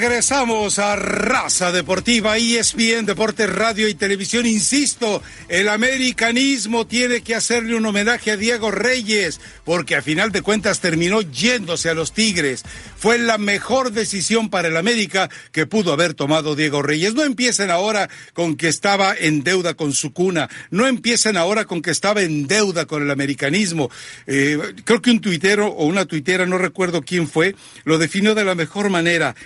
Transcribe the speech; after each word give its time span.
Regresamos 0.00 0.78
a 0.78 0.96
Raza 0.96 1.72
Deportiva, 1.72 2.38
ESPN, 2.38 3.04
Deportes, 3.04 3.50
Radio 3.50 3.86
y 3.86 3.92
Televisión. 3.92 4.46
Insisto, 4.46 5.22
el 5.46 5.68
americanismo 5.68 6.86
tiene 6.86 7.20
que 7.20 7.34
hacerle 7.34 7.76
un 7.76 7.84
homenaje 7.84 8.30
a 8.30 8.38
Diego 8.38 8.70
Reyes, 8.70 9.42
porque 9.62 9.96
a 9.96 10.00
final 10.00 10.32
de 10.32 10.40
cuentas 10.40 10.80
terminó 10.80 11.20
yéndose 11.20 11.90
a 11.90 11.94
los 11.94 12.14
Tigres. 12.14 12.62
Fue 12.96 13.18
la 13.18 13.36
mejor 13.36 13.92
decisión 13.92 14.48
para 14.48 14.68
el 14.68 14.78
América 14.78 15.28
que 15.52 15.66
pudo 15.66 15.92
haber 15.92 16.14
tomado 16.14 16.56
Diego 16.56 16.80
Reyes. 16.80 17.12
No 17.12 17.22
empiecen 17.22 17.70
ahora 17.70 18.08
con 18.32 18.56
que 18.56 18.68
estaba 18.68 19.14
en 19.14 19.44
deuda 19.44 19.74
con 19.74 19.92
su 19.92 20.14
cuna, 20.14 20.48
no 20.70 20.86
empiecen 20.86 21.36
ahora 21.36 21.66
con 21.66 21.82
que 21.82 21.90
estaba 21.90 22.22
en 22.22 22.46
deuda 22.46 22.86
con 22.86 23.02
el 23.02 23.10
americanismo. 23.10 23.90
Eh, 24.26 24.58
creo 24.82 25.02
que 25.02 25.10
un 25.10 25.20
tuitero 25.20 25.66
o 25.66 25.84
una 25.84 26.06
tuitera, 26.06 26.46
no 26.46 26.56
recuerdo 26.56 27.02
quién 27.02 27.28
fue, 27.28 27.54
lo 27.84 27.98
definió 27.98 28.34
de 28.34 28.44
la 28.46 28.54
mejor 28.54 28.88
manera 28.88 29.36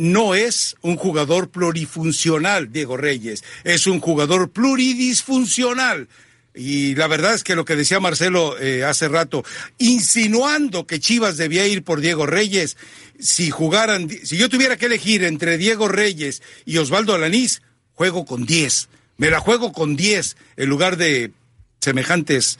no 0.00 0.34
es 0.34 0.76
un 0.80 0.96
jugador 0.96 1.50
plurifuncional, 1.50 2.72
Diego 2.72 2.96
Reyes, 2.96 3.44
es 3.64 3.86
un 3.86 4.00
jugador 4.00 4.50
pluridisfuncional. 4.50 6.08
Y 6.54 6.94
la 6.94 7.06
verdad 7.06 7.34
es 7.34 7.44
que 7.44 7.54
lo 7.54 7.66
que 7.66 7.76
decía 7.76 8.00
Marcelo 8.00 8.58
eh, 8.58 8.82
hace 8.82 9.08
rato, 9.08 9.44
insinuando 9.78 10.86
que 10.86 11.00
Chivas 11.00 11.36
debía 11.36 11.66
ir 11.66 11.84
por 11.84 12.00
Diego 12.00 12.24
Reyes, 12.26 12.78
si 13.18 13.50
jugaran, 13.50 14.08
si 14.24 14.38
yo 14.38 14.48
tuviera 14.48 14.78
que 14.78 14.86
elegir 14.86 15.22
entre 15.22 15.58
Diego 15.58 15.86
Reyes 15.86 16.42
y 16.64 16.78
Osvaldo 16.78 17.14
Alanís, 17.14 17.60
juego 17.92 18.24
con 18.24 18.46
10. 18.46 18.88
Me 19.18 19.28
la 19.28 19.38
juego 19.38 19.72
con 19.72 19.96
10 19.96 20.36
en 20.56 20.68
lugar 20.68 20.96
de 20.96 21.30
semejantes 21.80 22.58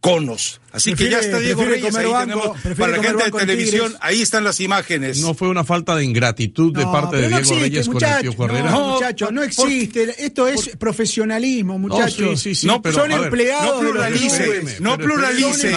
conos. 0.00 0.60
Así 0.72 0.94
que 0.94 1.08
ya 1.08 1.20
está 1.20 1.38
Diego 1.38 1.64
Reyes, 1.64 1.94
ahí 1.94 2.06
tenemos, 2.20 2.60
para 2.76 2.98
la 2.98 3.02
gente 3.02 3.24
de 3.24 3.30
televisión, 3.30 3.94
ahí 4.00 4.20
están 4.20 4.44
las 4.44 4.60
imágenes. 4.60 5.20
No 5.20 5.34
fue 5.34 5.48
una 5.48 5.64
falta 5.64 5.96
de 5.96 6.04
ingratitud 6.04 6.76
de 6.76 6.84
parte 6.84 7.16
de 7.16 7.28
Diego 7.28 7.54
Reyes 7.58 7.88
con 7.88 8.04
el 8.04 8.20
tío 8.20 8.44
Herrera. 8.44 8.70
No, 8.70 8.94
muchachos, 8.94 9.32
no 9.32 9.42
existe. 9.42 10.14
Esto 10.24 10.48
es 10.48 10.76
profesionalismo, 10.76 11.78
muchachos. 11.78 12.40
sí, 12.40 12.54
sí, 12.54 12.66
no, 12.66 12.82
pero, 12.82 12.96
son 12.96 13.10
empleados 13.10 13.82
no 13.82 13.90
pluralice, 13.90 14.80
no 14.80 14.98
pluralice, 14.98 15.70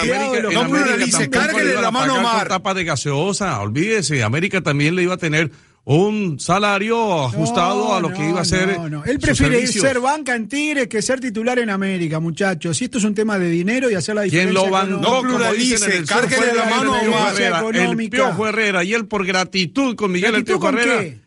no 0.52 0.68
pluralice, 0.68 1.30
cárguele 1.30 1.74
la 1.74 1.90
mano 1.90 2.16
a 2.16 2.20
Mar. 2.20 2.48
tapa 2.48 2.74
de 2.74 2.84
gaseosa, 2.84 3.58
olvídese, 3.60 4.22
América 4.22 4.60
también 4.60 4.96
le 4.96 5.02
iba 5.02 5.14
a 5.14 5.18
tener 5.18 5.50
un 5.84 6.38
salario 6.38 7.24
ajustado 7.24 7.94
a 7.94 8.00
lo 8.00 8.12
que 8.12 8.28
iba 8.28 8.40
a 8.40 8.44
ser. 8.44 8.76
No, 8.76 8.88
no. 8.88 9.04
Él 9.04 9.18
prefiere 9.18 9.66
ser 9.66 10.00
banca 10.00 10.34
en 10.34 10.48
Tigres 10.48 10.88
que 10.88 11.02
ser 11.02 11.20
titular 11.20 11.58
en 11.58 11.70
América, 11.70 12.20
muchachos. 12.20 12.80
Y 12.80 12.84
esto 12.84 12.98
es 12.98 13.04
un 13.04 13.14
tema 13.14 13.38
de 13.38 13.48
dinero 13.48 13.90
y 13.90 13.94
hacer 13.94 14.14
la 14.14 14.22
diferencia. 14.22 14.52
¿Quién 14.52 14.70
lo 14.70 14.70
van? 14.70 15.00
No 15.00 15.22
pluralice, 15.22 16.04
cárguele 16.04 16.54
la 16.54 16.64
mano 16.66 16.94
a 16.94 17.70
El 17.70 18.10
Piojo 18.10 18.46
Herrera 18.46 18.84
y 18.84 18.94
él 18.94 19.06
por 19.06 19.26
gratitud 19.26 19.96
con 19.96 20.12
Miguel 20.12 20.34
El 20.34 20.44
Piojo 20.44 20.68
Herrera. 20.68 21.00
Qué? 21.00 21.18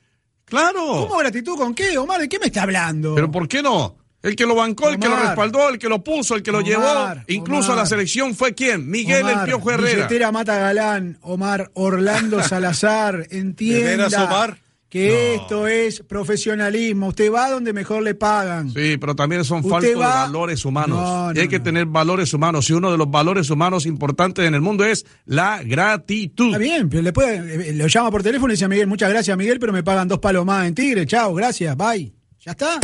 Claro. 0.45 0.85
¿Cómo 0.85 1.17
gratitud 1.17 1.57
con 1.57 1.73
qué, 1.73 1.97
Omar? 1.97 2.21
¿De 2.21 2.29
qué 2.29 2.37
me 2.37 2.45
está 2.45 2.63
hablando? 2.63 3.15
Pero 3.15 3.31
¿por 3.31 3.47
qué 3.47 3.63
no? 3.63 4.02
El 4.23 4.37
que 4.37 4.45
lo 4.45 4.55
bancó, 4.55 4.89
el 4.89 4.97
que 4.97 5.09
lo 5.09 5.17
respaldó, 5.17 5.69
el 5.69 5.77
que 5.77 5.89
lo 5.89 6.01
puso, 6.03 6.35
el 6.35 6.41
que 6.41 6.51
lo 6.51 6.61
llevó, 6.61 7.13
incluso 7.27 7.73
a 7.73 7.75
la 7.75 7.85
selección 7.85 8.33
fue 8.33 8.55
quién? 8.55 8.89
Miguel 8.89 9.27
El 9.27 9.43
Piojo 9.43 9.69
Herrera. 9.69 10.07
Billetera 10.07 10.31
Mata 10.31 10.57
Galán, 10.57 11.17
Omar 11.21 11.69
Orlando 11.73 12.41
Salazar, 12.47 13.27
entienda. 13.29 14.07
Omar? 14.23 14.63
que 14.93 15.33
esto 15.33 15.67
es 15.67 16.01
profesionalismo. 16.01 17.07
Usted 17.07 17.33
va 17.33 17.49
donde 17.49 17.73
mejor 17.73 18.03
le 18.03 18.13
pagan. 18.13 18.69
Sí, 18.69 18.97
pero 18.97 19.15
también 19.15 19.43
son 19.43 19.63
faltos 19.63 19.89
de 19.89 19.95
valores 19.95 20.63
humanos. 20.65 21.35
y 21.35 21.39
hay 21.39 21.47
que 21.47 21.59
tener 21.59 21.87
valores 21.87 22.31
humanos. 22.31 22.69
Y 22.69 22.73
uno 22.73 22.91
de 22.91 22.97
los 22.99 23.09
valores 23.09 23.49
humanos 23.49 23.87
importantes 23.87 24.47
en 24.47 24.53
el 24.53 24.61
mundo 24.61 24.85
es 24.85 25.03
la 25.25 25.63
gratitud. 25.63 26.49
Está 26.49 26.59
bien, 26.59 26.89
pero 26.89 27.01
le 27.01 27.11
puede, 27.11 27.71
eh, 27.71 27.73
lo 27.73 27.87
llama 27.87 28.11
por 28.11 28.21
teléfono 28.21 28.53
y 28.53 28.55
dice 28.55 28.65
a 28.65 28.67
Miguel, 28.67 28.85
muchas 28.85 29.09
gracias 29.09 29.35
Miguel, 29.35 29.59
pero 29.59 29.73
me 29.73 29.81
pagan 29.81 30.07
dos 30.07 30.19
palos 30.19 30.45
más 30.45 30.67
en 30.67 30.75
Tigre. 30.75 31.07
Chao, 31.07 31.33
gracias, 31.33 31.75
bye. 31.75 32.13
¿Ya 32.39 32.51
está? 32.51 32.79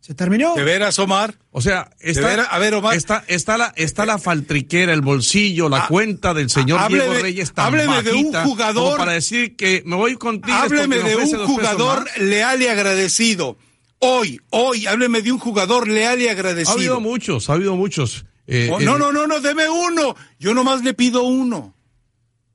¿Se 0.00 0.14
terminó? 0.14 0.54
¿De 0.54 0.64
veras, 0.64 0.98
Omar? 0.98 1.34
O 1.50 1.60
sea, 1.60 1.90
está, 2.00 2.44
a 2.44 2.58
ver, 2.58 2.74
Omar. 2.74 2.96
Está, 2.96 3.22
está, 3.28 3.58
la, 3.58 3.72
está 3.76 4.06
la 4.06 4.18
faltriquera, 4.18 4.94
el 4.94 5.02
bolsillo, 5.02 5.68
la 5.68 5.84
ah, 5.84 5.88
cuenta 5.88 6.32
del 6.32 6.48
señor 6.48 6.88
Diego 6.88 7.12
Reyes 7.12 7.52
tan 7.52 7.66
Hábleme 7.66 8.02
de 8.02 8.12
un 8.12 8.32
jugador. 8.32 8.96
para 8.96 9.12
decir 9.12 9.56
que 9.56 9.82
me 9.84 9.96
voy 9.96 10.16
contigo. 10.16 10.56
Hábleme 10.56 10.98
de 10.98 11.16
un 11.16 11.46
jugador 11.46 12.06
leal 12.18 12.62
y 12.62 12.66
agradecido. 12.66 13.58
Hoy, 13.98 14.40
hoy, 14.48 14.86
hábleme 14.86 15.20
de 15.20 15.32
un 15.32 15.38
jugador 15.38 15.86
leal 15.86 16.22
y 16.22 16.28
agradecido. 16.28 16.70
Ha 16.70 16.74
habido 16.74 17.00
muchos, 17.00 17.50
ha 17.50 17.52
habido 17.52 17.76
muchos. 17.76 18.24
Eh, 18.46 18.70
oh, 18.72 18.80
no, 18.80 18.96
no, 18.96 19.12
no, 19.12 19.26
no, 19.26 19.40
deme 19.40 19.68
uno. 19.68 20.16
Yo 20.38 20.54
nomás 20.54 20.82
le 20.82 20.94
pido 20.94 21.24
uno. 21.24 21.74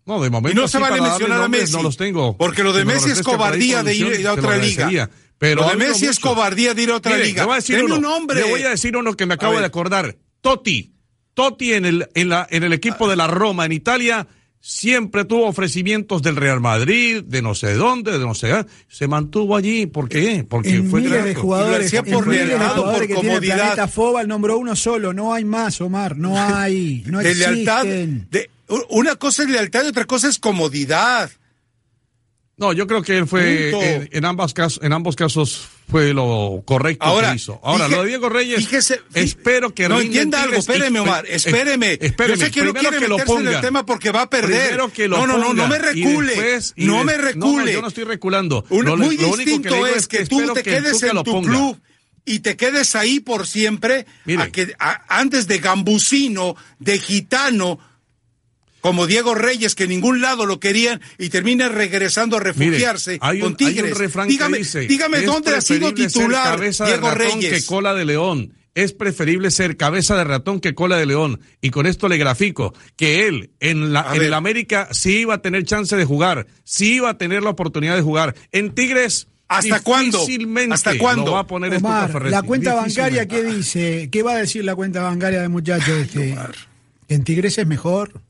No, 0.06 0.22
de 0.22 0.30
momento. 0.32 0.60
Y 0.60 0.62
no 0.62 0.68
se 0.68 0.80
vale 0.80 1.00
mencionar 1.00 1.44
a 1.44 1.48
Messi. 1.48 1.74
No 1.74 1.84
los 1.84 1.98
tengo. 1.98 2.36
Porque 2.38 2.64
lo 2.64 2.74
de 2.74 2.86
Messi 2.86 3.12
es 3.12 3.22
cobardía 3.22 3.84
de 3.84 3.96
ir 3.96 4.28
a 4.28 4.34
otra 4.34 4.58
liga. 4.58 5.10
Pero 5.38 5.62
lo 5.62 5.70
de 5.70 5.76
Messi 5.76 6.06
es 6.06 6.20
cobardía 6.20 6.74
de 6.74 6.84
ir 6.84 6.92
a 6.92 6.96
otra 6.96 7.18
liga. 7.18 7.44
Le 7.44 7.46
voy 7.46 7.54
a 7.54 7.56
decir 7.58 7.84
uno, 7.84 7.96
un 7.96 8.02
nombre. 8.02 8.42
Le 8.42 8.50
voy 8.50 8.62
a 8.64 8.70
decir 8.70 8.96
uno 8.96 9.14
que 9.16 9.26
me 9.26 9.34
acabo 9.34 9.60
de 9.60 9.66
acordar. 9.66 10.16
Totti. 10.42 10.94
Totti 11.34 11.74
en 11.74 11.86
el, 11.86 12.10
en, 12.14 12.30
la, 12.30 12.48
en 12.50 12.64
el 12.64 12.72
equipo 12.72 13.10
de 13.10 13.18
la 13.18 13.28
Roma 13.28 13.66
en 13.66 13.74
Italia 13.74 14.28
siempre 14.68 15.26
tuvo 15.26 15.48
ofrecimientos 15.48 16.24
del 16.24 16.36
Real 16.36 16.60
Madrid, 16.60 17.22
de 17.24 17.44
no 17.44 17.54
sé 17.54 17.76
dónde, 17.76 18.14
de 18.14 18.20
no 18.26 18.34
sé, 18.34 18.66
se 18.88 19.08
mantuvo 19.08 19.56
allí, 19.56 19.86
¿por 19.86 20.10
qué? 20.10 20.44
Porque 20.44 20.82
fue 20.82 21.02
miles 21.02 21.24
de 21.24 21.36
jugadores, 21.36 21.94
por 22.12 22.28
lealtad, 22.28 22.76
por 22.76 23.14
comodidad. 23.14 23.78
el 23.78 23.90
Foba, 23.90 24.22
el 24.22 24.28
nombró 24.28 24.58
uno 24.58 24.76
solo, 24.76 25.14
no 25.14 25.36
hay 25.36 25.46
más, 25.46 25.80
Omar, 25.82 26.18
no 26.18 26.34
hay, 26.40 27.04
no 27.06 27.20
de 27.20 27.36
lealtad, 27.36 27.86
de, 27.86 28.50
una 28.90 29.16
cosa 29.18 29.44
es 29.44 29.50
lealtad 29.50 29.86
y 29.86 29.90
otra 29.90 30.06
cosa 30.06 30.30
es 30.30 30.40
comodidad. 30.40 31.30
No, 32.58 32.72
yo 32.72 32.88
creo 32.88 33.02
que 33.02 33.18
él 33.18 33.28
fue 33.28 34.08
en, 34.12 34.24
ambos 34.24 34.54
casos, 34.54 34.82
en 34.82 34.94
ambos 34.94 35.18
casos 35.18 35.68
fue 35.90 36.14
lo 36.14 36.64
correcto 36.66 37.06
Ahora, 37.06 37.32
que 37.32 37.36
hizo. 37.36 37.60
Ahora, 37.62 37.90
lo 37.90 38.04
de 38.04 38.08
Diego 38.08 38.30
Reyes, 38.30 38.60
fíjese, 38.60 39.02
espero 39.14 39.74
que 39.74 39.90
no 39.90 40.00
entienda 40.00 40.42
algo, 40.42 40.56
espéreme 40.56 41.02
Omar, 41.02 41.26
espéreme. 41.28 41.98
espéreme. 42.00 42.40
Yo 42.40 42.46
sé 42.46 42.52
que 42.52 42.64
no 42.64 42.74
quiere 42.74 42.98
que 42.98 43.08
lo 43.10 43.18
ponga. 43.18 43.50
en 43.50 43.56
el 43.58 43.62
tema 43.62 43.86
porque 43.86 44.12
va 44.12 44.22
a 44.22 44.30
perder. 44.30 44.80
Que 44.94 45.10
lo 45.10 45.18
no, 45.18 45.28
no, 45.28 45.38
no, 45.38 45.54
no 45.54 45.68
me 45.68 45.80
recule. 45.80 46.60
no 46.78 47.04
me 47.04 47.18
recule. 47.18 47.74
yo 47.74 47.82
no 47.82 47.90
estoy 47.90 48.06
reculando. 48.06 48.66
lo, 48.70 48.96
muy 48.96 49.18
distinto 49.18 49.86
es 49.86 50.08
que, 50.08 50.26
tú 50.26 50.54
te 50.54 50.64
quedes 50.64 51.04
en 51.04 51.24
tu 51.24 51.42
club 51.42 51.78
y 52.24 52.40
te 52.40 52.56
quedes 52.56 52.96
ahí 52.96 53.20
por 53.20 53.48
siempre 53.48 54.06
a 54.40 54.48
que 54.48 54.74
antes 55.10 55.48
de 55.48 55.60
gambusino, 55.60 56.56
de 56.80 57.00
gitano 57.00 57.80
como 58.86 59.08
Diego 59.08 59.34
Reyes, 59.34 59.74
que 59.74 59.86
en 59.86 59.90
ningún 59.90 60.22
lado 60.22 60.46
lo 60.46 60.60
querían 60.60 61.02
y 61.18 61.30
termina 61.30 61.70
regresando 61.70 62.38
a 62.38 62.40
refugiarse 62.40 63.18
con 63.18 63.58
Tigres. 63.58 63.98
dígame, 64.28 64.60
dígame 64.60 65.22
dónde 65.22 65.56
ha 65.56 65.62
sido 65.62 65.92
titular 65.92 66.60
Diego 66.60 67.10
Reyes. 67.10 67.52
Que 67.52 67.66
cola 67.66 67.96
de 67.96 68.06
león. 68.06 68.54
Es 68.76 68.94
preferible 68.94 69.50
ser 69.50 69.76
cabeza 69.76 70.16
de 70.16 70.24
ratón 70.24 70.60
que 70.60 70.76
cola 70.76 70.98
de 70.98 71.08
león. 71.08 71.40
Y 71.62 71.72
con 71.72 71.88
esto 71.88 72.08
le 72.08 72.20
grafico 72.20 72.76
que 72.96 73.28
él 73.28 73.50
en, 73.60 73.92
la, 73.92 74.14
en 74.14 74.22
el 74.22 74.36
América 74.36 74.88
sí 74.92 75.22
iba 75.22 75.34
a 75.34 75.42
tener 75.42 75.64
chance 75.64 75.96
de 75.96 76.06
jugar, 76.06 76.46
sí 76.64 76.98
iba 76.98 77.10
a 77.10 77.18
tener 77.18 77.42
la 77.42 77.50
oportunidad 77.50 77.96
de 77.96 78.04
jugar. 78.04 78.36
En 78.52 78.76
Tigres. 78.76 79.30
¿Hasta 79.48 79.80
cuándo? 79.80 80.24
¿Hasta 80.70 80.96
cuándo? 81.00 81.32
va 81.32 81.40
a 81.40 81.48
poner 81.48 81.82
la 82.30 82.44
cuenta 82.44 82.76
bancaria, 82.76 83.28
¿qué 83.28 83.44
dice? 83.44 84.10
¿Qué 84.12 84.22
va 84.22 84.34
a 84.34 84.38
decir 84.38 84.64
la 84.64 84.76
cuenta 84.76 85.02
bancaria 85.02 85.42
de 85.42 85.48
muchacho 85.50 85.92
este? 85.96 86.36
En 87.08 87.24
Tigres 87.24 87.58
es 87.58 87.66
mejor. 87.66 88.22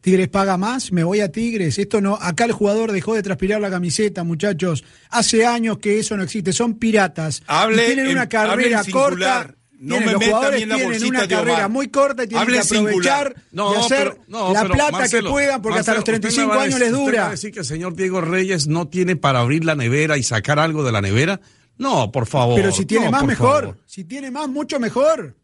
Tigres 0.00 0.28
paga 0.28 0.56
más, 0.56 0.92
me 0.92 1.04
voy 1.04 1.20
a 1.20 1.30
Tigres. 1.30 1.78
Esto 1.78 2.00
no, 2.00 2.14
acá 2.20 2.44
el 2.44 2.52
jugador 2.52 2.92
dejó 2.92 3.14
de 3.14 3.22
transpirar 3.22 3.60
la 3.60 3.70
camiseta, 3.70 4.24
muchachos. 4.24 4.84
Hace 5.10 5.44
años 5.44 5.78
que 5.78 5.98
eso 5.98 6.16
no 6.16 6.22
existe, 6.22 6.52
son 6.52 6.74
piratas. 6.78 7.42
Hable 7.46 7.86
tienen 7.86 8.08
una 8.08 8.28
carrera 8.28 8.82
corta. 8.90 9.54
No 9.80 9.98
me 9.98 10.12
los 10.12 10.22
jugadores 10.22 10.68
la 10.68 10.76
tienen 10.76 11.04
una 11.04 11.26
carrera 11.26 11.68
muy 11.68 11.88
corta 11.88 12.24
y 12.24 12.28
tienen 12.28 12.46
que 12.46 12.58
aprovechar 12.58 13.34
no, 13.50 13.70
hacer 13.78 14.14
la 14.28 14.68
plata 14.68 15.08
que 15.08 15.22
puedan 15.22 15.62
porque 15.62 15.78
hasta 15.78 15.94
los 15.94 16.04
35 16.04 16.52
años 16.52 16.78
les 16.78 16.92
dura. 16.92 17.22
¿Usted 17.22 17.30
decir 17.30 17.52
que 17.52 17.60
el 17.60 17.64
señor 17.64 17.94
Diego 17.94 18.20
Reyes 18.20 18.66
no 18.66 18.88
tiene 18.88 19.16
para 19.16 19.40
abrir 19.40 19.64
la 19.64 19.74
nevera 19.74 20.18
y 20.18 20.22
sacar 20.22 20.58
algo 20.58 20.84
de 20.84 20.92
la 20.92 21.00
nevera? 21.00 21.40
No, 21.78 22.12
por 22.12 22.26
favor. 22.26 22.56
Pero 22.56 22.72
si 22.72 22.84
tiene 22.84 23.10
más, 23.10 23.24
mejor. 23.24 23.78
Si 23.86 24.04
tiene 24.04 24.30
más, 24.30 24.50
mucho 24.50 24.78
mejor. 24.78 25.34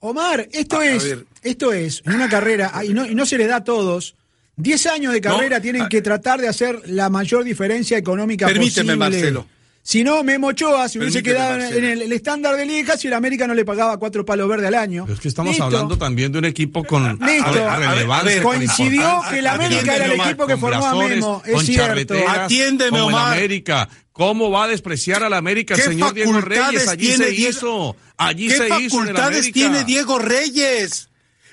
Omar, 0.00 0.48
esto 0.52 0.80
es, 0.80 1.16
esto 1.42 1.72
es, 1.72 2.02
en 2.06 2.14
una 2.14 2.28
carrera, 2.28 2.72
y 2.84 2.94
no, 2.94 3.04
y 3.06 3.14
no 3.14 3.26
se 3.26 3.36
le 3.36 3.46
da 3.46 3.56
a 3.56 3.64
todos, 3.64 4.14
10 4.56 4.86
años 4.86 5.12
de 5.12 5.20
carrera 5.20 5.60
tienen 5.60 5.82
ah. 5.82 5.88
que 5.88 6.02
tratar 6.02 6.40
de 6.40 6.48
hacer 6.48 6.82
la 6.86 7.08
mayor 7.08 7.44
diferencia 7.44 7.96
económica 7.96 8.46
Permíteme, 8.46 8.96
Marcelo. 8.96 9.46
Si 9.88 10.04
no, 10.04 10.22
Memo 10.22 10.48
Ochoa, 10.48 10.86
si 10.86 10.98
hubiese 10.98 11.22
quedado 11.22 11.64
en 11.64 11.82
el, 11.82 12.12
estándar 12.12 12.56
de 12.56 12.66
liga, 12.66 12.98
si 12.98 13.06
el 13.06 13.14
América 13.14 13.46
no 13.46 13.54
le 13.54 13.64
pagaba 13.64 13.96
cuatro 13.96 14.22
palos 14.22 14.46
verdes 14.46 14.66
al 14.66 14.74
año. 14.74 15.04
Pero 15.04 15.14
es 15.14 15.20
que 15.20 15.28
estamos 15.28 15.58
hablando 15.60 15.96
también 15.96 16.30
de 16.30 16.40
un 16.40 16.44
equipo 16.44 16.84
con 16.84 17.18
relevancia. 17.18 18.42
Coincidió 18.42 19.22
que 19.30 19.38
el 19.38 19.46
América 19.46 19.96
era 19.96 20.04
el 20.04 20.20
equipo 20.20 20.46
que 20.46 20.58
formó 20.58 20.84
a 20.84 20.94
Memo, 20.94 21.42
es 21.46 21.64
cierto. 21.64 22.14
Atiéndeme, 22.28 23.00
Omar. 23.00 23.32
América. 23.32 23.88
¿Cómo 24.18 24.50
va 24.50 24.64
a 24.64 24.66
despreciar 24.66 25.22
al 25.22 25.32
América 25.32 25.76
el 25.76 25.80
señor 25.80 26.12
Diego 26.12 26.40
Reyes? 26.40 26.88
Allí 26.88 27.12
se 27.12 27.32
hizo. 27.32 27.94
Allí 28.16 28.50
se 28.50 28.66
hizo. 28.66 28.76
¿Qué 28.76 28.90
facultades 28.90 29.52
tiene 29.52 29.84
Diego 29.84 30.18
Reyes? 30.18 31.08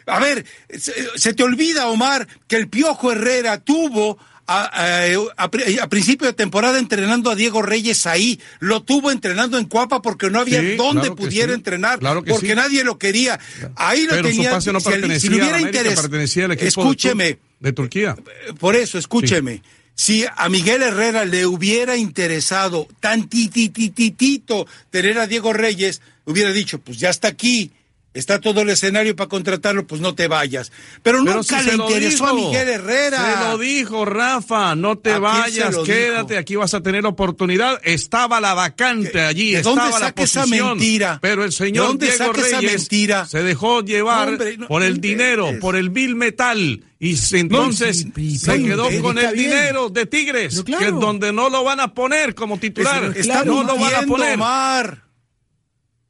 A 0.07 0.19
ver, 0.19 0.43
se, 1.15 1.33
te 1.35 1.43
olvida, 1.43 1.89
Omar, 1.89 2.27
que 2.47 2.55
el 2.55 2.67
Piojo 2.67 3.11
Herrera 3.11 3.59
tuvo 3.59 4.17
a, 4.47 5.87
principio 5.91 6.25
de 6.25 6.33
temporada 6.33 6.79
entrenando 6.79 7.29
a 7.29 7.35
Diego 7.35 7.61
Reyes 7.61 8.07
ahí. 8.07 8.39
Lo 8.57 8.81
tuvo 8.81 9.11
entrenando 9.11 9.59
en 9.59 9.65
Cuapa 9.65 10.01
porque 10.01 10.31
no 10.31 10.39
había 10.39 10.75
dónde 10.75 11.11
pudiera 11.11 11.53
entrenar, 11.53 11.99
porque 12.27 12.55
nadie 12.55 12.83
lo 12.83 12.97
quería. 12.97 13.39
Ahí 13.75 14.07
lo 14.07 14.23
tenía. 14.23 14.59
si, 14.59 14.71
si, 15.19 15.29
hubiera 15.29 15.61
interés, 15.61 15.99
escúcheme. 16.61 17.37
De, 17.59 17.73
Turquía. 17.73 18.15
Por 18.59 18.75
eso, 18.75 18.97
escúcheme. 18.97 19.61
Si 19.95 20.25
a 20.35 20.49
Miguel 20.49 20.83
Herrera 20.83 21.23
le 21.25 21.45
hubiera 21.45 21.95
interesado 21.95 22.87
tan 22.99 23.29
titititito 23.29 24.67
tener 24.89 25.17
a 25.17 25.27
Diego 25.27 25.53
Reyes, 25.53 26.01
hubiera 26.25 26.51
dicho, 26.51 26.79
pues 26.79 26.99
ya 26.99 27.09
está 27.09 27.29
aquí 27.29 27.71
está 28.15 28.39
todo 28.39 28.61
el 28.61 28.69
escenario 28.69 29.15
para 29.15 29.27
contratarlo, 29.27 29.85
pues 29.85 30.01
no 30.01 30.15
te 30.15 30.27
vayas. 30.27 30.71
Pero, 31.03 31.21
nunca 31.21 31.61
le 31.61 31.75
interesó 31.75 32.27
a 32.27 32.33
Miguel 32.33 32.69
Herrera. 32.69 33.17
Se 33.17 33.49
lo 33.51 33.57
dijo, 33.57 34.05
Rafa, 34.05 34.73
no 34.75 34.97
te 34.97 35.19
vayas, 35.19 35.75
quédate, 35.85 36.37
aquí 36.37 36.55
vas 36.55 36.73
a 36.73 36.81
tener 36.81 37.05
oportunidad. 37.05 37.79
Estaba 37.83 38.41
la 38.41 38.53
vacante 38.53 39.21
allí, 39.21 39.55
estaba 39.55 39.99
la 39.99 40.15
posición. 40.15 40.53
Esa 40.53 40.65
mentira? 40.65 41.19
Pero 41.21 41.43
el 41.43 41.51
señor 41.51 41.97
Diego 41.99 42.33
Reyes 42.33 42.87
se 43.27 43.43
dejó 43.43 43.81
llevar 43.81 44.37
por 44.67 44.81
el 44.81 44.99
dinero, 44.99 45.51
por 45.59 45.75
el 45.75 45.89
bill 45.89 46.15
metal. 46.15 46.83
Y 46.97 47.15
entonces 47.33 48.07
se 48.39 48.63
quedó 48.63 48.89
con 49.01 49.17
el 49.17 49.35
dinero 49.35 49.89
de 49.89 50.05
Tigres, 50.05 50.63
que 50.63 50.87
es 50.87 50.93
donde 50.93 51.33
no 51.33 51.49
lo 51.49 51.63
van 51.63 51.81
a 51.81 51.93
poner 51.93 52.33
como 52.33 52.57
titular. 52.57 53.13
no 53.45 53.63
lo 53.63 53.77
van 53.77 53.95
a 53.95 54.01
poner. 54.03 55.04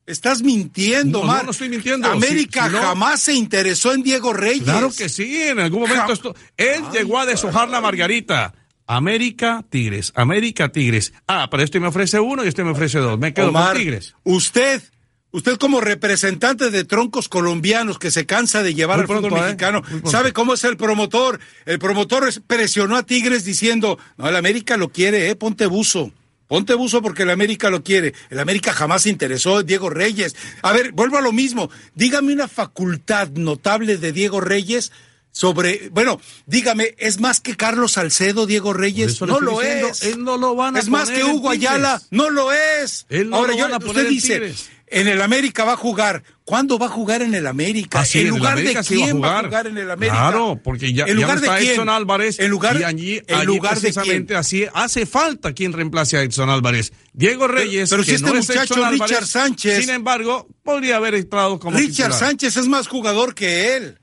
Estás 0.06 0.44
mintiendo, 0.44 1.26
no, 1.26 1.44
No, 1.44 1.52
estoy 1.52 1.70
mintiendo. 1.70 2.08
América 2.08 2.70
jamás 2.70 3.22
se 3.22 3.34
interesó 3.34 3.92
en 3.92 4.04
Diego 4.04 4.34
Reyes. 4.34 4.64
Claro 4.64 4.92
que 4.96 5.10
sí, 5.10 5.42
en 5.42 5.60
algún 5.60 5.82
momento 5.82 6.14
esto. 6.14 6.36
Él 6.58 6.84
llegó 6.94 7.20
a 7.20 7.26
deshojar 7.26 7.70
la 7.70 7.82
margarita. 7.82 8.54
América 8.88 9.66
Tigres, 9.68 10.12
América 10.16 10.70
Tigres. 10.70 11.14
Ah, 11.28 11.48
pero 11.50 11.64
este 11.64 11.80
me 11.80 11.88
ofrece 11.88 12.20
uno 12.20 12.46
y 12.46 12.48
este 12.48 12.64
me 12.64 12.70
ofrece 12.70 13.00
dos. 13.00 13.18
Me 13.18 13.34
quedo 13.34 13.52
con 13.52 13.74
Tigres. 13.74 14.14
Usted, 14.24 14.84
usted 15.32 15.58
como 15.58 15.82
representante 15.82 16.70
de 16.70 16.84
troncos 16.84 17.28
colombianos 17.28 17.98
que 17.98 18.12
se 18.12 18.28
cansa 18.28 18.62
de 18.62 18.76
llevar 18.76 19.00
al 19.00 19.08
fútbol 19.08 19.40
¿eh? 19.40 19.42
mexicano, 19.42 19.82
¿sabe 20.06 20.34
cómo 20.34 20.54
es 20.54 20.64
el 20.66 20.78
promotor? 20.78 21.40
El 21.66 21.80
promotor 21.80 22.32
presionó 22.46 22.96
a 22.96 23.04
Tigres 23.04 23.44
diciendo, 23.44 23.98
no, 24.18 24.30
el 24.30 24.36
América 24.36 24.78
lo 24.78 24.90
quiere, 24.90 25.32
eh, 25.32 25.36
ponte 25.36 25.66
buzo. 25.66 26.12
Ponte 26.48 26.74
buzo 26.76 27.02
porque 27.02 27.24
el 27.24 27.32
América 27.32 27.70
lo 27.70 27.84
quiere. 27.84 28.14
El 28.30 28.40
América 28.40 28.74
jamás 28.74 29.04
se 29.04 29.10
interesó 29.10 29.64
Diego 29.64 29.90
Reyes. 29.90 30.36
A 30.62 30.74
ver, 30.74 30.92
vuelvo 30.92 31.18
a 31.18 31.22
lo 31.22 31.32
mismo. 31.32 31.70
Dígame 31.96 32.34
una 32.34 32.48
facultad 32.48 33.30
notable 33.30 33.98
de 33.98 34.12
Diego 34.12 34.42
Reyes 34.42 34.92
sobre, 35.36 35.90
bueno, 35.90 36.22
dígame, 36.46 36.96
¿es 36.98 37.20
más 37.20 37.42
que 37.42 37.58
Carlos 37.58 37.94
Salcedo, 37.94 38.46
Diego 38.46 38.72
Reyes? 38.72 39.20
No 39.22 39.42
lo 39.42 39.62
es. 39.62 40.04
Él 40.04 40.24
no 40.24 40.38
lo 40.38 40.56
van 40.56 40.78
a 40.78 40.80
Es 40.80 40.88
más 40.88 41.10
que 41.10 41.26
Hugo 41.26 41.50
Ayala, 41.50 42.02
no 42.10 42.30
lo 42.30 42.54
es. 42.54 43.06
Ahora 43.34 43.54
yo, 43.54 43.68
usted 43.86 44.08
dice, 44.08 44.54
en 44.88 45.08
el 45.08 45.22
América 45.22 45.64
va 45.64 45.74
a 45.74 45.78
jugar. 45.78 46.24
¿Cuándo 46.44 46.78
va 46.78 46.86
a 46.86 46.90
jugar 46.90 47.22
en 47.24 47.34
el 47.34 47.48
América? 47.48 48.02
Ah, 48.02 48.06
¿En 48.14 48.30
lugar 48.30 48.58
de 48.58 48.76
quién 48.88 49.22
va 49.22 49.40
a, 49.40 49.44
jugar. 49.44 49.68
en 49.68 49.78
el 49.78 49.90
América? 49.90 50.16
Claro, 50.16 50.60
porque 50.64 50.94
ya, 50.94 51.06
¿En 51.06 51.16
lugar 51.16 51.38
está 51.38 51.56
de 51.56 51.74
Edson 51.74 51.90
Álvarez. 51.90 52.40
En 52.40 52.52
lugar, 52.52 52.80
y 52.80 52.84
allí, 52.84 53.22
en 53.26 53.46
lugar 53.46 53.80
precisamente 53.80 54.36
así 54.36 54.66
hace 54.74 55.06
falta 55.06 55.54
quien 55.54 55.74
reemplace 55.74 56.18
a 56.18 56.22
Edson 56.22 56.50
Álvarez. 56.50 56.94
Diego 57.14 57.48
Reyes, 57.48 57.90
pero, 57.90 58.04
si 58.04 58.14
este 58.14 58.32
muchacho 58.32 58.76
Richard 58.92 59.26
Sánchez, 59.26 59.82
sin 59.82 59.90
embargo, 59.90 60.48
podría 60.64 60.98
haber 60.98 61.16
entrado 61.16 61.60
como 61.60 61.78
Richard 61.78 62.14
Sánchez 62.14 62.58
es 62.58 62.68
más 62.68 62.88
jugador 62.88 63.34
que 63.34 63.76
él. 63.76 64.00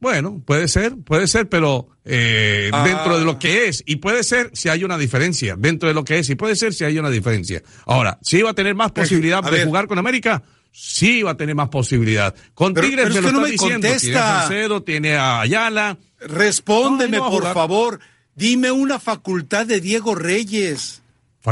Bueno, 0.00 0.40
puede 0.44 0.68
ser, 0.68 0.96
puede 1.04 1.26
ser, 1.26 1.48
pero 1.48 1.88
eh, 2.04 2.70
ah. 2.72 2.84
dentro 2.84 3.18
de 3.18 3.24
lo 3.24 3.38
que 3.38 3.66
es, 3.66 3.82
y 3.84 3.96
puede 3.96 4.22
ser 4.22 4.50
si 4.54 4.68
hay 4.68 4.84
una 4.84 4.96
diferencia, 4.96 5.56
dentro 5.58 5.88
de 5.88 5.94
lo 5.94 6.04
que 6.04 6.18
es, 6.18 6.30
y 6.30 6.36
puede 6.36 6.54
ser 6.54 6.72
si 6.72 6.84
hay 6.84 6.98
una 6.98 7.10
diferencia. 7.10 7.62
Ahora, 7.86 8.18
si 8.22 8.40
va 8.42 8.50
a 8.50 8.54
tener 8.54 8.74
más 8.74 8.92
posibilidad 8.92 9.42
de 9.42 9.64
jugar 9.64 9.88
con 9.88 9.98
América, 9.98 10.42
sí 10.70 11.22
va 11.22 11.32
a 11.32 11.36
tener 11.36 11.56
más 11.56 11.68
posibilidad. 11.68 12.34
Con 12.54 12.74
Tigres 12.74 13.12
me 13.12 13.20
lo 13.20 13.28
está 13.28 13.44
diciendo, 13.44 13.88
tiene 14.00 14.16
a 14.16 14.40
Salcedo, 14.40 14.82
tiene 14.82 15.16
a 15.16 15.40
Ayala. 15.40 15.98
Respóndeme, 16.20 17.18
por 17.18 17.52
favor, 17.52 17.98
dime 18.34 18.70
una 18.70 19.00
facultad 19.00 19.66
de 19.66 19.80
Diego 19.80 20.14
Reyes. 20.14 21.02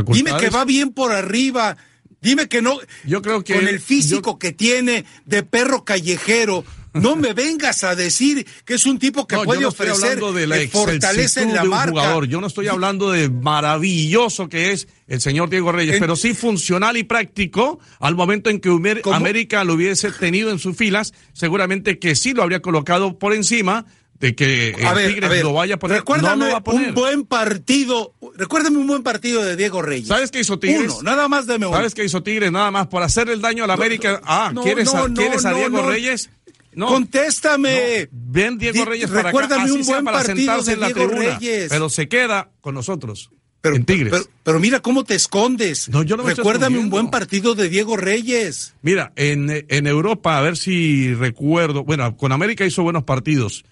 Dime 0.09 0.37
que 0.39 0.51
va 0.51 0.65
bien 0.65 0.93
por 0.93 1.13
arriba. 1.13 1.77
Dime 2.21 2.49
que 2.49 2.63
no. 2.63 2.79
Yo 3.05 3.23
creo 3.23 3.45
que 3.45 3.55
con 3.55 3.69
el 3.69 3.81
físico 3.81 4.39
que 4.39 4.53
tiene 4.53 5.05
de 5.27 5.43
perro 5.43 5.85
callejero, 5.85 6.65
no 7.01 7.17
me 7.17 7.33
vengas 7.33 7.85
a 7.85 7.95
decir 7.95 8.47
que 8.65 8.75
es 8.75 8.87
un 8.87 8.99
tipo 8.99 9.27
que 9.27 9.37
puede 9.39 9.65
ofrecer 9.65 10.21
de 10.21 10.47
la 10.47 10.57
fortaleza 10.69 11.43
en 11.43 11.55
la 11.55 11.65
marca. 11.65 11.91
Jugador. 11.91 12.27
Yo 12.27 12.41
no 12.41 12.47
estoy 12.47 12.69
hablando 12.69 13.11
de 13.11 13.29
maravilloso 13.29 14.49
que 14.49 14.73
es 14.73 14.89
el 15.07 15.21
señor 15.21 15.51
Diego 15.51 15.73
Reyes, 15.73 15.97
pero 16.01 16.17
sí 16.17 16.35
funcional 16.35 16.97
y 16.97 17.05
práctico 17.05 17.79
al 18.01 18.15
momento 18.15 18.51
en 18.51 18.61
que 18.61 18.71
América 19.13 19.65
lo 19.65 19.75
hubiese 19.75 20.11
tenido 20.13 20.51
en 20.51 20.59
sus 20.59 20.77
filas, 20.77 21.13
seguramente 21.33 21.99
que 21.99 22.15
sí 22.15 22.33
lo 22.33 22.43
habría 22.43 22.61
colocado 22.61 23.19
por 23.19 23.33
encima 23.33 23.87
de 24.19 24.35
que 24.35 24.71
el 24.71 25.15
Tigres 25.15 25.43
lo 25.43 25.53
vaya 25.53 25.75
a 25.75 25.79
poner. 25.79 25.99
Recuérdame 25.99 26.51
no 26.51 26.63
un 26.73 26.95
buen 26.95 27.25
partido, 27.25 28.15
recuérdame 28.37 28.79
un 28.79 28.87
buen 28.87 29.03
partido 29.03 29.45
de 29.45 29.57
Diego 29.57 29.83
Reyes. 29.83 30.09
¿Sabes 30.09 30.31
qué 30.31 30.41
hizo 30.41 30.59
Tigres? 30.59 30.93
Uno, 30.93 31.03
nada 31.03 31.29
más 31.29 31.47
de 31.47 31.57
uno. 31.57 31.71
¿Sabes 31.71 31.95
qué 31.95 32.05
hizo 32.05 32.23
Tigres? 32.23 32.51
Nada 32.51 32.71
más 32.71 32.87
por 32.87 33.03
hacer 33.03 33.29
el 33.29 33.41
daño 33.41 33.65
a 33.65 33.67
la 33.67 33.75
América. 33.75 34.21
ah, 34.25 34.53
¿quieres, 34.63 34.93
a, 34.95 35.07
¿quieres 35.13 35.45
a 35.45 35.53
Diego 35.53 35.83
Reyes? 35.83 36.31
No, 36.77 36.89
Contéstame. 36.89 38.09
Ven 38.13 38.59
Diego 38.59 38.85
Reyes 38.85 39.09
para 39.09 39.23
Recuérdame 39.23 39.65
acá, 39.65 39.73
un 39.73 39.87
buen 39.87 40.05
partido 40.05 40.63
de 40.63 40.77
Diego 40.77 41.09
Reyes. 41.09 41.69
Pero 41.71 41.89
se 41.89 42.07
queda 42.07 42.51
con 42.61 42.75
nosotros. 42.75 43.31
Pero, 43.63 43.77
en 43.77 43.85
Tigres. 43.87 44.29
Pero, 44.43 44.61
mira 44.61 44.81
cómo 44.81 45.03
te 45.03 45.15
escondes. 45.15 45.89
No, 45.89 46.03
yo 46.03 46.19
no 46.19 46.23
Recuérdame 46.25 46.79
un 46.79 46.91
buen 46.91 47.09
partido 47.09 47.55
de 47.55 47.71
Diego 47.71 47.97
Reyes. 47.97 48.75
Mira, 48.83 49.13
en, 49.17 49.65
en 49.69 49.87
Europa, 49.87 50.37
a 50.37 50.43
ver 50.43 50.59
si 50.59 51.15
recuerdo. 51.15 51.83
Bueno, 51.83 52.15
con 52.19 52.31
América 52.31 52.67
hizo 52.67 52.83
buenos 52.83 53.05
partidos. 53.05 53.65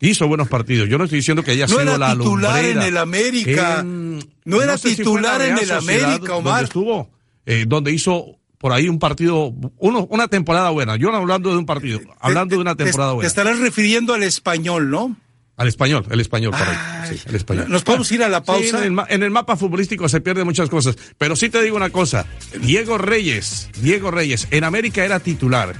Hizo 0.00 0.26
buenos 0.26 0.48
partidos. 0.48 0.88
Yo 0.88 0.98
no 0.98 1.04
estoy 1.04 1.20
diciendo 1.20 1.44
que 1.44 1.52
haya 1.52 1.68
no 1.68 1.78
sido 1.78 1.96
la 1.96 2.12
titular 2.14 2.64
en 2.64 2.82
el 2.82 2.96
América. 2.96 3.84
no 3.84 4.60
era 4.60 4.76
titular 4.76 5.40
en 5.42 5.58
el 5.58 5.70
América, 5.70 6.34
Omar. 6.34 6.54
Donde 6.54 6.64
estuvo, 6.64 7.10
eh, 7.46 7.64
donde 7.68 7.92
hizo 7.92 8.40
por 8.62 8.72
ahí 8.72 8.88
un 8.88 9.00
partido, 9.00 9.52
uno, 9.78 10.06
una 10.08 10.28
temporada 10.28 10.70
buena. 10.70 10.94
Yo 10.94 11.10
no 11.10 11.16
hablando 11.16 11.50
de 11.50 11.56
un 11.56 11.66
partido, 11.66 11.98
hablando 12.20 12.54
de 12.54 12.60
una 12.60 12.76
temporada 12.76 13.12
buena. 13.12 13.22
Te 13.22 13.26
estarás 13.26 13.58
refiriendo 13.58 14.14
al 14.14 14.22
español, 14.22 14.88
¿no? 14.88 15.16
Al 15.56 15.66
español, 15.66 16.06
el 16.08 16.20
español, 16.20 16.52
por 16.52 16.62
ahí. 16.62 16.76
Sí, 17.08 17.22
el 17.26 17.34
español. 17.34 17.66
¿Nos 17.68 17.82
podemos 17.82 18.10
ir 18.12 18.22
a 18.22 18.28
la 18.28 18.44
pausa? 18.44 18.86
en, 18.86 19.22
el, 19.22 19.30
mapa 19.32 19.56
futbolístico 19.56 20.08
se 20.08 20.20
pierden 20.20 20.46
muchas 20.46 20.70
cosas. 20.70 20.96
Pero 21.18 21.34
sí 21.34 21.50
te 21.50 21.60
digo 21.60 21.76
una 21.76 21.90
cosa. 21.90 22.24
Diego 22.60 22.98
Reyes, 22.98 23.68
Diego 23.80 24.12
Reyes, 24.12 24.46
en 24.52 24.62
América 24.62 25.04
era 25.04 25.18
titular. 25.18 25.74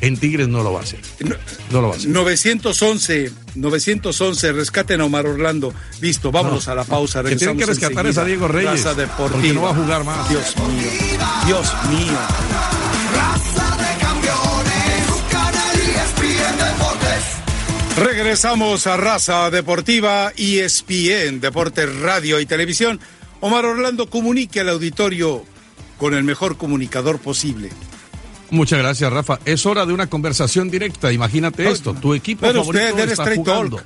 En 0.00 0.16
Tigres 0.16 0.48
no 0.48 0.62
lo 0.62 0.72
va 0.72 0.80
a 0.80 0.82
hacer. 0.82 1.00
No, 1.70 1.80
lo 1.80 1.88
va 1.88 1.94
a 1.94 1.96
hacer. 1.96 2.10
911, 2.10 3.32
911, 3.54 4.52
rescaten 4.52 5.00
a 5.00 5.04
Omar 5.06 5.26
Orlando. 5.26 5.72
Listo, 6.00 6.30
vámonos 6.30 6.68
a 6.68 6.74
la 6.74 6.84
pausa. 6.84 7.22
Que 7.22 7.36
tienen 7.36 7.56
que 7.56 7.66
rescatar 7.66 8.06
a 8.06 8.24
Diego 8.24 8.48
Reyes. 8.48 8.86
Porque 9.16 9.52
no 9.52 9.62
va 9.62 9.70
a 9.70 9.74
jugar 9.74 10.04
más. 10.04 10.28
Dios 10.28 10.54
mío, 10.56 10.90
Dios 11.46 11.72
mío. 11.90 12.18
Regresamos 17.96 18.86
a 18.86 18.98
Raza 18.98 19.50
Deportiva, 19.50 20.30
ESPN, 20.36 21.40
Deportes 21.40 21.96
Radio 22.00 22.38
y 22.40 22.44
Televisión. 22.44 23.00
Omar 23.40 23.64
Orlando 23.64 24.10
comunique 24.10 24.60
al 24.60 24.68
auditorio 24.68 25.44
con 25.96 26.12
el 26.12 26.22
mejor 26.22 26.58
comunicador 26.58 27.18
posible. 27.18 27.70
Muchas 28.50 28.78
gracias, 28.78 29.12
Rafa. 29.12 29.40
Es 29.44 29.66
hora 29.66 29.86
de 29.86 29.92
una 29.92 30.08
conversación 30.08 30.70
directa. 30.70 31.12
Imagínate 31.12 31.68
esto. 31.68 31.94
Tu 31.94 32.14
equipo 32.14 32.46
favorito 32.46 33.02
está 33.02 33.34
jugando. 33.34 33.80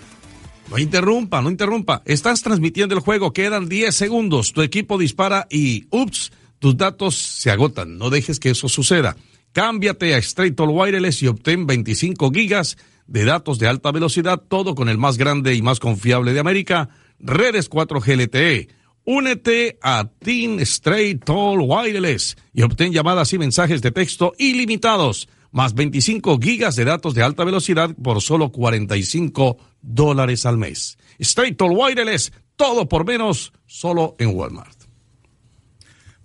No 0.71 0.79
interrumpa, 0.79 1.43
no 1.43 1.51
interrumpa. 1.51 2.03
Estás 2.05 2.43
transmitiendo 2.43 2.95
el 2.95 3.01
juego, 3.01 3.33
quedan 3.33 3.69
10 3.69 3.95
segundos. 3.95 4.53
Tu 4.53 4.63
equipo 4.63 4.99
dispara 4.99 5.47
y, 5.51 5.87
ups, 5.91 6.31
tus 6.59 6.77
datos 6.77 7.17
se 7.17 7.51
agotan. 7.51 7.99
No 7.99 8.11
dejes 8.11 8.39
que 8.39 8.51
eso 8.51 8.69
suceda. 8.69 9.17
Cámbiate 9.53 10.15
a 10.15 10.19
Straight 10.19 10.55
Talk 10.55 10.71
Wireless 10.71 11.23
y 11.23 11.27
obtén 11.27 11.67
25 11.67 12.31
gigas 12.31 12.77
de 13.09 13.25
datos 13.25 13.59
de 13.59 13.67
alta 13.67 13.91
velocidad, 13.91 14.41
todo 14.47 14.77
con 14.77 14.89
el 14.89 14.97
más 14.97 15.19
grande 15.19 15.55
y 15.55 15.63
más 15.63 15.81
confiable 15.81 16.33
de 16.33 16.39
América, 16.39 16.91
redes 17.19 17.69
4G 17.69 18.17
LTE 18.17 18.80
Únete 19.05 19.79
a 19.83 20.09
Team 20.19 20.61
Straight 20.61 21.25
Tall 21.25 21.61
Wireless 21.61 22.37
y 22.53 22.63
obtén 22.63 22.93
llamadas 22.93 23.33
y 23.33 23.39
mensajes 23.39 23.83
de 23.83 23.91
texto 23.91 24.33
ilimitados, 24.39 25.29
más 25.53 25.75
25 25.75 26.39
gigas 26.41 26.77
de 26.77 26.85
datos 26.85 27.15
de 27.15 27.23
alta 27.23 27.45
velocidad 27.45 27.95
por 28.03 28.21
solo 28.21 28.53
45 28.53 29.57
dólares 29.83 30.47
al 30.47 30.59
mes. 30.59 30.99
Straight 31.19 31.57
Tall 31.57 31.73
Wireless, 31.73 32.33
todo 32.57 32.89
por 32.89 33.07
menos, 33.07 33.53
solo 33.67 34.17
en 34.19 34.35
Walmart. 34.35 34.79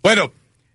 Bueno, 0.04 0.32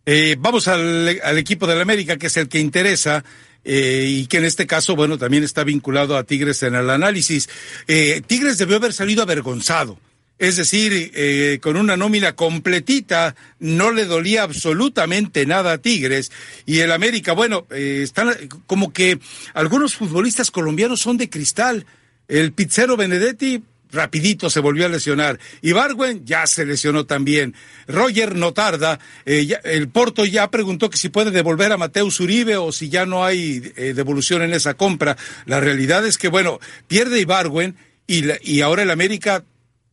Eh, 0.06 0.36
vamos 0.38 0.66
al, 0.66 1.08
equipo 1.38 1.68
del 1.68 1.80
América, 1.80 2.16
que 2.16 2.26
es 2.28 2.36
el 2.36 2.48
que 2.48 2.58
interesa. 2.58 3.24
Eh, 3.62 4.06
y 4.08 4.26
que 4.26 4.38
en 4.38 4.44
este 4.44 4.66
caso, 4.66 4.96
bueno, 4.96 5.18
también 5.18 5.44
está 5.44 5.64
vinculado 5.64 6.16
a 6.16 6.24
Tigres 6.24 6.62
en 6.62 6.74
el 6.74 6.88
análisis. 6.88 7.48
Eh, 7.86 8.22
Tigres 8.26 8.58
debió 8.58 8.76
haber 8.76 8.92
salido 8.92 9.22
avergonzado. 9.22 9.98
Es 10.40 10.56
decir, 10.56 11.60
con 11.60 11.76
una 11.76 11.96
nómina 11.96 12.34
completita, 12.34 13.36
no 13.58 13.92
le 13.92 14.06
dolía 14.06 14.42
absolutamente 14.42 15.44
nada 15.44 15.72
a 15.74 15.78
Tigres. 15.78 16.32
Y 16.64 16.78
el 16.78 16.92
América, 16.92 17.34
bueno, 17.34 17.66
están 17.70 18.34
como 18.66 18.92
que 18.92 19.20
algunos 19.52 19.94
futbolistas 19.94 20.50
colombianos 20.50 21.00
son 21.00 21.18
de 21.18 21.28
cristal. 21.28 21.84
El 22.26 22.52
pizzero 22.52 22.96
Benedetti, 22.96 23.62
rapidito 23.92 24.50
se 24.50 24.60
volvió 24.60 24.86
a 24.86 24.88
lesionar. 24.88 25.38
Y 25.62 25.72
Barwen 25.72 26.24
ya 26.24 26.46
se 26.46 26.64
lesionó 26.64 27.06
también. 27.06 27.54
Roger 27.86 28.36
no 28.36 28.52
tarda. 28.52 28.98
Eh, 29.26 29.48
el 29.64 29.88
Porto 29.88 30.24
ya 30.24 30.50
preguntó 30.50 30.90
que 30.90 30.96
si 30.96 31.08
puede 31.08 31.30
devolver 31.30 31.72
a 31.72 31.76
Mateus 31.76 32.20
Uribe 32.20 32.56
o 32.56 32.72
si 32.72 32.88
ya 32.88 33.06
no 33.06 33.24
hay 33.24 33.72
eh, 33.76 33.92
devolución 33.94 34.42
en 34.42 34.52
esa 34.52 34.74
compra. 34.74 35.16
La 35.46 35.60
realidad 35.60 36.06
es 36.06 36.18
que, 36.18 36.28
bueno, 36.28 36.60
pierde 36.88 37.20
Ibarwen 37.20 37.76
y, 38.06 38.24
y 38.42 38.60
ahora 38.60 38.82
el 38.82 38.90
América 38.90 39.44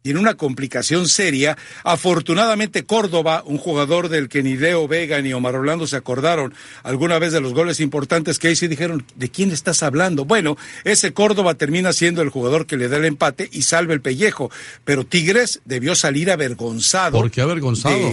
tiene 0.07 0.21
una 0.21 0.35
complicación 0.35 1.09
seria. 1.09 1.57
Afortunadamente 1.83 2.85
Córdoba, 2.85 3.43
un 3.45 3.57
jugador 3.57 4.07
del 4.07 4.29
que 4.29 4.41
ni 4.41 4.55
Leo 4.55 4.87
Vega 4.87 5.21
ni 5.21 5.33
Omar 5.33 5.55
Orlando 5.55 5.85
se 5.85 5.97
acordaron 5.97 6.53
alguna 6.83 7.19
vez 7.19 7.33
de 7.33 7.41
los 7.41 7.53
goles 7.53 7.81
importantes 7.81 8.39
que 8.39 8.49
hizo 8.49 8.63
y 8.63 8.69
dijeron, 8.69 9.05
¿de 9.15 9.29
quién 9.29 9.51
estás 9.51 9.83
hablando? 9.83 10.23
Bueno, 10.23 10.55
ese 10.85 11.11
Córdoba 11.11 11.55
termina 11.55 11.91
siendo 11.91 12.21
el 12.21 12.29
jugador 12.29 12.67
que 12.67 12.77
le 12.77 12.87
da 12.87 12.95
el 12.95 13.03
empate 13.03 13.49
y 13.51 13.63
salva 13.63 13.93
el 13.93 13.99
pellejo, 13.99 14.49
pero 14.85 15.05
Tigres 15.05 15.59
debió 15.65 15.93
salir 15.93 16.31
avergonzado. 16.31 17.19
¿Por 17.19 17.29
qué 17.29 17.41
avergonzado? 17.41 18.09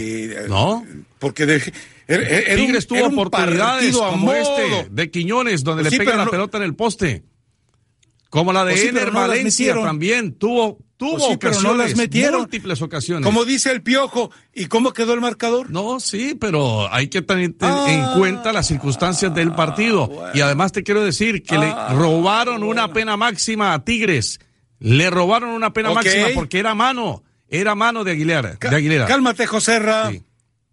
¿No? 0.48 0.84
Porque 1.20 1.46
de, 1.46 1.60
Tigres 2.56 2.88
tuvo 2.88 3.06
oportunidades 3.06 3.96
como 3.96 4.32
este 4.32 4.88
de 4.90 5.10
Quiñones 5.12 5.62
donde 5.62 5.88
le 5.88 5.96
pega 5.96 6.16
la 6.16 6.26
pelota 6.26 6.58
en 6.58 6.64
el 6.64 6.74
poste. 6.74 7.22
Como 8.30 8.52
la 8.52 8.64
de 8.64 8.72
pues 8.72 8.86
Ener 8.86 9.12
Valencia 9.12 9.74
también 9.74 10.34
tuvo 10.34 10.80
Tuvo 11.04 11.38
pues 11.38 11.38
pero 11.38 11.60
no 11.60 11.74
las 11.74 11.96
metieron. 11.96 12.40
Múltiples 12.40 12.80
ocasiones. 12.80 13.24
Como 13.24 13.44
dice 13.44 13.70
el 13.70 13.82
Piojo, 13.82 14.30
¿y 14.54 14.66
cómo 14.66 14.92
quedó 14.92 15.12
el 15.14 15.20
marcador? 15.20 15.70
No, 15.70 16.00
sí, 16.00 16.34
pero 16.34 16.92
hay 16.92 17.08
que 17.08 17.22
tener 17.22 17.44
en 17.44 17.56
ah. 17.60 18.14
cuenta 18.16 18.52
las 18.52 18.66
circunstancias 18.66 19.34
del 19.34 19.52
partido. 19.52 20.10
Y 20.34 20.40
además 20.40 20.72
te 20.72 20.82
quiero 20.82 21.04
decir 21.04 21.42
que 21.42 21.58
le 21.58 21.66
ah, 21.66 21.94
robaron 21.94 22.62
una 22.62 22.92
pena 22.92 23.16
máxima 23.16 23.74
a 23.74 23.84
Tigres. 23.84 24.40
Le 24.78 25.10
robaron 25.10 25.50
una 25.50 25.72
pena 25.72 25.92
máxima 25.92 26.28
porque 26.34 26.58
era 26.58 26.74
mano. 26.74 27.22
Era 27.48 27.74
mano 27.74 28.02
de 28.04 28.12
Aguilera. 28.12 28.56
de 28.60 28.76
Aguilera. 28.76 29.06
Cálmate, 29.06 29.46
José 29.46 29.78
Ra. 29.78 30.10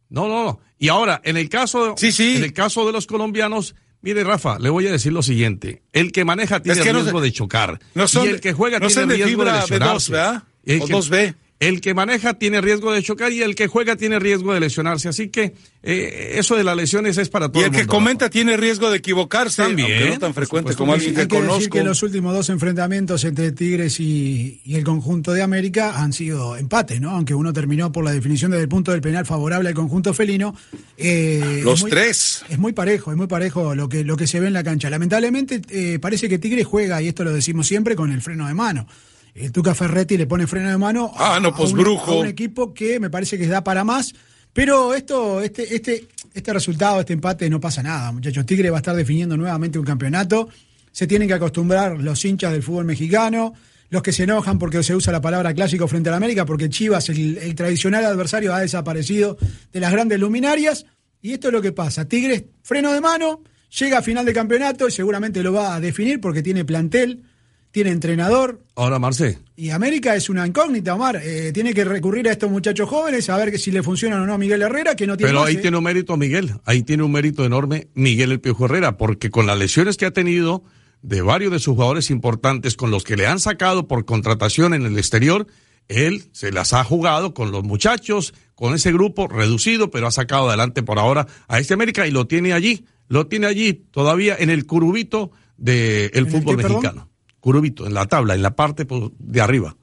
No, 0.10 0.28
no, 0.28 0.46
no. 0.46 0.60
Y 0.78 0.90
ahora, 0.90 1.22
en 1.24 1.38
el 1.38 1.48
caso, 1.48 1.96
sí, 1.98 2.12
sí. 2.12 2.38
en 2.38 2.44
el 2.44 2.54
caso 2.54 2.86
de 2.86 2.92
los 2.92 3.06
colombianos, 3.06 3.76
Mire, 4.02 4.24
Rafa, 4.24 4.58
le 4.60 4.70
voy 4.70 4.88
a 4.88 4.92
decir 4.92 5.14
lo 5.14 5.22
siguiente. 5.22 5.84
El 5.94 6.12
que 6.12 6.26
maneja 6.26 6.60
tiene 6.62 6.82
riesgo 6.82 7.22
de 7.22 7.32
chocar. 7.32 7.80
y 7.96 8.28
el 8.28 8.42
que 8.42 8.54
juega 8.54 8.80
tiene 8.80 9.14
riesgo 9.14 9.46
de 9.46 9.52
lesionarse. 9.52 10.12
B2, 10.14 10.82
o 10.82 10.88
2B. 10.88 11.36
El 11.62 11.80
que 11.80 11.94
maneja 11.94 12.34
tiene 12.34 12.60
riesgo 12.60 12.92
de 12.92 13.04
chocar 13.04 13.32
y 13.32 13.44
el 13.44 13.54
que 13.54 13.68
juega 13.68 13.96
tiene 13.96 14.18
riesgo 14.18 14.52
de 14.52 14.60
lesionarse. 14.60 15.10
Así 15.10 15.30
que 15.30 15.54
eh, 15.84 16.34
eso 16.38 16.56
de 16.56 16.64
las 16.64 16.76
lesiones 16.76 17.20
es 17.20 17.30
para 17.30 17.52
todo 17.52 17.62
Y 17.62 17.66
el, 17.66 17.72
que 17.72 17.86
comenta 17.86 18.32
tiene 18.32 18.58
riesgo 18.58 18.90
de 18.90 18.98
equivocarse, 18.98 19.62
También, 19.62 20.10
no 20.10 20.18
tan 20.18 20.34
frecuente 20.34 20.74
como 20.74 20.94
alguien 20.94 21.14
que, 21.14 21.22
hay 21.22 21.28
que 21.28 21.40
Decir 21.40 21.70
que 21.70 21.84
los 21.84 22.02
últimos 22.02 22.34
dos 22.34 22.50
enfrentamientos 22.50 23.24
entre 23.26 23.52
Tigres 23.52 24.00
y, 24.00 24.60
el 24.66 24.84
conjunto 24.84 25.34
de 25.34 25.44
América 25.44 26.02
han 26.02 26.14
sido 26.14 26.58
empate, 26.58 27.00
¿no? 27.00 27.12
Aunque 27.12 27.36
uno 27.36 27.54
terminó 27.54 27.92
por 27.92 28.04
la 28.04 28.12
definición 28.12 28.50
desde 28.50 28.64
el 28.64 28.70
punto 28.70 28.92
del 28.92 29.02
penal 29.02 29.28
favorable 29.28 29.70
al 29.70 29.76
conjunto 29.76 30.16
felino. 30.16 30.56
Eh, 30.98 31.62
los 31.64 31.86
tres. 31.86 32.44
Es 32.50 32.58
muy 32.58 32.74
parejo, 32.74 33.12
es 33.12 33.18
muy 33.18 33.28
parejo 33.28 33.76
lo 33.76 33.88
que, 33.88 34.04
lo 34.04 34.18
que 34.18 34.26
se 34.26 34.40
ve 34.40 34.48
en 34.48 34.54
la 34.54 34.64
cancha. 34.64 34.90
Lamentablemente 34.90 35.62
eh, 35.70 36.00
parece 36.02 36.28
que 36.28 36.40
Tigres 36.40 36.66
juega, 36.66 37.04
y 37.04 37.10
esto 37.10 37.24
lo 37.24 37.32
decimos 37.32 37.68
siempre, 37.68 37.96
con 37.96 38.12
el 38.12 38.24
freno 38.24 38.48
de 38.48 38.56
mano 38.56 38.88
el 39.36 39.52
Tuca 39.52 39.74
Ferretti 39.74 40.18
le 40.18 40.28
pone 40.28 40.48
freno 40.48 40.70
de 40.70 40.78
mano 40.78 41.12
ah, 41.16 41.40
no, 41.42 41.56
pues, 41.56 41.72
brujo. 41.72 42.12
a 42.12 42.20
un 42.20 42.28
equipo 42.28 42.74
que 42.74 43.00
me 43.00 43.10
parece 43.10 43.38
que 43.38 43.48
da 43.48 43.64
para 43.64 43.84
más. 43.84 44.14
Pero 44.54 44.94
esto, 44.94 45.42
este, 45.42 45.76
este, 45.76 46.08
este 46.34 46.54
resultado, 46.54 47.00
este 47.00 47.14
empate, 47.14 47.50
no 47.50 47.62
pasa 47.62 47.82
nada, 47.82 48.12
muchachos. 48.12 48.46
Tigre 48.46 48.70
va 48.70 48.78
a 48.78 48.80
estar 48.80 48.96
definiendo 48.96 49.38
nuevamente 49.38 49.80
un 49.80 49.86
campeonato. 49.86 50.50
Se 50.92 51.08
tienen 51.08 51.28
que 51.28 51.36
acostumbrar 51.36 51.98
los 51.98 52.24
hinchas 52.26 52.52
del 52.52 52.62
fútbol 52.62 52.84
mexicano, 52.84 53.54
los 53.90 54.02
que 54.02 54.12
se 54.12 54.24
enojan 54.24 54.60
porque 54.60 54.84
se 54.84 54.94
usa 54.94 55.14
la 55.14 55.22
palabra 55.22 55.54
clásico 55.54 55.88
frente 55.88 56.10
a 56.10 56.12
la 56.12 56.18
América, 56.18 56.46
porque 56.46 56.70
Chivas, 56.70 57.08
el, 57.10 57.38
el 57.38 57.56
tradicional 57.56 58.04
adversario, 58.04 58.54
ha 58.54 58.60
desaparecido 58.60 59.38
de 59.72 59.80
las 59.80 59.92
grandes 59.94 60.20
luminarias. 60.20 60.86
Y 61.22 61.32
esto 61.32 61.48
es 61.48 61.54
lo 61.54 61.62
que 61.62 61.72
pasa. 61.72 62.06
Tigre, 62.06 62.50
freno 62.62 62.92
de 62.92 63.00
mano, 63.00 63.44
llega 63.80 64.00
a 64.00 64.02
final 64.02 64.26
de 64.26 64.34
campeonato 64.34 64.88
y 64.88 64.92
seguramente 64.92 65.42
lo 65.42 65.54
va 65.54 65.76
a 65.76 65.80
definir 65.80 66.20
porque 66.20 66.44
tiene 66.44 66.66
plantel 66.66 67.24
tiene 67.72 67.92
entrenador. 67.92 68.62
Ahora, 68.76 69.00
Marce. 69.00 69.40
Y 69.56 69.70
América 69.70 70.16
es 70.16 70.30
una 70.30 70.46
incógnita, 70.46 70.94
Omar. 70.94 71.22
Eh, 71.24 71.52
tiene 71.54 71.74
que 71.74 71.86
recurrir 71.86 72.28
a 72.28 72.32
estos 72.32 72.52
muchachos 72.52 72.90
jóvenes 72.90 73.30
a 73.30 73.38
ver 73.38 73.58
si 73.58 73.72
le 73.72 73.82
funcionan 73.82 74.22
o 74.22 74.26
no 74.26 74.34
a 74.34 74.38
Miguel 74.38 74.62
Herrera, 74.62 74.96
que 74.96 75.08
no 75.08 75.16
tiene. 75.16 75.32
Pero 75.32 75.44
ahí 75.44 75.58
tiene 75.58 75.78
un 75.78 75.84
mérito 75.84 76.18
Miguel. 76.18 76.54
Ahí 76.66 76.84
tiene 76.84 77.04
un 77.04 77.12
mérito 77.12 77.46
enorme 77.46 77.88
Miguel 77.94 78.32
El 78.32 78.42
Piojo 78.42 78.66
Herrera, 78.66 78.98
porque 78.98 79.30
con 79.30 79.46
las 79.46 79.58
lesiones 79.58 79.98
que 79.98 80.06
ha 80.06 80.12
tenido 80.12 80.64
de 81.02 81.22
varios 81.22 81.52
de 81.52 81.60
sus 81.60 81.74
jugadores 81.76 82.10
importantes, 82.12 82.76
con 82.76 82.92
los 82.92 83.04
que 83.04 83.16
le 83.16 83.26
han 83.26 83.40
sacado 83.40 83.88
por 83.88 84.06
contratación 84.06 84.74
en 84.74 84.86
el 84.86 84.98
exterior, 84.98 85.48
él 85.88 86.24
se 86.32 86.52
las 86.52 86.74
ha 86.74 86.84
jugado 86.84 87.34
con 87.34 87.52
los 87.52 87.64
muchachos, 87.64 88.34
con 88.56 88.74
ese 88.76 88.92
grupo 88.92 89.28
reducido, 89.28 89.90
pero 89.90 90.08
ha 90.08 90.12
sacado 90.12 90.50
adelante 90.50 90.84
por 90.84 91.00
ahora 91.00 91.28
a 91.48 91.60
este 91.60 91.74
América 91.74 92.06
y 92.08 92.12
lo 92.12 92.28
tiene 92.28 92.54
allí, 92.54 92.86
lo 93.08 93.28
tiene 93.28 93.48
allí 93.48 93.74
todavía 93.74 94.36
en 94.38 94.50
el 94.50 94.66
curubito 94.66 95.32
del 95.58 96.28
fútbol 96.28 96.58
mexicano. 96.58 97.11
Curubito, 97.42 97.86
en 97.86 97.94
la 97.94 98.06
tabla, 98.06 98.36
en 98.36 98.42
la 98.42 98.52
parte 98.52 98.88
de 99.20 99.42
arriba. 99.42 99.76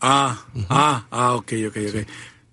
Ah, 0.00 0.36
ah, 0.68 1.06
ah, 1.10 1.34
ok, 1.34 1.52
ok, 1.68 1.76
ok. 1.88 2.06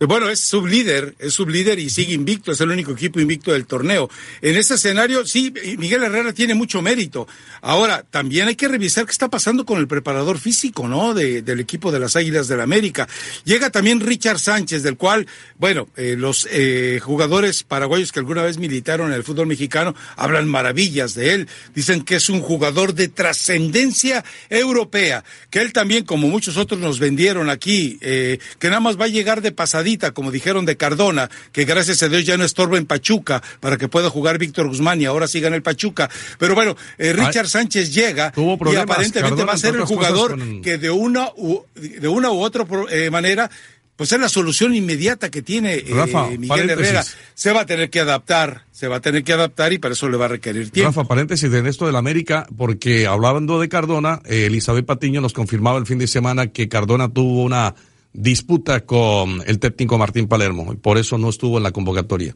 Bueno, 0.07 0.29
es 0.29 0.39
sublíder, 0.39 1.13
es 1.19 1.35
sublíder 1.35 1.77
y 1.77 1.91
sigue 1.91 2.13
invicto, 2.13 2.51
es 2.51 2.59
el 2.59 2.71
único 2.71 2.91
equipo 2.91 3.19
invicto 3.19 3.51
del 3.51 3.67
torneo. 3.67 4.09
En 4.41 4.57
ese 4.57 4.73
escenario, 4.73 5.27
sí, 5.27 5.53
Miguel 5.77 6.01
Herrera 6.01 6.33
tiene 6.33 6.55
mucho 6.55 6.81
mérito. 6.81 7.27
Ahora, 7.61 8.03
también 8.09 8.47
hay 8.47 8.55
que 8.55 8.67
revisar 8.67 9.05
qué 9.05 9.11
está 9.11 9.29
pasando 9.29 9.63
con 9.63 9.77
el 9.77 9.87
preparador 9.87 10.39
físico, 10.39 10.87
¿no? 10.87 11.13
del 11.13 11.59
equipo 11.59 11.91
de 11.91 11.99
las 11.99 12.15
Águilas 12.15 12.47
del 12.47 12.57
la 12.57 12.63
América. 12.63 13.07
Llega 13.43 13.69
también 13.69 13.99
Richard 13.99 14.39
Sánchez, 14.39 14.81
del 14.81 14.97
cual, 14.97 15.27
bueno, 15.59 15.87
eh, 15.95 16.15
los 16.17 16.47
eh, 16.51 16.99
jugadores 17.01 17.61
paraguayos 17.61 18.11
que 18.11 18.19
alguna 18.19 18.41
vez 18.41 18.57
militaron 18.57 19.11
en 19.11 19.17
el 19.17 19.23
fútbol 19.23 19.45
mexicano 19.45 19.93
hablan 20.15 20.47
maravillas 20.47 21.13
de 21.13 21.35
él. 21.35 21.47
Dicen 21.75 22.01
que 22.01 22.15
es 22.15 22.27
un 22.27 22.41
jugador 22.41 22.95
de 22.95 23.07
trascendencia 23.07 24.25
europea, 24.49 25.23
que 25.51 25.59
él 25.61 25.73
también, 25.73 26.05
como 26.05 26.27
muchos 26.27 26.57
otros 26.57 26.79
nos 26.79 26.97
vendieron 26.99 27.51
aquí, 27.51 27.99
eh, 28.01 28.39
que 28.57 28.69
nada 28.69 28.79
más 28.79 28.99
va 28.99 29.05
a 29.05 29.09
llegar 29.09 29.41
de 29.41 29.51
como 30.13 30.31
dijeron 30.31 30.65
de 30.65 30.77
Cardona, 30.77 31.29
que 31.51 31.65
gracias 31.65 32.01
a 32.03 32.09
Dios 32.09 32.25
ya 32.25 32.37
no 32.37 32.43
estorba 32.43 32.77
en 32.77 32.85
Pachuca 32.85 33.41
para 33.59 33.77
que 33.77 33.87
pueda 33.87 34.09
jugar 34.09 34.37
Víctor 34.37 34.67
Guzmán 34.67 35.01
y 35.01 35.05
ahora 35.05 35.27
siga 35.27 35.47
en 35.47 35.53
el 35.53 35.61
Pachuca. 35.61 36.09
Pero 36.37 36.55
bueno, 36.55 36.75
eh, 36.97 37.13
Richard 37.13 37.47
Sánchez 37.47 37.93
llega 37.93 38.33
y 38.35 38.75
aparentemente 38.75 39.43
va 39.43 39.53
a 39.53 39.57
ser 39.57 39.75
el 39.75 39.81
jugador 39.83 40.37
que 40.61 40.77
de 40.77 40.89
una 40.89 41.29
u, 41.35 41.63
de 41.75 42.07
una 42.07 42.31
u 42.31 42.41
otra 42.41 42.65
eh, 42.89 43.09
manera 43.09 43.49
pues 43.95 44.11
es 44.13 44.19
la 44.19 44.29
solución 44.29 44.73
inmediata 44.73 45.29
que 45.29 45.43
tiene 45.43 45.75
eh, 45.75 46.37
Miguel 46.39 46.71
Herrera. 46.71 47.03
Se 47.35 47.51
va 47.51 47.61
a 47.61 47.65
tener 47.67 47.91
que 47.91 47.99
adaptar, 47.99 48.65
se 48.71 48.87
va 48.87 48.95
a 48.95 48.99
tener 48.99 49.23
que 49.23 49.31
adaptar 49.31 49.73
y 49.73 49.77
para 49.77 49.93
eso 49.93 50.09
le 50.09 50.17
va 50.17 50.25
a 50.25 50.29
requerir 50.29 50.71
tiempo. 50.71 50.89
Rafa, 50.89 51.07
paréntesis 51.07 51.51
de 51.51 51.69
esto 51.69 51.85
del 51.85 51.95
América, 51.95 52.47
porque 52.57 53.05
hablando 53.05 53.59
de 53.59 53.69
Cardona, 53.69 54.19
Elizabeth 54.25 54.87
Patiño 54.87 55.21
nos 55.21 55.33
confirmaba 55.33 55.77
el 55.77 55.85
fin 55.85 55.99
de 55.99 56.07
semana 56.07 56.47
que 56.47 56.67
Cardona 56.67 57.09
tuvo 57.09 57.43
una 57.43 57.75
disputa 58.13 58.81
con 58.85 59.43
el 59.45 59.59
técnico 59.59 59.97
Martín 59.97 60.27
Palermo 60.27 60.73
y 60.73 60.75
por 60.75 60.97
eso 60.97 61.17
no 61.17 61.29
estuvo 61.29 61.57
en 61.57 61.63
la 61.63 61.71
convocatoria. 61.71 62.35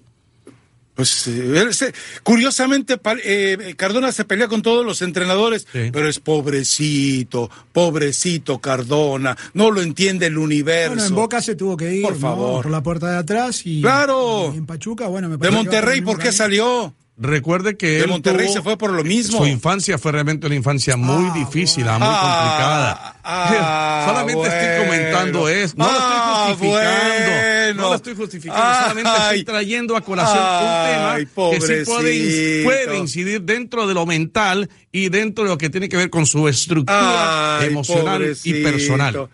Pues 0.95 1.27
eh, 1.27 1.93
curiosamente 2.23 2.97
eh, 3.25 3.73
Cardona 3.75 4.13
se 4.13 4.23
pelea 4.23 4.47
con 4.47 4.61
todos 4.61 4.85
los 4.85 5.01
entrenadores, 5.01 5.67
pero 5.73 6.07
es 6.07 6.21
pobrecito, 6.21 7.51
pobrecito 7.73 8.59
Cardona, 8.59 9.37
no 9.53 9.71
lo 9.71 9.81
entiende 9.81 10.27
el 10.27 10.37
universo. 10.37 10.95
Bueno, 10.95 11.05
en 11.05 11.15
Boca 11.15 11.41
se 11.41 11.55
tuvo 11.55 11.75
que 11.75 11.95
ir 11.95 12.01
por, 12.01 12.17
favor. 12.17 12.63
por 12.63 12.71
la 12.71 12.81
puerta 12.81 13.11
de 13.11 13.17
atrás 13.17 13.63
y, 13.65 13.81
claro. 13.81 14.53
en 14.53 14.65
Pachuca, 14.65 15.07
bueno, 15.07 15.27
me 15.27 15.35
De 15.35 15.51
Monterrey, 15.51 16.01
¿por 16.01 16.17
qué 16.17 16.31
salió? 16.31 16.93
Recuerde 17.17 17.77
que 17.77 18.01
de 18.01 18.07
Monterrey 18.07 18.49
se 18.51 18.61
fue 18.61 18.77
por 18.77 18.91
lo 18.91 19.01
mismo. 19.01 19.37
Su 19.37 19.47
infancia 19.47 19.97
fue 19.97 20.11
realmente 20.11 20.47
una 20.47 20.55
infancia 20.55 20.97
muy 20.97 21.29
ah, 21.29 21.33
difícil, 21.33 21.87
ah, 21.87 21.97
muy 21.97 22.07
complicada. 22.09 23.19
Ah, 23.23 24.03
solamente 24.07 24.47
estoy 24.47 24.85
comentando 24.85 25.47
eso, 25.47 25.75
no 25.77 25.85
lo 25.85 25.97
estoy 25.97 26.55
justificando. 26.57 27.81
No 27.81 27.89
lo 27.89 27.95
estoy 27.95 28.15
justificando, 28.15 28.79
solamente 28.79 29.11
estoy 29.11 29.43
trayendo 29.45 29.95
a 29.95 30.01
colación 30.01 30.37
un 30.37 30.91
tema 30.91 31.15
que 31.51 31.61
sí 31.61 31.85
puede, 31.85 32.63
puede, 32.63 32.97
incidir 32.97 33.41
dentro 33.41 33.87
de 33.87 33.93
lo 33.93 34.05
mental 34.05 34.69
y 34.91 35.07
dentro 35.07 35.45
de 35.45 35.51
lo 35.51 35.57
que 35.57 35.69
tiene 35.69 35.87
que 35.87 35.97
ver 35.97 36.09
con 36.09 36.25
su 36.25 36.49
estructura 36.49 37.59
emocional 37.61 38.35
y 38.43 38.53
personal. 38.61 39.29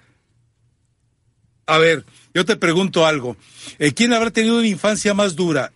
A 1.65 1.77
ver, 1.79 2.05
yo 2.33 2.45
te 2.45 2.57
pregunto 2.57 3.07
algo. 3.07 3.37
Eh, 3.79 3.91
¿Quién 3.93 4.13
habrá 4.13 4.29
tenido 4.29 4.59
una 4.59 4.67
infancia 4.67 5.13
más 5.13 5.35
dura? 5.35 5.71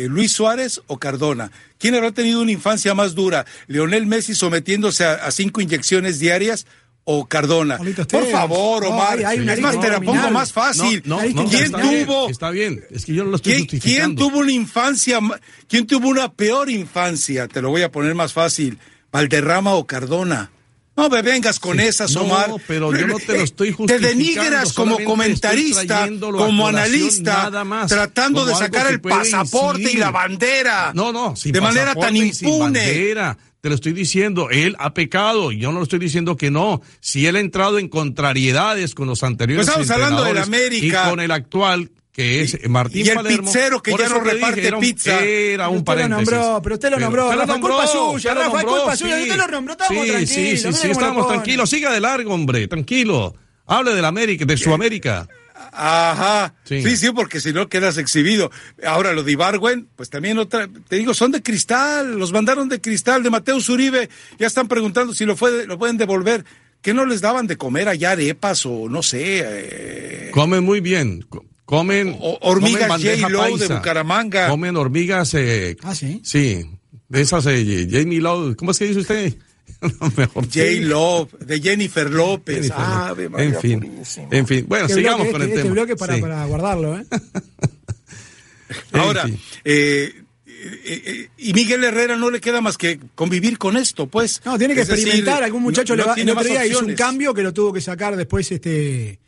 Eh, 0.00 0.08
Luis 0.08 0.32
Suárez 0.32 0.80
o 0.86 0.98
Cardona. 0.98 1.50
¿Quién 1.78 1.94
habrá 1.94 2.12
tenido 2.12 2.40
una 2.40 2.52
infancia 2.52 2.94
más 2.94 3.14
dura? 3.14 3.44
¿Leonel 3.66 4.06
Messi 4.06 4.34
sometiéndose 4.34 5.04
a, 5.04 5.30
cinco 5.30 5.60
inyecciones 5.60 6.18
diarias 6.18 6.66
o 7.04 7.26
Cardona? 7.26 7.78
Por 8.10 8.26
favor, 8.30 8.84
Omar. 8.84 9.18
es 9.20 9.60
más, 9.60 9.80
te 9.80 9.88
la 9.88 10.00
pongo 10.00 10.30
más 10.30 10.52
fácil. 10.52 11.02
¿Quién 11.02 11.72
tuvo? 11.72 12.28
está 12.28 12.50
bien, 12.50 12.84
es 12.90 13.04
que 13.04 13.14
yo 13.14 13.24
no 13.24 13.30
lo 13.30 13.36
estoy 13.36 13.52
¿Quién, 13.52 13.62
justificando. 13.64 14.16
¿Quién 14.16 14.16
tuvo 14.16 14.38
una 14.40 14.52
infancia? 14.52 15.20
¿Quién 15.68 15.86
tuvo 15.86 16.08
una 16.08 16.32
peor 16.32 16.70
infancia? 16.70 17.48
Te 17.48 17.60
lo 17.60 17.70
voy 17.70 17.82
a 17.82 17.90
poner 17.90 18.14
más 18.14 18.32
fácil. 18.32 18.78
¿Valderrama 19.12 19.74
o 19.74 19.86
Cardona? 19.86 20.50
No 20.96 21.08
me 21.08 21.22
vengas 21.22 21.58
con 21.58 21.80
esas, 21.80 22.14
Omar. 22.16 22.48
No, 22.48 22.58
pero 22.66 22.94
yo 22.94 23.06
no 23.06 23.18
te 23.18 23.38
lo 23.38 23.42
estoy 23.42 23.72
justificando. 23.72 24.08
Te 24.08 24.14
denigras 24.14 24.72
como 24.72 25.02
comentarista, 25.04 26.08
como 26.20 26.66
analista, 26.66 27.50
tratando 27.88 28.44
de 28.44 28.54
sacar 28.54 28.90
el 28.90 29.00
pasaporte 29.00 29.92
y 29.92 29.96
la 29.96 30.10
bandera. 30.10 30.92
No, 30.94 31.12
no, 31.12 31.36
sin 31.36 31.52
de 31.52 31.60
manera 31.60 31.94
tan 31.94 32.16
impune. 32.16 33.14
Te 33.60 33.68
lo 33.68 33.74
estoy 33.74 33.92
diciendo, 33.92 34.48
él 34.48 34.74
ha 34.78 34.94
pecado, 34.94 35.52
yo 35.52 35.70
no 35.70 35.80
lo 35.80 35.82
estoy 35.82 35.98
diciendo 35.98 36.34
que 36.34 36.50
no. 36.50 36.80
Si 37.00 37.26
él 37.26 37.36
ha 37.36 37.40
entrado 37.40 37.78
en 37.78 37.88
contrariedades 37.88 38.94
con 38.94 39.06
los 39.06 39.22
anteriores 39.22 39.66
pues 39.66 39.80
estamos 39.80 39.90
hablando 39.90 40.24
del 40.24 40.38
América. 40.38 41.04
y 41.06 41.10
con 41.10 41.20
el 41.20 41.30
actual, 41.30 41.90
que 42.12 42.42
es 42.42 42.68
Martín 42.68 43.06
y 43.06 43.08
el 43.08 43.18
pizzero 43.18 43.82
que 43.82 43.92
ya 43.96 44.08
no 44.08 44.20
reparte 44.20 44.72
pizza. 44.80 45.20
Era 45.20 45.68
un 45.68 45.78
usted 45.78 45.98
lo 45.98 46.08
nombró, 46.08 46.60
pero 46.62 46.74
usted 46.74 46.90
lo 46.90 46.98
nombró. 46.98 47.24
Usted 47.26 47.38
lo 47.38 47.46
nombró, 47.46 47.76
culpa 47.76 47.86
suya, 47.86 48.34
Rafa, 48.34 48.62
culpa 48.62 48.96
suya. 48.96 49.16
Usted 49.16 49.36
lo 49.36 49.46
nombró, 49.46 49.74
sí, 49.74 49.78
tranquilos. 49.78 50.28
Sí, 50.28 50.56
sí, 50.56 50.72
sí, 50.72 50.90
estábamos 50.90 51.28
tranquilos. 51.28 51.70
Siga 51.70 51.92
de 51.92 52.00
largo, 52.00 52.34
hombre, 52.34 52.66
tranquilo. 52.68 53.34
Hable 53.66 53.94
de 53.94 54.02
la 54.02 54.08
América, 54.08 54.44
de 54.44 54.56
su 54.56 54.74
América. 54.74 55.28
Ajá. 55.72 56.54
Sí. 56.64 56.96
sí, 56.96 57.10
porque 57.12 57.40
si 57.40 57.52
no 57.52 57.68
quedas 57.68 57.98
exhibido. 57.98 58.50
Ahora, 58.84 59.12
lo 59.12 59.22
de 59.22 59.32
Ibargüen, 59.32 59.88
pues 59.94 60.10
también 60.10 60.38
otra, 60.38 60.68
te 60.88 60.96
digo, 60.96 61.14
son 61.14 61.30
de 61.30 61.42
cristal, 61.42 62.18
los 62.18 62.32
mandaron 62.32 62.68
de 62.68 62.80
cristal, 62.80 63.22
de 63.22 63.30
Mateo 63.30 63.60
Zuribe, 63.60 64.08
ya 64.38 64.46
están 64.46 64.68
preguntando 64.68 65.14
si 65.14 65.24
lo, 65.24 65.36
fue, 65.36 65.66
lo 65.66 65.78
pueden 65.78 65.96
devolver. 65.96 66.44
¿Qué 66.82 66.94
no 66.94 67.04
les 67.04 67.20
daban 67.20 67.46
de 67.46 67.56
comer 67.56 67.88
allá 67.88 68.12
arepas 68.12 68.64
o 68.64 68.88
no 68.88 69.02
sé? 69.02 69.42
Eh... 69.44 70.30
Comen 70.32 70.64
muy 70.64 70.80
bien, 70.80 71.26
Comen 71.70 72.16
hormigas 72.40 73.00
J-Lo 73.00 73.56
de 73.56 73.68
Bucaramanga. 73.68 74.48
Comen 74.48 74.76
hormigas. 74.76 75.34
Eh, 75.34 75.76
ah, 75.84 75.94
sí. 75.94 76.20
Sí, 76.24 76.66
de 77.08 77.20
esas 77.20 77.46
eh, 77.46 77.86
Jamie 77.88 78.20
Lowe. 78.20 78.56
¿Cómo 78.56 78.72
es 78.72 78.78
que 78.80 78.86
dice 78.86 78.98
usted? 78.98 79.34
Mejor 80.16 80.46
J. 80.46 81.44
de 81.46 81.60
Jennifer 81.60 82.10
López. 82.10 82.72
ah, 82.74 83.14
en 83.16 83.54
fin, 83.60 84.02
en 84.32 84.46
fin. 84.48 84.64
Bueno, 84.66 84.88
sigamos 84.88 85.28
con 85.28 85.42
el 85.42 85.48
este 85.48 85.62
tema. 85.62 85.68
Este 85.68 85.70
bloque 85.70 85.94
para, 85.94 86.18
para 86.18 86.44
guardarlo, 86.46 86.98
¿eh? 86.98 87.06
Ahora, 88.92 89.28
eh, 89.64 90.12
eh, 90.44 91.02
eh, 91.06 91.28
y 91.38 91.54
Miguel 91.54 91.84
Herrera 91.84 92.16
no 92.16 92.30
le 92.30 92.40
queda 92.40 92.60
más 92.60 92.76
que 92.76 92.98
convivir 93.14 93.58
con 93.58 93.76
esto, 93.76 94.08
pues. 94.08 94.42
No, 94.44 94.58
tiene 94.58 94.74
que 94.74 94.80
experimentar. 94.80 95.44
Algún 95.44 95.62
muchacho 95.62 95.94
le 95.94 96.02
va, 96.02 96.14
el 96.14 96.28
otro 96.28 96.42
día 96.42 96.66
hizo 96.66 96.84
un 96.84 96.94
cambio 96.94 97.32
que 97.32 97.44
lo 97.44 97.54
tuvo 97.54 97.72
que 97.72 97.80
sacar 97.80 98.16
después 98.16 98.50
este 98.50 99.20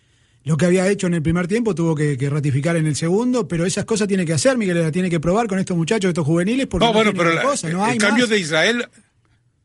lo 0.45 0.57
que 0.57 0.67
había 0.67 0.89
hecho 0.89 1.07
en 1.07 1.15
el 1.15 1.23
primer 1.23 1.47
tiempo 1.47 1.75
tuvo 1.75 1.95
que, 1.95 2.17
ratificar 2.29 2.77
en 2.77 2.87
el 2.87 2.97
segundo, 2.97 3.47
pero 3.47 3.65
esas 3.65 3.85
cosas 3.85 4.09
tiene 4.09 4.25
que 4.25 4.33
hacer, 4.33 4.57
Miguel, 4.59 4.91
tiene 4.91 5.09
que 5.09 5.21
probar 5.21 5.47
con 5.47 5.59
estos 5.59 5.77
muchachos, 5.77 6.09
estos 6.09 6.27
juveniles, 6.27 6.67
porque 6.67 6.87
no, 6.87 6.93
bueno, 6.93 7.13
pero 7.15 7.31
el 7.33 7.99
cambio 7.99 8.27
de 8.27 8.39
Israel, 8.39 8.87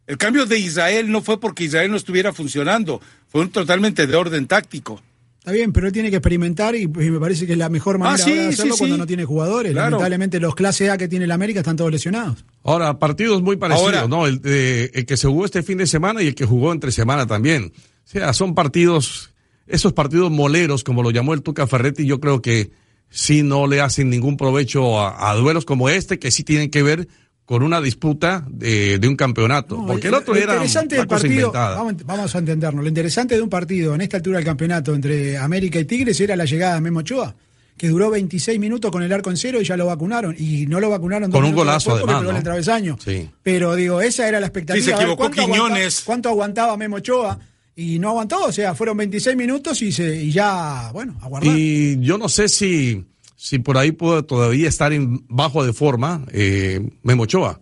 el 0.05 0.17
cambio 0.17 0.46
de 0.46 0.60
Israel 0.60 1.12
no 1.12 1.22
fue 1.22 1.39
porque 1.39 1.63
Israel 1.63 1.89
no 1.89 1.98
estuviera 1.98 2.31
funcionando, 2.31 3.01
fue 3.27 3.48
totalmente 3.48 4.05
de 4.05 4.15
orden 4.15 4.46
táctico. 4.46 5.01
Está 5.39 5.53
bien, 5.53 5.72
pero 5.72 5.88
él 5.88 5.93
tiene 5.93 6.10
que 6.10 6.17
experimentar 6.17 6.75
y, 6.75 6.88
me 6.88 7.19
parece 7.22 7.48
que 7.48 7.53
es 7.53 7.57
la 7.57 7.69
mejor 7.69 7.96
ah, 7.96 8.00
manera 8.00 8.25
de 8.25 8.48
hacerlo 8.50 8.75
cuando 8.77 8.98
no 8.98 9.07
tiene 9.07 9.24
jugadores. 9.24 9.74
Lamentablemente 9.74 10.41
los 10.41 10.53
clase 10.53 10.91
A 10.91 10.98
que 10.98 11.07
tiene 11.07 11.24
el 11.24 11.31
América 11.31 11.62
están 11.62 11.77
todos 11.77 11.89
lesionados. 11.89 12.43
Ahora, 12.63 13.00
partidos 13.00 13.41
muy 13.41 13.55
parecidos, 13.55 14.10
¿no? 14.10 14.27
El, 14.27 14.41
el 14.43 15.05
que 15.05 15.15
se 15.15 15.25
jugó 15.25 15.46
este 15.46 15.63
fin 15.63 15.77
de 15.77 15.87
semana 15.87 16.22
y 16.22 16.27
el 16.27 16.35
que 16.35 16.44
jugó 16.44 16.74
entre 16.74 16.92
semana 16.92 17.25
también. 17.25 17.72
O 17.74 18.09
sea, 18.09 18.33
son 18.33 18.55
partidos 18.55 19.31
esos 19.68 19.94
partidos 19.94 20.32
moleros, 20.32 20.84
como 20.84 21.03
lo 21.03 21.12
llamó 21.12 21.34
el 21.34 21.42
Tuca 21.42 21.68
Ferretti, 21.68 22.06
yo 22.06 22.20
creo 22.20 22.42
que 22.42 22.72
sí 23.10 23.44
no 23.44 23.68
le 23.68 23.82
hacen 23.82 24.10
ningún 24.10 24.38
provecho 24.38 25.00
a, 25.00 25.34
duelos 25.36 25.66
como 25.66 25.90
este, 25.90 26.20
que 26.20 26.32
sí 26.32 26.44
tienen 26.44 26.70
que 26.70 26.84
ver 26.84 27.08
con 27.46 27.64
una 27.64 27.80
disputa 27.80 28.46
de, 28.50 29.00
un 29.08 29.16
campeonato. 29.16 29.86
porque 29.86 30.08
el 30.08 30.14
otro 30.14 30.36
era 30.36 30.53
interesante 30.53 30.98
del 30.98 31.08
partido, 31.08 31.51
vamos, 31.51 32.36
a 32.36 32.38
entendernos, 32.40 32.84
lo 32.84 32.90
interesante 32.90 33.36
de 33.36 33.42
un 33.42 33.50
partido 33.50 33.96
en 33.96 34.01
esta 34.01 34.18
altura 34.18 34.38
del 34.38 34.46
campeonato 34.46 34.94
entre 34.94 35.38
América 35.38 35.80
y 35.80 35.86
Tigres 35.86 36.20
era 36.20 36.36
la 36.36 36.46
llegada 36.46 36.75
de 36.75 36.82
Memo 36.82 37.00
Ochoa 37.00 37.36
que 37.77 37.90
duró 37.90 38.10
26 38.10 38.60
minutos 38.60 38.92
con 38.92 39.03
el 39.03 39.14
arco 39.14 39.30
en 39.30 39.38
cero 39.38 39.62
y 39.62 39.64
ya 39.64 39.77
lo 39.77 39.86
vacunaron. 39.86 40.36
Y 40.38 40.66
no 40.66 40.80
lo 40.80 40.90
vacunaron 40.90 41.32
con 41.32 41.46
un 41.46 41.53
golazo 41.53 41.94
además, 41.94 42.24
¿no? 42.24 42.32
el 42.32 42.44
travesaño. 42.44 42.98
Pero 43.44 43.75
digo, 43.75 44.01
esa 44.01 44.27
era 44.27 44.40
la 44.40 44.48
expectativa. 44.48 44.84
Sí, 44.84 44.90
se 44.90 44.96
equivocó 44.96 45.30
Quiñones. 45.30 46.01
¿Cuánto 46.03 46.30
aguantaba 46.30 46.75
Memo 46.75 46.98
Ochoa? 46.98 47.40
Y 47.79 48.00
no 48.00 48.09
aguantó, 48.09 48.44
o 48.46 48.51
sea, 48.51 48.74
fueron 48.74 48.98
26 48.98 49.37
minutos 49.37 49.79
y, 49.83 49.92
se, 49.92 50.24
y 50.24 50.31
ya, 50.31 50.90
bueno, 50.92 51.16
aguardar. 51.22 51.55
Y 51.55 52.00
yo 52.01 52.18
no 52.18 52.27
sé 52.27 52.50
si, 52.50 53.05
si 53.35 53.59
por 53.59 53.77
ahí 53.77 53.92
puede 53.92 54.24
todavía 54.24 54.68
estar 54.68 54.92
en 54.92 55.24
bajo 55.29 55.63
de 55.63 55.74
forma 55.74 56.25
eh, 56.31 56.90
Memochoa. 57.03 57.61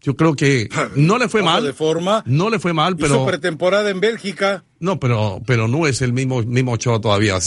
Yo 0.00 0.16
creo 0.16 0.34
que 0.34 0.70
no 0.96 1.18
le 1.18 1.28
fue 1.28 1.42
mal. 1.42 1.62
de 1.62 1.74
forma. 1.74 2.22
No 2.26 2.48
le 2.48 2.58
fue 2.58 2.72
mal, 2.72 2.96
pero. 2.96 3.16
Hizo 3.16 3.26
pretemporada 3.26 3.90
en 3.90 4.00
Bélgica. 4.00 4.64
No, 4.80 4.98
pero, 4.98 5.42
pero 5.46 5.68
no 5.68 5.86
es 5.86 6.00
el 6.00 6.14
mismo, 6.14 6.42
mismo 6.42 6.72
Ochoa 6.72 6.98
todavía. 7.00 7.36
O 7.36 7.40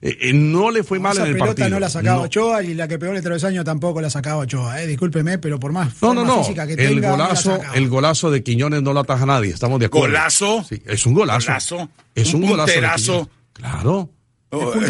eh, 0.00 0.18
eh, 0.20 0.32
no 0.32 0.70
le 0.70 0.82
fue 0.82 0.98
mal 0.98 1.16
en 1.18 1.26
el 1.26 1.36
partido. 1.36 1.68
no 1.70 1.80
la 1.80 1.88
sacaba 1.88 2.22
Ochoa 2.22 2.62
y 2.62 2.74
la 2.74 2.86
que 2.88 2.98
pegó 2.98 3.12
en 3.12 3.18
el 3.18 3.22
travesaño 3.22 3.64
tampoco 3.64 4.00
la 4.00 4.10
sacaba 4.10 4.42
Ochoa. 4.42 4.82
Eh. 4.82 4.86
Discúlpeme, 4.86 5.38
pero 5.38 5.58
por 5.58 5.72
más 5.72 6.02
no, 6.02 6.14
no, 6.14 6.24
no. 6.24 6.42
física 6.42 6.66
que 6.66 6.74
el 6.74 6.94
tenga, 6.94 7.12
golazo, 7.12 7.58
el 7.74 7.88
golazo 7.88 8.30
de 8.30 8.42
Quiñones 8.42 8.82
no 8.82 8.92
lo 8.92 9.00
ataja 9.00 9.26
nadie. 9.26 9.52
Estamos 9.52 9.80
de 9.80 9.86
acuerdo. 9.86 10.08
¿Golazo? 10.08 10.64
Sí, 10.68 10.82
es 10.86 11.06
un 11.06 11.14
golazo. 11.14 11.46
¿Golazo? 11.46 11.88
Es 12.14 12.34
un, 12.34 12.44
un 12.44 12.50
golazo. 12.50 13.28
Claro. 13.52 14.10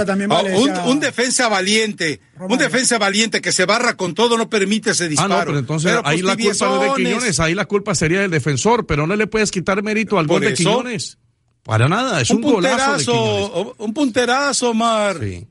También 0.07 0.29
vale, 0.29 0.55
oh, 0.55 0.91
un, 0.91 1.01
defensa 1.01 1.49
valiente, 1.49 2.21
un 2.39 2.59
defensa 2.59 2.99
valiente 2.99 3.41
que 3.41 3.53
se 3.53 3.65
barra 3.65 3.97
con 3.97 4.15
todo 4.15 4.37
no 4.37 4.51
permite 4.51 4.91
ese 4.91 5.09
disparo. 5.09 5.35
Ah, 5.35 5.39
no, 5.39 5.47
pero 5.47 5.59
entonces 5.59 5.99
ahí 6.05 6.23
la 6.23 6.37
culpa 6.37 6.79
de 6.79 6.95
Quiñones, 6.95 7.41
ahí 7.41 7.55
la 7.55 7.65
culpa 7.65 7.95
sería 7.95 8.21
del 8.21 8.31
defensor, 8.31 8.87
pero 8.87 9.07
no 9.07 9.17
le 9.17 9.27
puedes 9.27 9.51
quitar 9.51 9.83
mérito 9.83 10.19
al 10.19 10.27
gol 10.27 10.43
de 10.43 10.55
Quiñones. 10.55 11.19
Para 11.67 11.89
nada, 11.89 12.21
es 12.21 12.31
un, 12.31 12.45
un 12.45 12.53
golazo 12.53 13.75
Un 13.79 13.93
punterazo, 13.93 14.73
Mar. 14.73 15.19
Sí. 15.21 15.47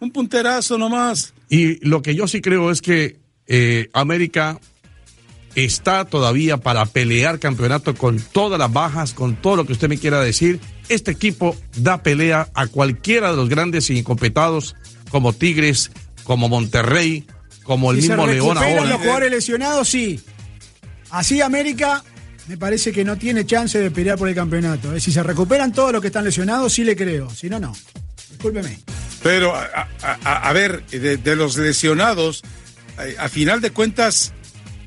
Un 0.00 0.10
punterazo 0.10 0.76
nomás. 0.76 1.32
Y 1.48 1.84
lo 1.86 2.02
que 2.02 2.16
yo 2.16 2.26
sí 2.26 2.40
creo 2.40 2.72
es 2.72 2.82
que 2.82 3.18
eh, 3.46 3.88
América 3.92 4.58
está 5.54 6.04
todavía 6.04 6.56
para 6.56 6.84
pelear 6.86 7.38
campeonato 7.38 7.94
con 7.94 8.18
todas 8.20 8.58
las 8.58 8.72
bajas, 8.72 9.14
con 9.14 9.36
todo 9.36 9.56
lo 9.56 9.66
que 9.66 9.72
usted 9.72 9.88
me 9.88 9.98
quiera 9.98 10.20
decir. 10.20 10.58
Este 10.88 11.12
equipo 11.12 11.56
da 11.76 12.02
pelea 12.02 12.48
a 12.54 12.66
cualquiera 12.66 13.30
de 13.30 13.36
los 13.36 13.48
grandes 13.48 13.90
incompetados 13.90 14.74
como 15.08 15.32
Tigres, 15.32 15.92
como 16.24 16.48
Monterrey, 16.48 17.26
como 17.62 17.92
el 17.92 17.98
mismo 17.98 18.26
León 18.26 18.58
ahora. 18.58 18.86
los 18.86 19.00
jugadores 19.00 19.30
lesionados, 19.30 19.88
sí. 19.88 20.20
Así 21.10 21.40
América 21.40 22.02
me 22.50 22.58
parece 22.58 22.90
que 22.90 23.04
no 23.04 23.16
tiene 23.16 23.46
chance 23.46 23.78
de 23.78 23.92
pelear 23.92 24.18
por 24.18 24.28
el 24.28 24.34
campeonato. 24.34 24.98
Si 24.98 25.12
se 25.12 25.22
recuperan 25.22 25.72
todos 25.72 25.92
los 25.92 26.00
que 26.00 26.08
están 26.08 26.24
lesionados, 26.24 26.72
sí 26.72 26.82
le 26.82 26.96
creo. 26.96 27.30
Si 27.30 27.48
no, 27.48 27.60
no. 27.60 27.72
Discúlpeme. 28.28 28.76
Pero, 29.22 29.54
a, 29.54 30.52
ver, 30.52 30.84
de, 30.86 31.36
los 31.36 31.56
lesionados, 31.56 32.42
a, 33.18 33.28
final 33.28 33.60
de 33.60 33.70
cuentas. 33.70 34.32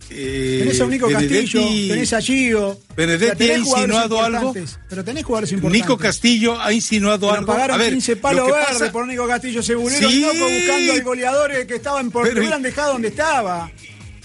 Eh, 0.10 0.58
tenés 0.60 0.82
a 0.82 0.88
Nico 0.88 1.10
Castillo, 1.10 1.62
tenés 1.88 2.12
a 2.12 2.22
Gio. 2.22 2.82
Benedetti 2.98 3.52
ha 3.52 3.58
insinuado 3.58 4.22
algo. 4.22 4.54
Pero 4.90 5.06
tenés 5.06 5.24
jugadores 5.24 5.54
importantes. 5.54 5.82
Nico 5.82 5.98
Castillo 5.98 6.60
ha 6.60 6.74
insinuado 6.74 7.32
algo. 7.32 7.46
Pagaron 7.46 7.76
a 7.76 7.78
ver, 7.78 7.94
15 7.94 8.18
palos 8.18 8.52
verdes 8.52 8.92
por 8.92 9.08
Nico 9.08 9.26
Castillo. 9.26 9.64
Se 9.64 9.74
volvieron 9.76 10.12
sí, 10.12 10.26
buscando 10.26 10.92
al 10.92 11.02
goleador 11.02 11.66
que 11.66 11.76
estaban 11.76 12.12
por, 12.12 12.28
pero, 12.28 12.42
hubieran 12.42 12.62
dejado 12.62 12.92
donde 12.92 13.08
estaba. 13.08 13.72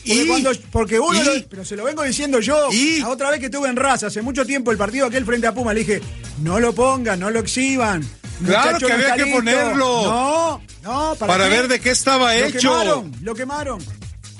Porque, 0.06 0.26
cuando, 0.26 0.52
porque 0.70 1.00
uno, 1.00 1.20
pero 1.50 1.64
se 1.64 1.76
lo 1.76 1.84
vengo 1.84 2.02
diciendo 2.02 2.40
yo, 2.40 2.68
la 3.00 3.08
otra 3.08 3.30
vez 3.30 3.40
que 3.40 3.46
estuve 3.46 3.68
en 3.68 3.76
raza, 3.76 4.06
hace 4.06 4.22
mucho 4.22 4.46
tiempo, 4.46 4.70
el 4.70 4.78
partido 4.78 5.06
aquel 5.06 5.24
frente 5.24 5.46
a 5.46 5.52
Puma, 5.52 5.74
le 5.74 5.80
dije, 5.80 6.00
no 6.42 6.60
lo 6.60 6.74
pongan, 6.74 7.20
no 7.20 7.30
lo 7.30 7.40
exhiban, 7.40 8.02
Claro 8.44 8.78
que 8.78 8.92
había 8.92 9.14
que 9.16 9.26
ponerlo. 9.26 10.02
No, 10.04 10.62
no, 10.82 11.14
para, 11.16 11.48
ver 11.48 11.68
de 11.68 11.80
qué 11.80 11.90
estaba 11.90 12.36
hecho. 12.36 12.68
Lo 12.68 12.78
quemaron, 12.78 13.12
lo 13.22 13.34
quemaron. 13.34 13.84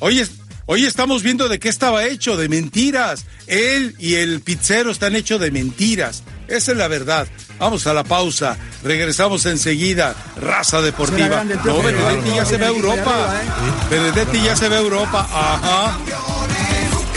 Oye, 0.00 0.26
hoy 0.66 0.84
estamos 0.84 1.22
viendo 1.22 1.48
de 1.48 1.58
qué 1.58 1.68
estaba 1.68 2.04
hecho, 2.04 2.36
de 2.36 2.48
mentiras. 2.48 3.24
Él 3.46 3.96
y 3.98 4.14
el 4.14 4.40
pizzero 4.40 4.90
están 4.90 5.16
hechos 5.16 5.40
de 5.40 5.50
mentiras. 5.50 6.22
Esa 6.48 6.72
es 6.72 6.78
la 6.78 6.88
verdad. 6.88 7.28
Vamos 7.58 7.86
a 7.86 7.92
la 7.92 8.04
pausa. 8.04 8.56
Regresamos 8.82 9.44
enseguida. 9.46 10.14
Raza 10.40 10.80
deportiva. 10.80 11.44
No, 11.44 11.82
Benedetti 11.82 12.34
ya 12.34 12.44
se 12.44 12.56
ve 12.56 12.64
a 12.64 12.68
Europa. 12.68 13.34
¿eh? 13.34 13.90
Benedetti 13.90 14.42
ya 14.42 14.56
se 14.56 14.68
ve 14.68 14.76
a 14.76 14.80
Europa. 14.80 15.28
Ajá. 15.30 15.98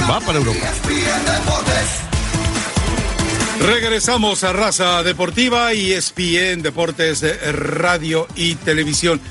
Va 0.10 0.20
para 0.20 0.38
Europa. 0.38 0.68
Regresamos 3.60 4.44
a 4.44 4.54
Raza 4.54 5.04
Deportiva 5.04 5.74
y 5.74 5.94
ESPN 5.94 6.64
Deportes 6.64 7.24
Radio 7.54 8.28
y 8.36 8.56
Televisión. 8.56 9.22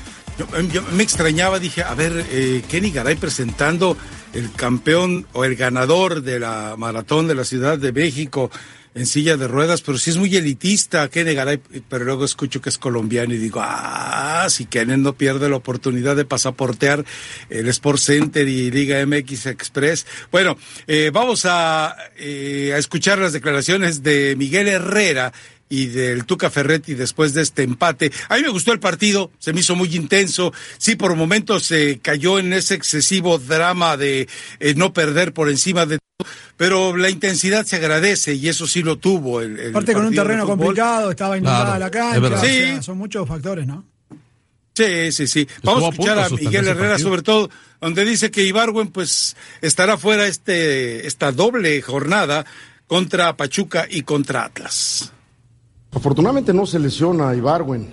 Yo, 0.71 0.81
me 0.93 1.03
extrañaba, 1.03 1.59
dije, 1.59 1.83
a 1.83 1.93
ver, 1.93 2.25
eh, 2.31 2.63
Kenny 2.67 2.91
Garay 2.91 3.15
presentando 3.15 3.97
el 4.33 4.51
campeón 4.53 5.27
o 5.33 5.45
el 5.45 5.55
ganador 5.55 6.21
de 6.21 6.39
la 6.39 6.75
maratón 6.77 7.27
de 7.27 7.35
la 7.35 7.43
Ciudad 7.43 7.77
de 7.77 7.91
México 7.91 8.51
en 8.93 9.05
silla 9.05 9.37
de 9.37 9.47
ruedas, 9.47 9.81
pero 9.81 9.97
sí 9.97 10.09
es 10.09 10.17
muy 10.17 10.35
elitista, 10.35 11.07
Kenny 11.09 11.33
Garay, 11.33 11.61
pero 11.87 12.03
luego 12.03 12.25
escucho 12.25 12.61
que 12.61 12.69
es 12.69 12.77
colombiano 12.77 13.33
y 13.33 13.37
digo, 13.37 13.61
ah, 13.63 14.47
si 14.49 14.65
Kenny 14.65 14.97
no 14.97 15.13
pierde 15.13 15.49
la 15.49 15.55
oportunidad 15.55 16.15
de 16.15 16.25
pasaportear 16.25 17.05
el 17.49 17.67
Sport 17.69 17.99
Center 17.99 18.47
y 18.47 18.69
Liga 18.69 19.05
MX 19.05 19.45
Express. 19.45 20.05
Bueno, 20.29 20.57
eh, 20.87 21.09
vamos 21.13 21.45
a, 21.45 21.95
eh, 22.17 22.73
a 22.75 22.77
escuchar 22.77 23.19
las 23.19 23.31
declaraciones 23.31 24.03
de 24.03 24.35
Miguel 24.37 24.67
Herrera, 24.67 25.31
y 25.71 25.87
del 25.87 26.25
Tuca 26.25 26.49
Ferretti 26.49 26.93
después 26.93 27.33
de 27.33 27.41
este 27.41 27.63
empate. 27.63 28.11
A 28.27 28.35
mí 28.35 28.41
me 28.41 28.49
gustó 28.49 28.73
el 28.73 28.79
partido, 28.79 29.31
se 29.39 29.53
me 29.53 29.61
hizo 29.61 29.73
muy 29.75 29.95
intenso. 29.95 30.53
Sí, 30.77 30.95
por 30.95 31.15
momentos 31.15 31.63
se 31.63 31.99
cayó 31.99 32.39
en 32.39 32.51
ese 32.51 32.75
excesivo 32.75 33.39
drama 33.39 33.95
de 33.95 34.27
eh, 34.59 34.73
no 34.75 34.91
perder 34.91 35.33
por 35.33 35.49
encima 35.49 35.85
de 35.85 35.97
todo, 35.97 36.29
pero 36.57 36.97
la 36.97 37.09
intensidad 37.09 37.65
se 37.65 37.77
agradece 37.77 38.33
y 38.33 38.49
eso 38.49 38.67
sí 38.67 38.83
lo 38.83 38.97
tuvo. 38.97 39.41
El, 39.41 39.69
Aparte 39.69 39.93
con 39.93 40.05
un 40.05 40.13
terreno 40.13 40.45
complicado, 40.45 41.09
estaba 41.09 41.37
inundada 41.37 41.79
la 41.79 41.89
cancha. 41.89 42.41
Sí. 42.41 42.83
son 42.83 42.97
muchos 42.97 43.25
factores, 43.25 43.65
¿no? 43.65 43.85
Sí, 44.73 45.11
sí, 45.13 45.25
sí. 45.25 45.47
Vamos 45.63 45.85
a 45.85 45.89
escuchar 45.89 46.19
a 46.19 46.29
Miguel 46.29 46.67
Herrera 46.67 46.99
sobre 46.99 47.21
todo, 47.21 47.49
donde 47.79 48.03
dice 48.03 48.29
que 48.29 48.43
Ibarwen 48.43 48.89
pues 48.89 49.37
estará 49.61 49.97
fuera 49.97 50.27
este, 50.27 51.07
esta 51.07 51.31
doble 51.31 51.81
jornada 51.81 52.45
contra 52.87 53.37
Pachuca 53.37 53.87
y 53.89 54.01
contra 54.01 54.43
Atlas. 54.43 55.13
Afortunadamente 55.93 56.53
no 56.53 56.65
se 56.65 56.79
lesiona 56.79 57.29
a 57.29 57.35
Ibarwen. 57.35 57.89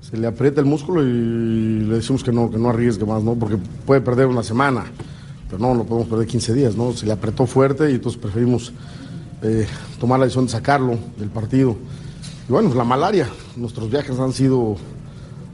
Se 0.00 0.16
le 0.16 0.26
aprieta 0.26 0.60
el 0.60 0.66
músculo 0.66 1.02
y 1.02 1.80
le 1.80 1.96
decimos 1.96 2.22
que 2.22 2.30
no, 2.30 2.50
que 2.50 2.58
no 2.58 2.70
arriesgue 2.70 3.04
más, 3.04 3.22
¿no? 3.22 3.34
Porque 3.34 3.56
puede 3.84 4.00
perder 4.00 4.26
una 4.26 4.42
semana. 4.42 4.84
Pero 5.48 5.58
no, 5.58 5.74
no 5.74 5.84
podemos 5.84 6.08
perder 6.08 6.26
15 6.28 6.54
días, 6.54 6.76
¿no? 6.76 6.92
Se 6.92 7.06
le 7.06 7.12
apretó 7.12 7.46
fuerte 7.46 7.90
y 7.90 7.94
entonces 7.94 8.20
preferimos 8.20 8.72
eh, 9.42 9.66
tomar 9.98 10.20
la 10.20 10.26
decisión 10.26 10.46
de 10.46 10.52
sacarlo 10.52 10.96
del 11.18 11.28
partido. 11.30 11.76
Y 12.48 12.52
bueno, 12.52 12.72
la 12.72 12.84
malaria. 12.84 13.28
Nuestros 13.56 13.90
viajes 13.90 14.18
han 14.20 14.32
sido 14.32 14.76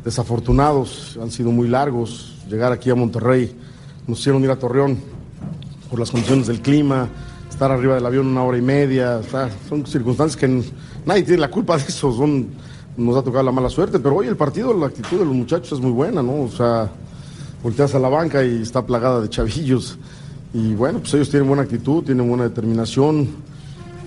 desafortunados, 0.05 1.19
han 1.21 1.31
sido 1.31 1.51
muy 1.51 1.69
largos. 1.69 2.37
Llegar 2.49 2.73
aquí 2.73 2.91
a 2.91 2.95
Monterrey, 2.95 3.57
nos 4.07 4.21
hicieron 4.21 4.45
ir 4.45 4.51
a 4.51 4.59
Torreón 4.59 4.99
por 5.89 5.99
las 5.99 6.11
condiciones 6.11 6.47
del 6.47 6.61
clima, 6.61 7.09
estar 7.61 7.73
arriba 7.73 7.95
del 7.95 8.07
avión 8.07 8.27
una 8.27 8.43
hora 8.43 8.57
y 8.57 8.63
media. 8.63 9.21
son 9.69 9.85
circunstancias 9.85 10.35
que 10.35 10.49
nadie 11.05 11.25
tiene 11.25 11.43
la 11.43 11.51
culpa 11.51 11.77
de 11.77 11.83
eso, 11.83 12.11
nos 12.97 13.17
ha 13.19 13.23
tocado 13.23 13.45
la 13.45 13.53
mala 13.53 13.69
suerte, 13.69 13.99
pero 13.99 14.17
hoy 14.17 14.29
el 14.29 14.37
partido, 14.37 14.73
la 14.73 14.87
actitud 14.87 15.19
de 15.19 15.27
los 15.27 15.35
muchachos 15.35 15.73
es 15.73 15.81
muy 15.81 15.91
buena, 15.91 16.23
¿no? 16.23 16.45
O 16.45 16.49
sea, 16.49 16.91
volteas 17.63 17.95
a 17.95 17.99
la 17.99 18.09
banca 18.09 18.43
y 18.43 18.63
está 18.63 18.87
plagada 18.87 19.21
de 19.21 19.29
chavillos. 19.29 19.99
Y 20.55 20.73
bueno, 20.73 21.01
pues 21.01 21.13
ellos 21.13 21.29
tienen 21.29 21.49
buena 21.49 21.65
actitud, 21.65 22.03
tienen 22.03 22.27
buena 22.27 22.45
determinación. 22.45 23.29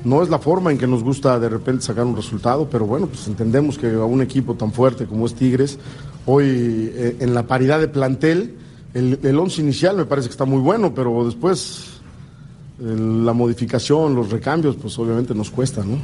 No 0.04 0.24
es 0.24 0.30
la 0.30 0.39
forma 0.39 0.72
en 0.72 0.80
que 0.80 0.88
nos 0.88 1.04
gusta 1.04 1.39
de 1.39 1.48
repente 1.48 1.84
sacar 1.84 2.06
un 2.06 2.16
resultado, 2.16 2.68
pero 2.68 2.88
bueno, 2.88 3.06
pues 3.06 3.28
entendemos 3.28 3.78
que 3.78 3.94
a 3.94 4.04
un 4.04 4.24
equipo 4.24 4.56
tan 4.56 4.72
fuerte 4.72 5.06
como 5.06 5.28
es 5.28 5.36
Tigres, 5.36 5.78
hoy 6.26 6.92
eh, 6.96 7.18
en 7.20 7.36
la 7.36 7.46
paridad 7.46 7.80
de 7.80 7.88
plantel, 7.88 8.56
el, 8.96 9.20
el 9.22 9.38
once 9.38 9.62
inicial 9.62 9.96
me 9.96 10.06
parece 10.06 10.30
que 10.30 10.32
está 10.32 10.46
muy 10.46 10.60
bueno, 10.60 10.96
pero 10.96 11.24
después 11.24 11.94
la 12.84 13.32
modificación, 13.34 14.13
los 14.13 14.30
recambios, 14.30 14.76
pues 14.76 14.98
obviamente 15.00 15.34
nos 15.34 15.50
cuesta, 15.50 15.84
¿no? 15.84 15.98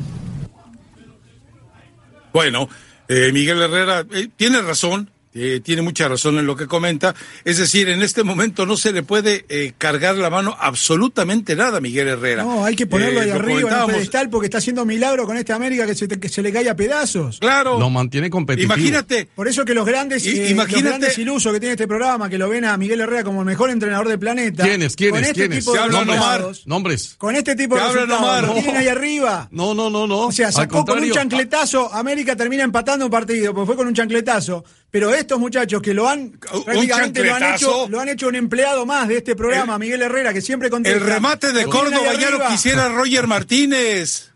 Bueno, 2.32 2.70
eh, 3.08 3.32
Miguel 3.34 3.62
Herrera 3.62 4.06
eh, 4.12 4.30
tiene 4.36 4.62
razón, 4.62 5.10
eh, 5.34 5.62
tiene 5.64 5.82
mucha 5.82 6.08
razón 6.08 6.40
en 6.40 6.46
lo 6.46 6.56
que 6.56 6.68
comenta. 6.68 7.14
Es 7.46 7.58
decir, 7.58 7.90
en 7.90 8.02
este 8.02 8.24
momento 8.24 8.66
no 8.66 8.78
se 8.78 8.92
le 8.92 9.04
puede 9.04 9.46
eh, 9.50 9.74
cargar 9.78 10.16
la 10.16 10.30
mano 10.30 10.56
absolutamente 10.60 11.56
nada 11.56 11.80
Miguel 11.80 12.08
Herrera. 12.08 12.44
No, 12.44 12.66
hay 12.66 12.76
que 12.76 12.88
ponerlo 12.88 13.22
ahí 13.22 13.30
arriba 13.30 13.70
en 13.70 13.90
el 13.90 13.96
pedestal 13.96 14.30
porque 14.30 14.46
está 14.48 14.58
haciendo 14.58 14.86
milagro 14.86 15.26
con 15.26 15.38
esta 15.38 15.56
América 15.56 15.86
que 15.86 15.96
se, 15.96 16.08
que 16.08 16.30
se 16.30 16.42
le 16.42 16.52
cae 16.52 16.68
a 16.70 16.76
pedazos. 16.76 17.40
Claro. 17.40 17.80
Lo 17.80 17.90
mantiene 17.90 18.30
competitivo. 18.30 18.74
Imagínate. 18.74 19.28
Por 19.36 19.48
eso 19.48 19.66
que 19.66 19.74
los 19.74 19.86
grandes, 19.86 20.26
imagínate, 20.26 20.72
los 20.74 20.84
grandes 20.84 21.18
ilusos 21.18 21.54
que 21.54 21.60
tiene 21.60 21.74
este 21.74 21.88
programa, 21.88 22.30
que 22.30 22.38
lo 22.38 22.50
ven 22.50 22.66
a 22.66 22.76
Miguel 22.78 23.02
Herrera 23.02 23.24
como 23.24 23.42
el 23.42 23.46
mejor 23.46 23.70
entrenador 23.70 24.08
del 24.08 24.20
planeta. 24.20 24.64
¿Quiénes? 24.64 24.96
¿Quiénes? 24.96 25.20
Con 25.20 25.24
este 25.24 25.48
¿Quiénes? 25.48 25.66
tipo 25.66 25.74
de 25.74 25.90
nombres, 25.90 26.68
nombres. 26.68 27.16
Con 27.18 27.36
este 27.36 27.56
tipo 27.56 27.76
de 27.76 27.82
resultados. 27.82 28.48
Lo 28.48 28.54
tienen 28.56 28.78
ahí 28.78 28.88
arriba. 28.88 29.48
No, 29.52 29.74
no, 29.74 29.90
no, 29.90 30.08
no. 30.08 30.20
O 30.22 30.32
sea, 30.32 30.52
sacó 30.52 30.86
con 30.86 31.00
un 31.00 31.12
chancletazo. 31.12 31.94
América 31.94 32.36
termina 32.36 32.64
empatando 32.64 33.06
un 33.06 33.12
partido, 33.12 33.54
porque 33.54 33.68
fue 33.68 33.76
con 33.76 33.88
un 33.88 33.94
chancletazo. 33.94 34.64
Pero 34.92 35.14
estos 35.14 35.40
muchachos 35.40 35.82
que 35.82 35.94
lo 35.94 36.10
han 36.10 36.32
prácticamente 36.32 37.24
lo 37.24 37.36
han 37.36 37.54
hecho, 37.54 37.88
lo 37.90 38.00
han 38.00 38.10
hecho 38.10 38.28
un 38.28 38.36
empleado 38.36 38.86
más 38.86 39.08
de 39.08 39.18
este 39.18 39.36
programa, 39.36 39.78
Miguel 39.78 40.02
Herrera, 40.02 40.34
que 40.34 40.42
siempre 40.42 40.70
contesta. 40.70 40.98
El 40.98 41.06
remate 41.06 41.54
de 41.54 41.66
Córdoba 41.66 42.14
ya 42.20 42.32
lo 42.32 42.48
quisiera 42.48 42.90
Roger 42.90 43.28
Martínez. 43.28 44.32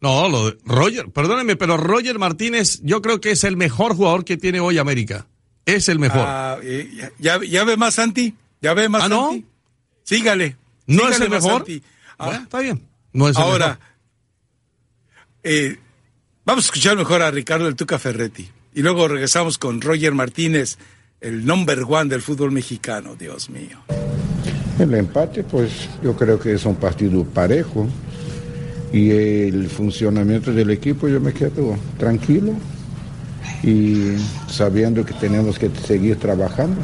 No, 0.00 0.28
lo 0.28 0.50
de 0.50 0.58
Roger, 0.64 1.10
perdóneme, 1.10 1.56
pero 1.56 1.76
Roger 1.76 2.18
Martínez 2.18 2.80
yo 2.82 3.02
creo 3.02 3.20
que 3.20 3.32
es 3.32 3.44
el 3.44 3.56
mejor 3.56 3.96
jugador 3.96 4.24
que 4.24 4.36
tiene 4.36 4.60
hoy 4.60 4.78
América. 4.78 5.26
Es 5.66 5.88
el 5.90 5.98
mejor. 5.98 6.22
Ah, 6.24 6.58
eh, 6.62 7.10
ya, 7.18 7.38
ya, 7.44 7.64
ve 7.64 7.76
más 7.76 7.94
Santi, 7.94 8.34
ya 8.62 8.72
ve 8.72 8.88
más 8.88 9.02
¿Ah, 9.02 9.08
Santi. 9.08 9.40
no? 9.40 9.46
Sígale. 10.04 10.56
¿No 10.86 11.08
es 11.08 11.20
el 11.20 11.28
mejor? 11.28 11.66
Ah, 12.18 12.40
está 12.44 12.60
bien. 12.60 12.88
No 13.12 13.28
es 13.28 13.36
el 13.36 13.42
ahora, 13.42 13.66
mejor. 13.66 13.80
Eh, 15.42 15.78
vamos 16.46 16.64
a 16.64 16.66
escuchar 16.68 16.96
mejor 16.96 17.20
a 17.20 17.30
Ricardo 17.30 17.66
del 17.66 17.76
Tuca 17.76 17.98
Ferretti. 17.98 18.48
Y 18.74 18.82
luego 18.82 19.08
regresamos 19.08 19.58
con 19.58 19.80
Roger 19.80 20.14
Martínez, 20.14 20.78
el 21.20 21.44
number 21.44 21.82
one 21.88 22.08
del 22.08 22.22
fútbol 22.22 22.52
mexicano, 22.52 23.16
Dios 23.16 23.50
mío. 23.50 23.78
El 24.78 24.94
empate, 24.94 25.42
pues 25.42 25.88
yo 26.02 26.14
creo 26.14 26.38
que 26.38 26.52
es 26.52 26.64
un 26.64 26.76
partido 26.76 27.24
parejo 27.24 27.88
y 28.92 29.10
el 29.10 29.68
funcionamiento 29.68 30.52
del 30.52 30.70
equipo 30.70 31.08
yo 31.08 31.20
me 31.20 31.32
quedo 31.32 31.76
tranquilo 31.98 32.52
y 33.62 34.14
sabiendo 34.48 35.04
que 35.04 35.14
tenemos 35.14 35.58
que 35.58 35.70
seguir 35.84 36.16
trabajando, 36.16 36.80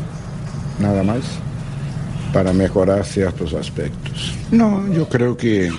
nada 0.80 1.04
más, 1.04 1.22
para 2.32 2.52
mejorar 2.52 3.04
ciertos 3.04 3.54
aspectos. 3.54 4.34
No, 4.50 4.92
yo 4.92 5.08
creo 5.08 5.36
que 5.36 5.70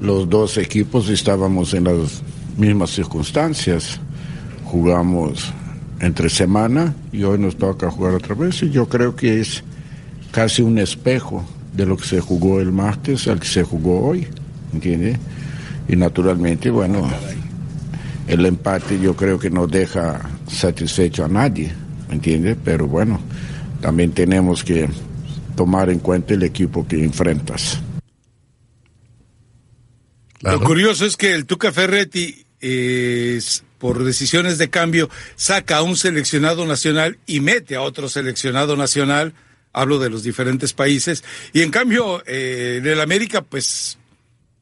los 0.00 0.28
dos 0.28 0.58
equipos 0.58 1.08
estábamos 1.08 1.72
en 1.72 1.84
las 1.84 2.22
mismas 2.58 2.90
circunstancias 2.90 3.98
jugamos 4.70 5.52
entre 6.00 6.30
semana 6.30 6.94
y 7.12 7.24
hoy 7.24 7.38
nos 7.38 7.56
toca 7.56 7.90
jugar 7.90 8.14
otra 8.14 8.36
vez 8.36 8.62
y 8.62 8.70
yo 8.70 8.88
creo 8.88 9.16
que 9.16 9.40
es 9.40 9.64
casi 10.30 10.62
un 10.62 10.78
espejo 10.78 11.44
de 11.74 11.86
lo 11.86 11.96
que 11.96 12.06
se 12.06 12.20
jugó 12.20 12.60
el 12.60 12.70
martes 12.70 13.26
al 13.26 13.40
que 13.40 13.48
se 13.48 13.64
jugó 13.64 14.00
hoy, 14.06 14.28
¿entiende? 14.72 15.18
Y 15.88 15.96
naturalmente, 15.96 16.70
bueno, 16.70 17.10
el 18.28 18.46
empate 18.46 19.00
yo 19.00 19.16
creo 19.16 19.38
que 19.40 19.50
no 19.50 19.66
deja 19.66 20.20
satisfecho 20.46 21.24
a 21.24 21.28
nadie, 21.28 21.72
¿entiende? 22.08 22.54
Pero 22.54 22.86
bueno, 22.86 23.20
también 23.80 24.12
tenemos 24.12 24.62
que 24.62 24.88
tomar 25.56 25.90
en 25.90 25.98
cuenta 25.98 26.34
el 26.34 26.44
equipo 26.44 26.86
que 26.86 27.02
enfrentas. 27.02 27.80
Lo 30.40 30.60
curioso 30.60 31.04
es 31.04 31.16
que 31.16 31.34
el 31.34 31.44
Tuca 31.44 31.72
Ferretti 31.72 32.46
es 32.60 33.64
por 33.80 34.04
decisiones 34.04 34.58
de 34.58 34.70
cambio, 34.70 35.10
saca 35.34 35.78
a 35.78 35.82
un 35.82 35.96
seleccionado 35.96 36.66
nacional 36.66 37.18
y 37.26 37.40
mete 37.40 37.74
a 37.74 37.80
otro 37.80 38.08
seleccionado 38.08 38.76
nacional, 38.76 39.32
hablo 39.72 39.98
de 39.98 40.10
los 40.10 40.22
diferentes 40.22 40.74
países, 40.74 41.24
y 41.54 41.62
en 41.62 41.70
cambio 41.70 42.22
eh, 42.26 42.76
en 42.78 42.86
el 42.86 43.00
América, 43.00 43.40
pues 43.40 43.98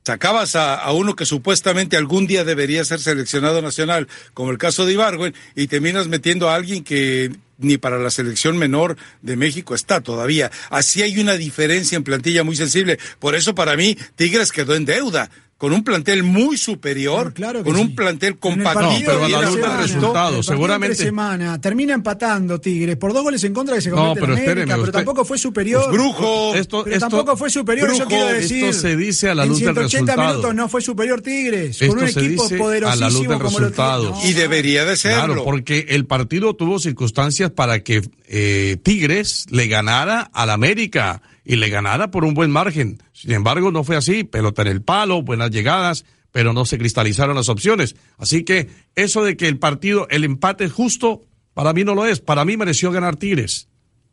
sacabas 0.06 0.54
a, 0.56 0.90
uno 0.92 1.16
que 1.16 1.26
supuestamente 1.26 1.96
algún 1.96 2.26
día 2.26 2.44
debería 2.44 2.84
ser 2.84 3.00
seleccionado 3.00 3.60
nacional, 3.60 4.08
como 4.32 4.52
el 4.52 4.56
caso 4.56 4.86
de 4.86 4.92
Ibargüen, 4.92 5.34
y 5.54 5.66
terminas 5.66 6.06
metiendo 6.06 6.48
a 6.48 6.54
alguien 6.54 6.84
que 6.84 7.32
ni 7.58 7.76
para 7.76 7.98
la 7.98 8.10
selección 8.10 8.56
menor 8.56 8.96
de 9.20 9.36
México 9.36 9.74
está 9.74 10.00
todavía. 10.00 10.50
Así 10.70 11.02
hay 11.02 11.18
una 11.18 11.34
diferencia 11.34 11.96
en 11.96 12.04
plantilla 12.04 12.44
muy 12.44 12.54
sensible. 12.54 12.98
Por 13.18 13.34
eso 13.34 13.54
para 13.54 13.76
mí 13.76 13.98
Tigres 14.14 14.52
quedó 14.52 14.76
en 14.76 14.84
deuda 14.84 15.28
con 15.58 15.72
un 15.72 15.82
plantel 15.82 16.22
muy 16.22 16.56
superior, 16.56 17.34
con 17.64 17.74
un 17.74 17.92
plantel 17.96 18.38
compacto. 18.38 18.80
No, 18.80 18.98
pero 19.04 19.24
a 19.24 19.28
la 19.28 19.42
luz 19.42 19.56
del 19.56 19.76
resultado, 19.76 20.42
seguramente. 20.44 20.94
semana, 20.94 21.60
termina 21.60 21.94
empatando 21.94 22.60
Tigres 22.60 22.96
por 22.96 23.12
dos 23.12 23.24
goles 23.24 23.42
en 23.42 23.52
contra 23.52 23.74
que 23.74 23.82
se 23.82 23.90
convierte 23.90 24.20
no, 24.20 24.26
pero 24.26 24.38
en 24.38 24.48
América, 24.50 24.76
pero 24.78 24.92
tampoco 24.92 25.24
fue 25.24 25.36
superior. 25.36 25.86
Pues 25.86 25.96
brujo. 25.96 26.54
Esto, 26.54 26.84
pero 26.84 27.00
tampoco 27.00 27.36
fue 27.36 27.50
superior, 27.50 27.88
brujo, 27.88 28.02
eso 28.02 28.08
quiero 28.08 28.26
decir. 28.28 28.66
Esto 28.66 28.82
se 28.82 28.96
dice 28.96 29.30
a 29.30 29.34
la 29.34 29.46
luz 29.46 29.58
del 29.58 29.74
resultado. 29.74 30.22
En 30.22 30.28
minutos 30.28 30.54
no 30.54 30.68
fue 30.68 30.80
superior 30.80 31.20
Tigres, 31.22 31.82
esto 31.82 31.88
con 31.88 32.04
un 32.04 32.08
se 32.08 32.20
equipo 32.20 32.44
dice 32.44 32.56
poderosísimo 32.56 33.06
a 33.06 33.10
la 33.10 33.18
luz 33.18 33.28
del 33.28 33.38
como 33.38 33.58
resultado. 33.58 34.10
lo 34.10 34.28
Y 34.28 34.34
debería 34.34 34.84
de 34.84 34.96
serlo. 34.96 35.24
Claro, 35.26 35.44
porque 35.44 35.86
el 35.88 36.06
partido 36.06 36.54
tuvo 36.54 36.78
circunstancias 36.78 37.50
para 37.50 37.82
que 37.82 38.08
eh, 38.28 38.76
Tigres 38.84 39.46
le 39.50 39.66
ganara 39.66 40.30
al 40.32 40.50
América 40.50 41.20
y 41.48 41.56
le 41.56 41.68
ganara 41.68 42.12
por 42.12 42.24
un 42.24 42.34
buen 42.34 42.52
margen. 42.52 43.02
Sin 43.12 43.32
embargo, 43.32 43.72
no 43.72 43.82
fue 43.82 43.96
así. 43.96 44.22
Pelota 44.22 44.62
en 44.62 44.68
el 44.68 44.82
palo, 44.82 45.22
buenas 45.22 45.50
llegadas 45.50 46.04
pero 46.30 46.52
no 46.52 46.64
se 46.64 46.78
cristalizaron 46.78 47.34
las 47.34 47.48
opciones. 47.48 47.96
Así 48.16 48.44
que 48.44 48.68
eso 48.94 49.24
de 49.24 49.36
que 49.36 49.48
el 49.48 49.58
partido, 49.58 50.06
el 50.10 50.24
empate 50.24 50.64
es 50.64 50.72
justo, 50.72 51.24
Para 51.54 51.72
mí 51.72 51.82
no 51.82 51.96
lo 51.96 52.06
es. 52.06 52.20
Para 52.20 52.44
mí 52.44 52.56
mereció 52.56 52.92
ganar 52.92 53.16
Tigres. 53.16 53.66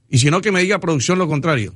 Y 0.09 0.17
si 0.17 0.31
no, 0.31 0.41
que 0.41 0.51
me 0.51 0.61
diga 0.61 0.79
producción 0.79 1.19
lo 1.19 1.27
contrario. 1.27 1.75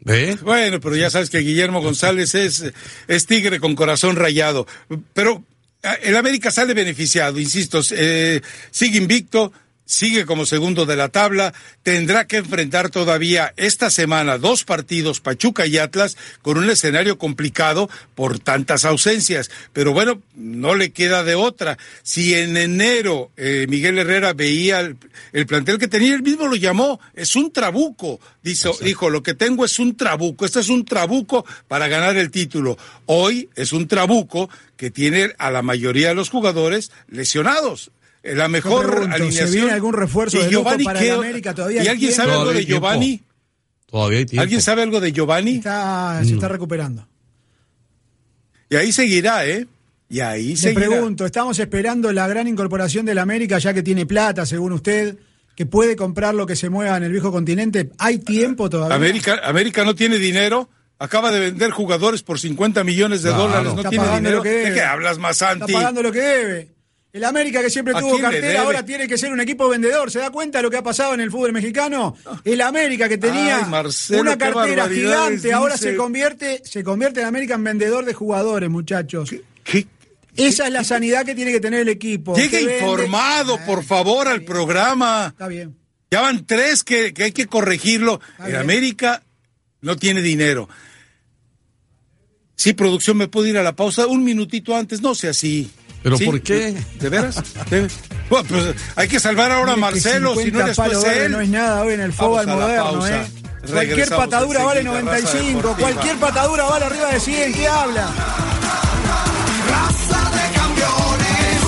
¿Ve? 0.00 0.36
Bueno, 0.42 0.78
pero 0.78 0.94
ya 0.94 1.08
sabes 1.08 1.30
que 1.30 1.38
Guillermo 1.38 1.80
González 1.80 2.34
es, 2.34 3.26
tigre 3.26 3.60
con 3.60 3.74
corazón 3.74 4.16
rayado. 4.16 4.66
Pero 5.14 5.42
eh, 5.82 5.88
el 6.02 6.16
América 6.16 6.50
sale 6.50 6.74
beneficiado, 6.74 7.38
insisto, 7.38 7.80
eh, 7.92 8.42
sigue 8.70 8.98
invicto, 8.98 9.54
sigue 9.84 10.26
como 10.26 10.46
segundo 10.46 10.86
de 10.86 10.96
la 10.96 11.08
tabla, 11.08 11.52
tendrá 11.82 12.26
que 12.26 12.38
enfrentar 12.38 12.90
todavía 12.90 13.52
esta 13.56 13.90
semana 13.90 14.38
dos 14.38 14.64
partidos, 14.64 15.20
Pachuca 15.20 15.66
y 15.66 15.78
Atlas, 15.78 16.16
con 16.40 16.58
un 16.58 16.70
escenario 16.70 17.18
complicado 17.18 17.90
por 18.14 18.38
tantas 18.38 18.84
ausencias. 18.84 19.50
Pero 19.72 19.92
bueno, 19.92 20.22
no 20.34 20.74
le 20.74 20.92
queda 20.92 21.24
de 21.24 21.34
otra. 21.34 21.78
Si 22.02 22.34
en 22.34 22.56
enero 22.56 23.30
eh, 23.36 23.66
Miguel 23.68 23.98
Herrera 23.98 24.32
veía 24.32 24.80
el, 24.80 25.46
plantel 25.46 25.78
que 25.78 25.88
tenía, 25.88 26.14
él 26.14 26.22
mismo 26.22 26.46
lo 26.46 26.56
llamó, 26.56 27.00
es 27.14 27.36
un 27.36 27.52
trabuco. 27.52 28.20
Dijo, 28.42 28.76
dijo, 28.80 29.10
lo 29.10 29.22
que 29.22 29.34
tengo 29.34 29.64
es 29.64 29.78
un 29.78 29.96
trabuco, 29.96 30.46
este 30.46 30.60
es 30.60 30.68
un 30.68 30.84
trabuco 30.84 31.44
para 31.68 31.88
ganar 31.88 32.16
el 32.16 32.30
título. 32.30 32.78
Hoy 33.06 33.48
es 33.56 33.72
un 33.72 33.88
trabuco 33.88 34.48
que 34.76 34.90
tiene 34.90 35.32
a 35.38 35.50
la 35.50 35.62
mayoría 35.62 36.08
de 36.08 36.14
los 36.14 36.30
jugadores 36.30 36.90
lesionados 37.08 37.90
la 38.22 38.48
mejor 38.48 39.08
alineación. 39.10 39.48
¿Se 39.48 39.56
viene 39.56 39.72
algún 39.72 39.94
refuerzo 39.94 40.40
de 40.40 40.50
Giovanni 40.50 40.84
para 40.84 41.14
América 41.14 41.54
todavía? 41.54 41.84
¿Y 41.84 41.88
alguien 41.88 42.12
sabe 42.12 42.32
algo 42.32 42.52
de 42.52 42.64
Giovanni? 42.64 43.22
Todavía 43.86 44.18
hay 44.18 44.26
tiempo. 44.26 44.42
¿Alguien 44.42 44.62
sabe 44.62 44.82
algo 44.82 45.00
de 45.00 45.12
Giovanni? 45.12 45.56
Está, 45.56 46.20
Se 46.24 46.32
está 46.32 46.48
recuperando. 46.48 47.06
Y 48.70 48.76
ahí 48.76 48.90
seguirá, 48.90 49.46
¿eh? 49.46 49.66
Y 50.08 50.20
ahí 50.20 50.56
seguirá. 50.56 50.80
Le 50.80 50.86
pregunto, 50.92 51.26
estamos 51.26 51.58
esperando 51.58 52.10
la 52.12 52.26
gran 52.26 52.48
incorporación 52.48 53.04
del 53.04 53.18
América, 53.18 53.58
ya 53.58 53.74
que 53.74 53.82
tiene 53.82 54.06
plata, 54.06 54.46
según 54.46 54.72
usted, 54.72 55.18
que 55.54 55.66
puede 55.66 55.94
comprar 55.96 56.34
lo 56.34 56.46
que 56.46 56.56
se 56.56 56.70
mueva 56.70 56.96
en 56.96 57.02
el 57.02 57.12
viejo 57.12 57.30
continente. 57.30 57.90
¿Hay 57.98 58.18
tiempo 58.18 58.70
todavía? 58.70 58.96
América, 58.96 59.40
América 59.44 59.84
no 59.84 59.94
tiene 59.94 60.18
dinero. 60.18 60.70
Acaba 60.98 61.32
de 61.32 61.40
vender 61.40 61.70
jugadores 61.72 62.22
por 62.22 62.38
50 62.38 62.84
millones 62.84 63.22
de 63.22 63.30
dólares. 63.30 63.74
No 63.74 63.84
tiene 63.84 64.08
dinero. 64.16 64.42
¿De 64.42 64.72
qué 64.72 64.82
hablas, 64.82 65.18
más 65.18 65.42
Está 65.42 65.66
pagando 65.66 66.02
lo 66.02 66.12
que 66.12 66.20
debe. 66.20 66.72
El 67.12 67.24
América 67.24 67.60
que 67.60 67.68
siempre 67.68 67.92
tuvo 67.94 68.18
cartera 68.18 68.62
ahora 68.62 68.84
tiene 68.84 69.06
que 69.06 69.18
ser 69.18 69.32
un 69.32 69.40
equipo 69.40 69.68
vendedor. 69.68 70.10
¿Se 70.10 70.18
da 70.18 70.30
cuenta 70.30 70.58
de 70.58 70.62
lo 70.62 70.70
que 70.70 70.78
ha 70.78 70.82
pasado 70.82 71.12
en 71.12 71.20
el 71.20 71.30
fútbol 71.30 71.52
mexicano? 71.52 72.16
El 72.42 72.62
América 72.62 73.06
que 73.06 73.18
tenía 73.18 73.68
una 74.18 74.38
cartera 74.38 74.88
gigante 74.88 75.52
ahora 75.52 75.76
se 75.76 75.94
convierte, 75.94 76.62
se 76.64 76.82
convierte 76.82 77.20
en 77.20 77.26
América 77.26 77.54
en 77.54 77.64
vendedor 77.64 78.06
de 78.06 78.14
jugadores, 78.14 78.70
muchachos. 78.70 79.34
Esa 80.34 80.66
es 80.66 80.72
la 80.72 80.84
sanidad 80.84 81.26
que 81.26 81.34
tiene 81.34 81.52
que 81.52 81.60
tener 81.60 81.80
el 81.80 81.90
equipo. 81.90 82.34
Llegue 82.34 82.78
informado, 82.78 83.58
por 83.66 83.84
favor, 83.84 84.26
al 84.26 84.42
programa. 84.42 85.28
Está 85.28 85.48
bien. 85.48 85.76
Ya 86.10 86.22
van 86.22 86.46
tres 86.46 86.82
que, 86.82 87.12
hay 87.18 87.32
que 87.32 87.46
corregirlo. 87.46 88.20
el 88.46 88.56
América 88.56 89.22
no 89.82 89.96
tiene 89.96 90.22
dinero. 90.22 90.66
Sí, 92.54 92.72
producción, 92.72 93.16
¿me 93.18 93.28
puedo 93.28 93.46
ir 93.48 93.58
a 93.58 93.62
la 93.62 93.76
pausa 93.76 94.06
un 94.06 94.24
minutito 94.24 94.74
antes? 94.74 95.02
No 95.02 95.14
sea 95.14 95.30
así. 95.30 95.70
¿Pero 96.02 96.18
por 96.18 96.40
qué? 96.40 96.74
¿De 96.98 97.08
veras? 97.08 97.42
Bueno, 98.28 98.48
pues 98.48 98.74
hay 98.96 99.08
que 99.08 99.20
salvar 99.20 99.52
ahora 99.52 99.74
a 99.74 99.76
Marcelo, 99.76 100.34
si 100.34 100.50
no 100.50 100.66
después 100.66 101.04
él. 101.04 101.32
No 101.32 101.40
es 101.40 101.48
nada 101.48 101.82
hoy 101.82 101.94
en 101.94 102.00
el 102.00 102.12
fútbol 102.12 102.46
moderno, 102.46 103.06
¿eh? 103.06 103.26
Cualquier 103.70 104.08
patadura 104.08 104.64
vale 104.64 104.82
95, 104.82 105.76
cualquier 105.78 106.16
patadura 106.16 106.64
vale 106.64 106.86
arriba 106.86 107.12
de 107.12 107.20
100, 107.20 107.54
¿qué 107.54 107.68
habla? 107.68 108.10
Raza 109.70 110.30
de 110.30 110.58
campeones, 110.58 111.62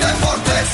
Deportes. 0.00 0.68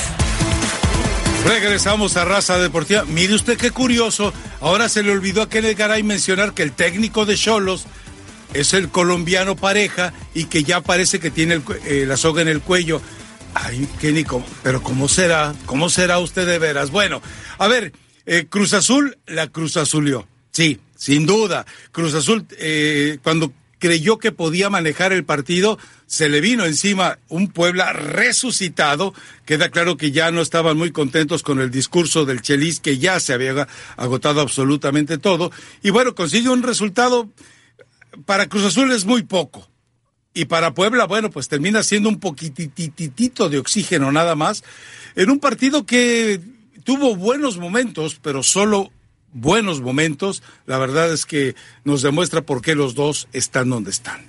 Regresamos 1.45 2.17
a 2.17 2.25
Raza 2.25 2.57
Deportiva. 2.57 3.05
Mire 3.05 3.35
usted 3.35 3.57
qué 3.57 3.69
curioso. 3.71 4.33
Ahora 4.59 4.89
se 4.89 5.03
le 5.03 5.11
olvidó 5.11 5.43
a 5.43 5.49
Kenneth 5.49 5.77
Garay 5.77 6.01
mencionar 6.01 6.53
que 6.53 6.63
el 6.63 6.71
técnico 6.71 7.25
de 7.25 7.35
Cholos 7.35 7.85
es 8.53 8.73
el 8.73 8.89
colombiano 8.89 9.55
pareja 9.55 10.13
y 10.33 10.45
que 10.45 10.63
ya 10.63 10.81
parece 10.81 11.19
que 11.19 11.31
tiene 11.31 11.61
eh, 11.85 12.05
la 12.07 12.17
soga 12.17 12.41
en 12.41 12.47
el 12.47 12.61
cuello. 12.61 13.01
Ay, 13.53 13.87
Kenny, 13.99 14.25
pero 14.63 14.83
¿cómo 14.83 15.07
será? 15.07 15.55
¿Cómo 15.65 15.89
será 15.89 16.19
usted 16.19 16.45
de 16.45 16.59
veras? 16.59 16.91
Bueno, 16.91 17.21
a 17.57 17.67
ver, 17.67 17.93
eh, 18.25 18.45
Cruz 18.49 18.73
Azul 18.73 19.17
la 19.25 19.47
Cruz 19.47 19.77
Azulió. 19.77 20.27
Sí, 20.51 20.79
sin 20.95 21.25
duda. 21.25 21.65
Cruz 21.91 22.13
Azul, 22.13 22.45
eh, 22.59 23.19
cuando 23.23 23.51
creyó 23.79 24.17
que 24.17 24.31
podía 24.31 24.69
manejar 24.69 25.13
el 25.13 25.23
partido, 25.23 25.77
se 26.07 26.29
le 26.29 26.41
vino 26.41 26.65
encima 26.65 27.19
un 27.29 27.49
Puebla 27.49 27.93
resucitado. 27.93 29.13
Queda 29.45 29.69
claro 29.69 29.97
que 29.97 30.11
ya 30.11 30.31
no 30.31 30.41
estaban 30.41 30.77
muy 30.77 30.91
contentos 30.91 31.43
con 31.43 31.59
el 31.59 31.71
discurso 31.71 32.25
del 32.25 32.41
Chelis, 32.41 32.79
que 32.79 32.97
ya 32.97 33.19
se 33.19 33.33
había 33.33 33.67
agotado 33.97 34.41
absolutamente 34.41 35.17
todo. 35.17 35.51
Y 35.83 35.89
bueno, 35.91 36.15
consigue 36.15 36.49
un 36.49 36.63
resultado 36.63 37.29
para 38.25 38.47
Cruz 38.47 38.65
Azul 38.65 38.91
es 38.91 39.05
muy 39.05 39.23
poco. 39.23 39.67
Y 40.33 40.45
para 40.45 40.73
Puebla, 40.73 41.05
bueno, 41.05 41.31
pues 41.31 41.47
termina 41.47 41.81
siendo 41.81 42.09
un 42.09 42.19
poquititito 42.19 43.49
de 43.49 43.57
oxígeno 43.57 44.11
nada 44.11 44.35
más. 44.35 44.63
En 45.15 45.31
un 45.31 45.39
partido 45.39 45.85
que 45.85 46.39
tuvo 46.83 47.15
buenos 47.15 47.57
momentos, 47.57 48.19
pero 48.21 48.43
solo 48.43 48.91
buenos 49.33 49.81
momentos. 49.81 50.43
La 50.67 50.77
verdad 50.77 51.11
es 51.11 51.25
que 51.25 51.55
nos 51.83 52.03
demuestra 52.03 52.43
por 52.43 52.61
qué 52.61 52.75
los 52.75 52.93
dos 52.93 53.27
están 53.33 53.69
donde 53.69 53.89
están. 53.89 54.25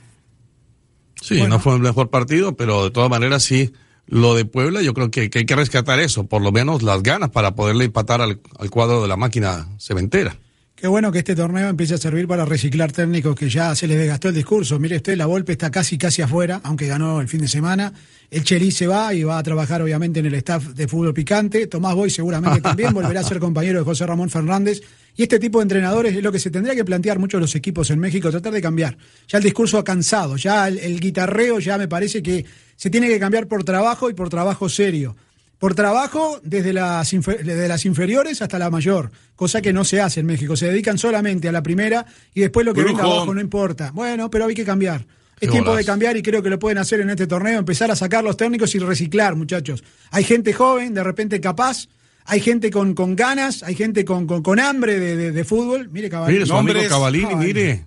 Sí, 1.21 1.43
no 1.43 1.61
fue 1.61 1.75
el 1.75 1.81
mejor 1.81 2.09
partido, 2.09 2.57
pero 2.57 2.85
de 2.85 2.91
todas 2.91 3.11
maneras 3.11 3.43
sí. 3.43 3.73
Lo 4.07 4.35
de 4.35 4.47
Puebla, 4.47 4.81
yo 4.81 4.95
creo 4.95 5.11
que, 5.11 5.21
hay 5.21 5.45
que 5.45 5.57
rescatar 5.57 6.01
eso, 6.01 6.25
por 6.25 6.41
lo 6.41 6.51
menos 6.51 6.83
las 6.83 7.03
ganas 7.03 7.29
para 7.29 7.55
poderle 7.55 7.85
empatar 7.85 8.23
al 8.23 8.71
cuadro 8.71 9.03
de 9.03 9.09
la 9.09 9.17
máquina 9.19 9.69
cementera. 9.79 10.38
Qué 10.81 10.87
bueno 10.87 11.11
que 11.11 11.19
este 11.19 11.35
torneo 11.35 11.69
empiece 11.69 11.95
a 11.95 11.99
servir 11.99 12.29
para 12.29 12.45
reciclar 12.45 12.93
técnicos 12.93 13.35
que 13.35 13.51
ya 13.51 13.75
se 13.75 13.88
les 13.88 13.99
desgastó 13.99 14.29
el 14.29 14.37
discurso. 14.37 14.79
Mire 14.79 14.95
usted, 14.95 15.17
la 15.17 15.27
Volpe 15.27 15.51
está 15.51 15.73
casi 15.73 15.99
casi 15.99 16.23
afuera, 16.23 16.61
aunque 16.62 16.87
ganó 16.87 17.21
el 17.21 17.27
fin 17.27 17.41
de 17.41 17.49
semana. 17.49 17.93
El 18.31 18.45
Cherí 18.45 18.71
se 18.71 18.87
va 18.87 19.12
y 19.12 19.25
va 19.25 19.38
a 19.38 19.43
trabajar 19.43 19.83
obviamente 19.83 20.21
en 20.21 20.27
el 20.27 20.35
staff 20.35 20.69
de 20.69 20.87
fútbol 20.87 21.12
picante. 21.12 21.67
Tomás 21.67 21.97
Boy 21.97 22.11
seguramente 22.11 22.61
también 22.61 22.95
volverá 22.95 23.19
a 23.19 23.25
ser 23.25 23.41
compañero 23.41 23.81
de 23.81 23.85
José 23.85 24.07
Ramón 24.07 24.31
Fernández. 24.31 24.81
Y 25.17 25.25
este 25.25 25.41
tipo 25.41 25.59
de 25.59 25.64
entrenadores 25.64 26.14
es 26.14 26.23
lo 26.23 26.31
que 26.31 26.38
se 26.38 26.49
tendría 26.49 26.77
que 26.77 26.85
plantear 26.85 27.19
muchos 27.19 27.41
los 27.41 27.57
equipos 27.57 27.91
en 27.91 27.99
México, 27.99 28.31
tratar 28.31 28.53
de 28.53 28.62
cambiar. 28.62 28.97
Ya 29.27 29.38
el 29.38 29.45
discurso 29.45 29.79
ha 29.79 29.85
cansado, 29.85 30.37
ya 30.37 30.69
el 30.69 31.01
guitarreo 31.01 31.59
ya 31.59 31.77
me 31.77 31.88
parece 31.88 32.23
que 32.23 32.45
se 32.77 32.88
tiene 32.88 33.09
que 33.09 33.19
cambiar 33.19 33.49
por 33.49 33.64
trabajo 33.64 34.11
y 34.11 34.14
por 34.14 34.29
trabajo 34.29 34.69
serio 34.69 35.17
por 35.59 35.75
trabajo 35.75 36.40
desde 36.42 36.73
las, 36.73 37.12
las 37.12 37.85
inferiores 37.85 38.42
hasta 38.42 38.59
la 38.59 38.71
mayor, 38.71 39.11
cosa 39.35 39.61
que 39.61 39.73
no 39.73 39.85
se 39.85 40.01
hace 40.01 40.21
en 40.21 40.27
México. 40.27 40.57
Se 40.57 40.66
dedican 40.66 40.99
solamente 40.99 41.49
a 41.49 41.53
la 41.53 41.62
primera 41.62 42.07
y 42.33 42.40
después 42.40 42.64
lo 42.64 42.75
que 42.75 42.85
venga 42.85 43.03
abajo 43.03 43.35
no 43.35 43.40
importa. 43.40 43.90
Bueno, 43.92 44.31
pero 44.31 44.47
hay 44.47 44.55
que 44.55 44.64
cambiar. 44.64 45.05
Es 45.40 45.51
tiempo 45.51 45.75
de 45.77 45.85
cambiar 45.85 46.16
y 46.16 46.23
creo 46.23 46.42
que 46.42 46.51
lo 46.51 46.59
pueden 46.59 46.79
hacer 46.79 47.01
en 47.01 47.11
este 47.11 47.27
torneo, 47.27 47.59
empezar 47.59 47.90
a 47.90 47.97
sacar 47.97 48.25
los 48.25 48.37
técnicos 48.37 48.75
y 48.75 48.79
reciclar, 48.79 49.37
muchachos. 49.37 49.85
Hay 50.11 50.25
gente 50.25 50.53
joven, 50.53 50.94
de 50.94 51.05
repente 51.05 51.40
capaz, 51.40 51.87
hay 52.25 52.40
gente 52.40 52.71
con, 52.71 52.94
con 52.94 53.14
ganas, 53.14 53.62
hay 53.62 53.77
gente 53.77 54.05
con, 54.05 54.27
con, 54.27 54.61
hambre 54.61 54.99
de, 54.99 55.44
fútbol. 55.44 55.88
Mire, 55.90 56.11
Cavalini. 56.11 56.40
Mire, 56.40 56.47
su 56.47 56.55
amigo 56.55 56.88
Cavalini, 56.88 57.35
mire. 57.37 57.87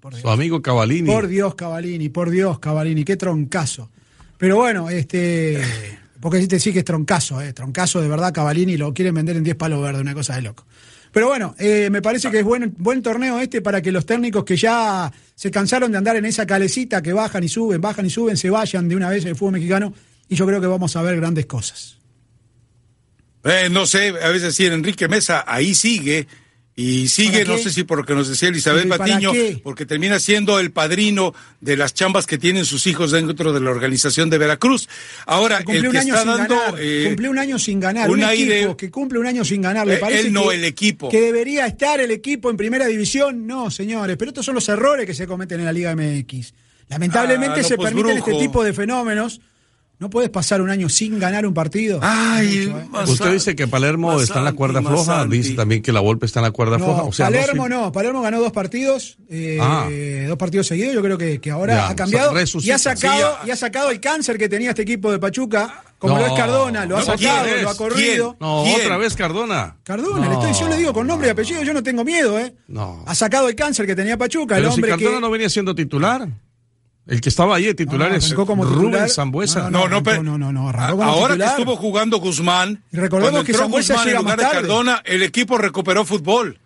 por 0.00 0.12
Dios. 0.12 0.22
Su 0.22 0.28
amigo 0.28 0.62
Cavalini. 0.62 1.10
Por 1.10 1.26
Dios, 1.26 1.54
Cavalini, 1.54 2.08
por 2.10 2.30
Dios, 2.30 2.58
Cavalini, 2.58 3.04
qué 3.04 3.16
troncazo. 3.16 3.90
Pero 4.36 4.56
bueno, 4.56 4.90
este... 4.90 5.60
Porque 6.20 6.46
te 6.46 6.60
sí 6.60 6.72
que 6.72 6.80
es 6.80 6.84
troncazo, 6.84 7.40
eh, 7.40 7.52
troncazo 7.52 8.00
de 8.00 8.08
verdad, 8.08 8.32
Cavalini 8.32 8.76
lo 8.76 8.92
quieren 8.92 9.14
vender 9.14 9.36
en 9.36 9.44
10 9.44 9.56
palos 9.56 9.82
verdes, 9.82 10.02
una 10.02 10.14
cosa 10.14 10.36
de 10.36 10.42
loco. 10.42 10.66
Pero 11.12 11.26
bueno, 11.26 11.56
eh, 11.58 11.88
me 11.90 12.02
parece 12.02 12.30
que 12.30 12.40
es 12.40 12.44
buen, 12.44 12.74
buen 12.78 13.02
torneo 13.02 13.40
este 13.40 13.62
para 13.62 13.82
que 13.82 13.90
los 13.90 14.06
técnicos 14.06 14.44
que 14.44 14.56
ya 14.56 15.12
se 15.34 15.50
cansaron 15.50 15.90
de 15.90 15.98
andar 15.98 16.16
en 16.16 16.24
esa 16.24 16.46
calecita 16.46 17.02
que 17.02 17.12
bajan 17.12 17.42
y 17.42 17.48
suben, 17.48 17.80
bajan 17.80 18.06
y 18.06 18.10
suben, 18.10 18.36
se 18.36 18.50
vayan 18.50 18.88
de 18.88 18.96
una 18.96 19.08
vez 19.08 19.24
el 19.24 19.34
fútbol 19.34 19.54
mexicano 19.54 19.92
y 20.28 20.36
yo 20.36 20.46
creo 20.46 20.60
que 20.60 20.68
vamos 20.68 20.94
a 20.94 21.02
ver 21.02 21.16
grandes 21.16 21.46
cosas. 21.46 21.96
Eh, 23.42 23.68
no 23.70 23.86
sé, 23.86 24.14
a 24.22 24.28
veces 24.28 24.54
sí, 24.54 24.66
Enrique 24.66 25.08
Mesa 25.08 25.44
ahí 25.46 25.74
sigue 25.74 26.28
y 26.80 27.08
sigue, 27.08 27.44
no 27.44 27.58
sé 27.58 27.70
si 27.70 27.84
por 27.84 27.98
lo 27.98 28.04
que 28.06 28.14
nos 28.14 28.26
decía 28.26 28.48
Elizabeth 28.48 28.88
Patiño, 28.88 29.32
porque 29.62 29.84
termina 29.84 30.18
siendo 30.18 30.58
el 30.58 30.72
padrino 30.72 31.34
de 31.60 31.76
las 31.76 31.92
chambas 31.92 32.26
que 32.26 32.38
tienen 32.38 32.64
sus 32.64 32.86
hijos 32.86 33.10
dentro 33.10 33.52
de 33.52 33.60
la 33.60 33.70
organización 33.70 34.30
de 34.30 34.38
Veracruz. 34.38 34.88
Ahora, 35.26 35.58
el 35.58 35.90
que 35.90 35.98
está 35.98 36.24
dando. 36.24 36.56
Eh, 36.78 37.04
cumple 37.08 37.28
un 37.28 37.38
año 37.38 37.58
sin 37.58 37.80
ganar. 37.80 38.08
Un, 38.08 38.22
equipo 38.22 38.78
que 38.78 38.90
cumple 38.90 39.18
un 39.18 39.26
año 39.26 39.44
sin 39.44 39.60
ganar. 39.60 39.86
¿Le 39.86 39.98
parece 39.98 40.28
él 40.28 40.32
no, 40.32 40.50
el 40.52 40.64
equipo. 40.64 41.10
Que 41.10 41.20
debería 41.20 41.66
estar 41.66 42.00
el 42.00 42.12
equipo 42.12 42.48
en 42.48 42.56
primera 42.56 42.86
división. 42.86 43.46
No, 43.46 43.70
señores, 43.70 44.16
pero 44.16 44.30
estos 44.30 44.46
son 44.46 44.54
los 44.54 44.66
errores 44.70 45.04
que 45.04 45.12
se 45.12 45.26
cometen 45.26 45.60
en 45.60 45.66
la 45.66 45.72
Liga 45.74 45.94
MX. 45.94 46.54
Lamentablemente 46.88 47.60
ah, 47.60 47.64
se 47.64 47.76
pues, 47.76 47.92
permiten 47.92 48.16
este 48.16 48.32
tipo 48.38 48.64
de 48.64 48.72
fenómenos 48.72 49.42
no 50.00 50.08
puedes 50.08 50.30
pasar 50.30 50.62
un 50.62 50.70
año 50.70 50.88
sin 50.88 51.18
ganar 51.18 51.44
un 51.44 51.52
partido. 51.52 52.00
Ay, 52.02 52.70
¿eh? 52.70 53.02
Usted 53.06 53.32
dice 53.34 53.54
que 53.54 53.68
Palermo 53.68 54.18
está 54.18 54.38
en 54.38 54.46
la 54.46 54.54
cuerda 54.54 54.80
floja, 54.80 55.26
dice 55.26 55.52
también 55.52 55.82
que 55.82 55.92
la 55.92 56.00
Volpe 56.00 56.24
está 56.24 56.40
en 56.40 56.44
la 56.44 56.50
cuerda 56.50 56.78
floja. 56.78 57.02
O 57.02 57.10
Palermo 57.10 57.68
no, 57.68 57.92
Palermo 57.92 58.22
ganó 58.22 58.40
dos 58.40 58.50
partidos, 58.50 59.18
eh, 59.28 59.58
ah. 59.60 59.86
dos 60.26 60.38
partidos 60.38 60.66
seguidos. 60.68 60.94
Yo 60.94 61.02
creo 61.02 61.18
que, 61.18 61.38
que 61.38 61.50
ahora 61.50 61.88
ha 61.88 61.94
cambiado 61.94 62.32
y 62.34 62.70
ha 62.70 62.78
sacado 62.78 63.36
y 63.44 63.50
ha 63.50 63.56
sacado 63.56 63.90
el 63.90 64.00
cáncer 64.00 64.38
que 64.38 64.48
tenía 64.48 64.70
este 64.70 64.82
equipo 64.82 65.12
de 65.12 65.18
Pachuca 65.18 65.82
Como 65.98 66.14
No. 66.14 66.20
lo 66.20 66.26
es 66.28 66.32
Cardona, 66.32 66.86
lo 66.86 66.96
ha 66.96 67.02
sacado, 67.02 67.44
¿quién 67.44 67.62
lo 67.62 67.68
ha 67.68 67.76
corrido. 67.76 68.36
No, 68.40 68.62
¿Quién? 68.64 68.80
otra 68.80 68.96
vez 68.96 69.14
Cardona. 69.14 69.76
Cardona, 69.82 70.28
le 70.28 70.34
estoy, 70.34 70.52
yo 70.54 70.68
le 70.70 70.78
digo 70.78 70.94
con 70.94 71.06
nombre 71.06 71.28
y 71.28 71.30
apellido, 71.30 71.62
yo 71.62 71.74
no 71.74 71.82
tengo 71.82 72.04
miedo, 72.04 72.38
¿eh? 72.38 72.54
No. 72.68 73.04
Ha 73.06 73.14
sacado 73.14 73.50
el 73.50 73.54
cáncer 73.54 73.84
que 73.84 73.94
tenía 73.94 74.16
Pachuca, 74.16 74.56
el 74.56 74.62
Pero 74.62 74.72
si 74.72 74.76
hombre 74.76 74.90
Cardona 74.92 75.16
que. 75.16 75.20
no 75.20 75.30
venía 75.30 75.50
siendo 75.50 75.74
titular. 75.74 76.26
El 77.10 77.20
que 77.20 77.28
estaba 77.28 77.56
ahí 77.56 77.64
de 77.64 77.74
titular 77.74 78.10
No, 78.10 78.16
es 78.16 78.32
como 78.34 78.64
Rubén 78.64 78.84
titular. 78.92 79.10
Zambuesa. 79.10 79.68
No, 79.68 79.88
No, 79.88 80.00
no, 80.00 80.38
no, 80.38 80.52
no, 80.52 80.68
ahora 80.70 81.34
titular. 81.34 81.36
que 81.36 81.44
estuvo 81.44 81.76
jugando 81.76 82.18
Guzmán, 82.18 82.84
recordemos 82.92 83.32
cuando 83.32 83.44
que 83.44 83.50
entró 83.52 83.64
Sambuesa 83.64 83.94
Guzmán 83.94 84.08
en 84.08 84.16
lugar 84.16 84.38
de. 84.38 84.44
Cardona, 84.44 85.02
el 85.04 85.22
equipo 85.24 85.58
recuperó 85.58 86.04
fútbol. 86.04 86.60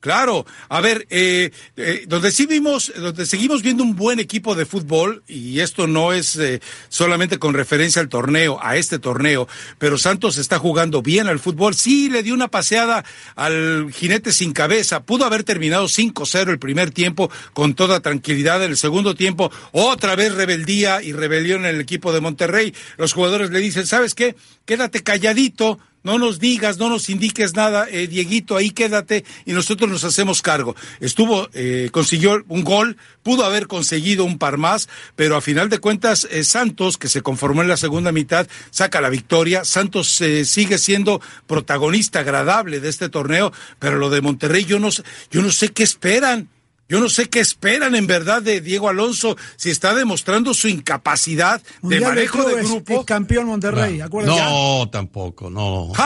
Claro, 0.00 0.46
a 0.70 0.80
ver, 0.80 1.06
eh, 1.10 1.50
eh, 1.76 2.04
donde 2.08 2.30
sí 2.30 2.46
vimos, 2.46 2.90
donde 2.96 3.26
seguimos 3.26 3.62
viendo 3.62 3.82
un 3.82 3.96
buen 3.96 4.18
equipo 4.18 4.54
de 4.54 4.64
fútbol, 4.64 5.22
y 5.28 5.60
esto 5.60 5.86
no 5.86 6.14
es 6.14 6.36
eh, 6.36 6.62
solamente 6.88 7.38
con 7.38 7.52
referencia 7.52 8.00
al 8.00 8.08
torneo, 8.08 8.58
a 8.62 8.78
este 8.78 8.98
torneo, 8.98 9.46
pero 9.78 9.98
Santos 9.98 10.38
está 10.38 10.58
jugando 10.58 11.02
bien 11.02 11.26
al 11.26 11.38
fútbol, 11.38 11.74
sí 11.74 12.08
le 12.08 12.22
dio 12.22 12.32
una 12.32 12.48
paseada 12.48 13.04
al 13.36 13.92
jinete 13.92 14.32
sin 14.32 14.52
cabeza, 14.52 15.02
pudo 15.02 15.26
haber 15.26 15.44
terminado 15.44 15.84
5-0 15.84 16.48
el 16.48 16.58
primer 16.58 16.92
tiempo 16.92 17.30
con 17.52 17.74
toda 17.74 18.00
tranquilidad, 18.00 18.64
en 18.64 18.70
el 18.70 18.78
segundo 18.78 19.14
tiempo 19.14 19.52
otra 19.72 20.16
vez 20.16 20.32
rebeldía 20.34 21.02
y 21.02 21.12
rebelión 21.12 21.66
en 21.66 21.74
el 21.74 21.80
equipo 21.82 22.14
de 22.14 22.22
Monterrey, 22.22 22.74
los 22.96 23.12
jugadores 23.12 23.50
le 23.50 23.58
dicen, 23.58 23.86
¿sabes 23.86 24.14
qué? 24.14 24.34
Quédate 24.64 25.02
calladito, 25.02 25.78
no 26.02 26.18
nos 26.18 26.38
digas, 26.38 26.78
no 26.78 26.88
nos 26.88 27.08
indiques 27.10 27.54
nada, 27.54 27.86
eh, 27.90 28.06
Dieguito, 28.06 28.56
ahí 28.56 28.70
quédate 28.70 29.24
y 29.44 29.52
nosotros 29.52 29.90
nos 29.90 30.04
hacemos 30.04 30.42
cargo. 30.42 30.74
Estuvo, 31.00 31.48
eh, 31.52 31.90
consiguió 31.92 32.42
un 32.48 32.64
gol, 32.64 32.96
pudo 33.22 33.44
haber 33.44 33.66
conseguido 33.66 34.24
un 34.24 34.38
par 34.38 34.56
más, 34.56 34.88
pero 35.16 35.36
a 35.36 35.40
final 35.40 35.68
de 35.68 35.78
cuentas 35.78 36.26
eh, 36.30 36.44
Santos, 36.44 36.96
que 36.96 37.08
se 37.08 37.22
conformó 37.22 37.62
en 37.62 37.68
la 37.68 37.76
segunda 37.76 38.12
mitad, 38.12 38.46
saca 38.70 39.00
la 39.00 39.10
victoria. 39.10 39.64
Santos 39.64 40.20
eh, 40.20 40.44
sigue 40.44 40.78
siendo 40.78 41.20
protagonista 41.46 42.20
agradable 42.20 42.80
de 42.80 42.88
este 42.88 43.08
torneo, 43.08 43.52
pero 43.78 43.96
lo 43.96 44.10
de 44.10 44.20
Monterrey 44.20 44.64
yo 44.64 44.78
no, 44.78 44.88
yo 45.30 45.42
no 45.42 45.50
sé 45.50 45.68
qué 45.68 45.82
esperan. 45.82 46.48
Yo 46.90 46.98
no 46.98 47.08
sé 47.08 47.28
qué 47.28 47.38
esperan 47.38 47.94
en 47.94 48.08
verdad 48.08 48.42
de 48.42 48.60
Diego 48.60 48.88
Alonso 48.88 49.36
si 49.54 49.70
está 49.70 49.94
demostrando 49.94 50.52
su 50.54 50.66
incapacidad 50.66 51.62
de 51.62 51.66
Mundial 51.82 52.02
manejo 52.02 52.42
de 52.42 52.62
grupo. 52.64 53.04
campeón 53.06 53.46
Monterrey, 53.46 54.00
acuérdate. 54.00 54.40
No, 54.40 54.90
tampoco, 54.90 55.48
no. 55.48 55.92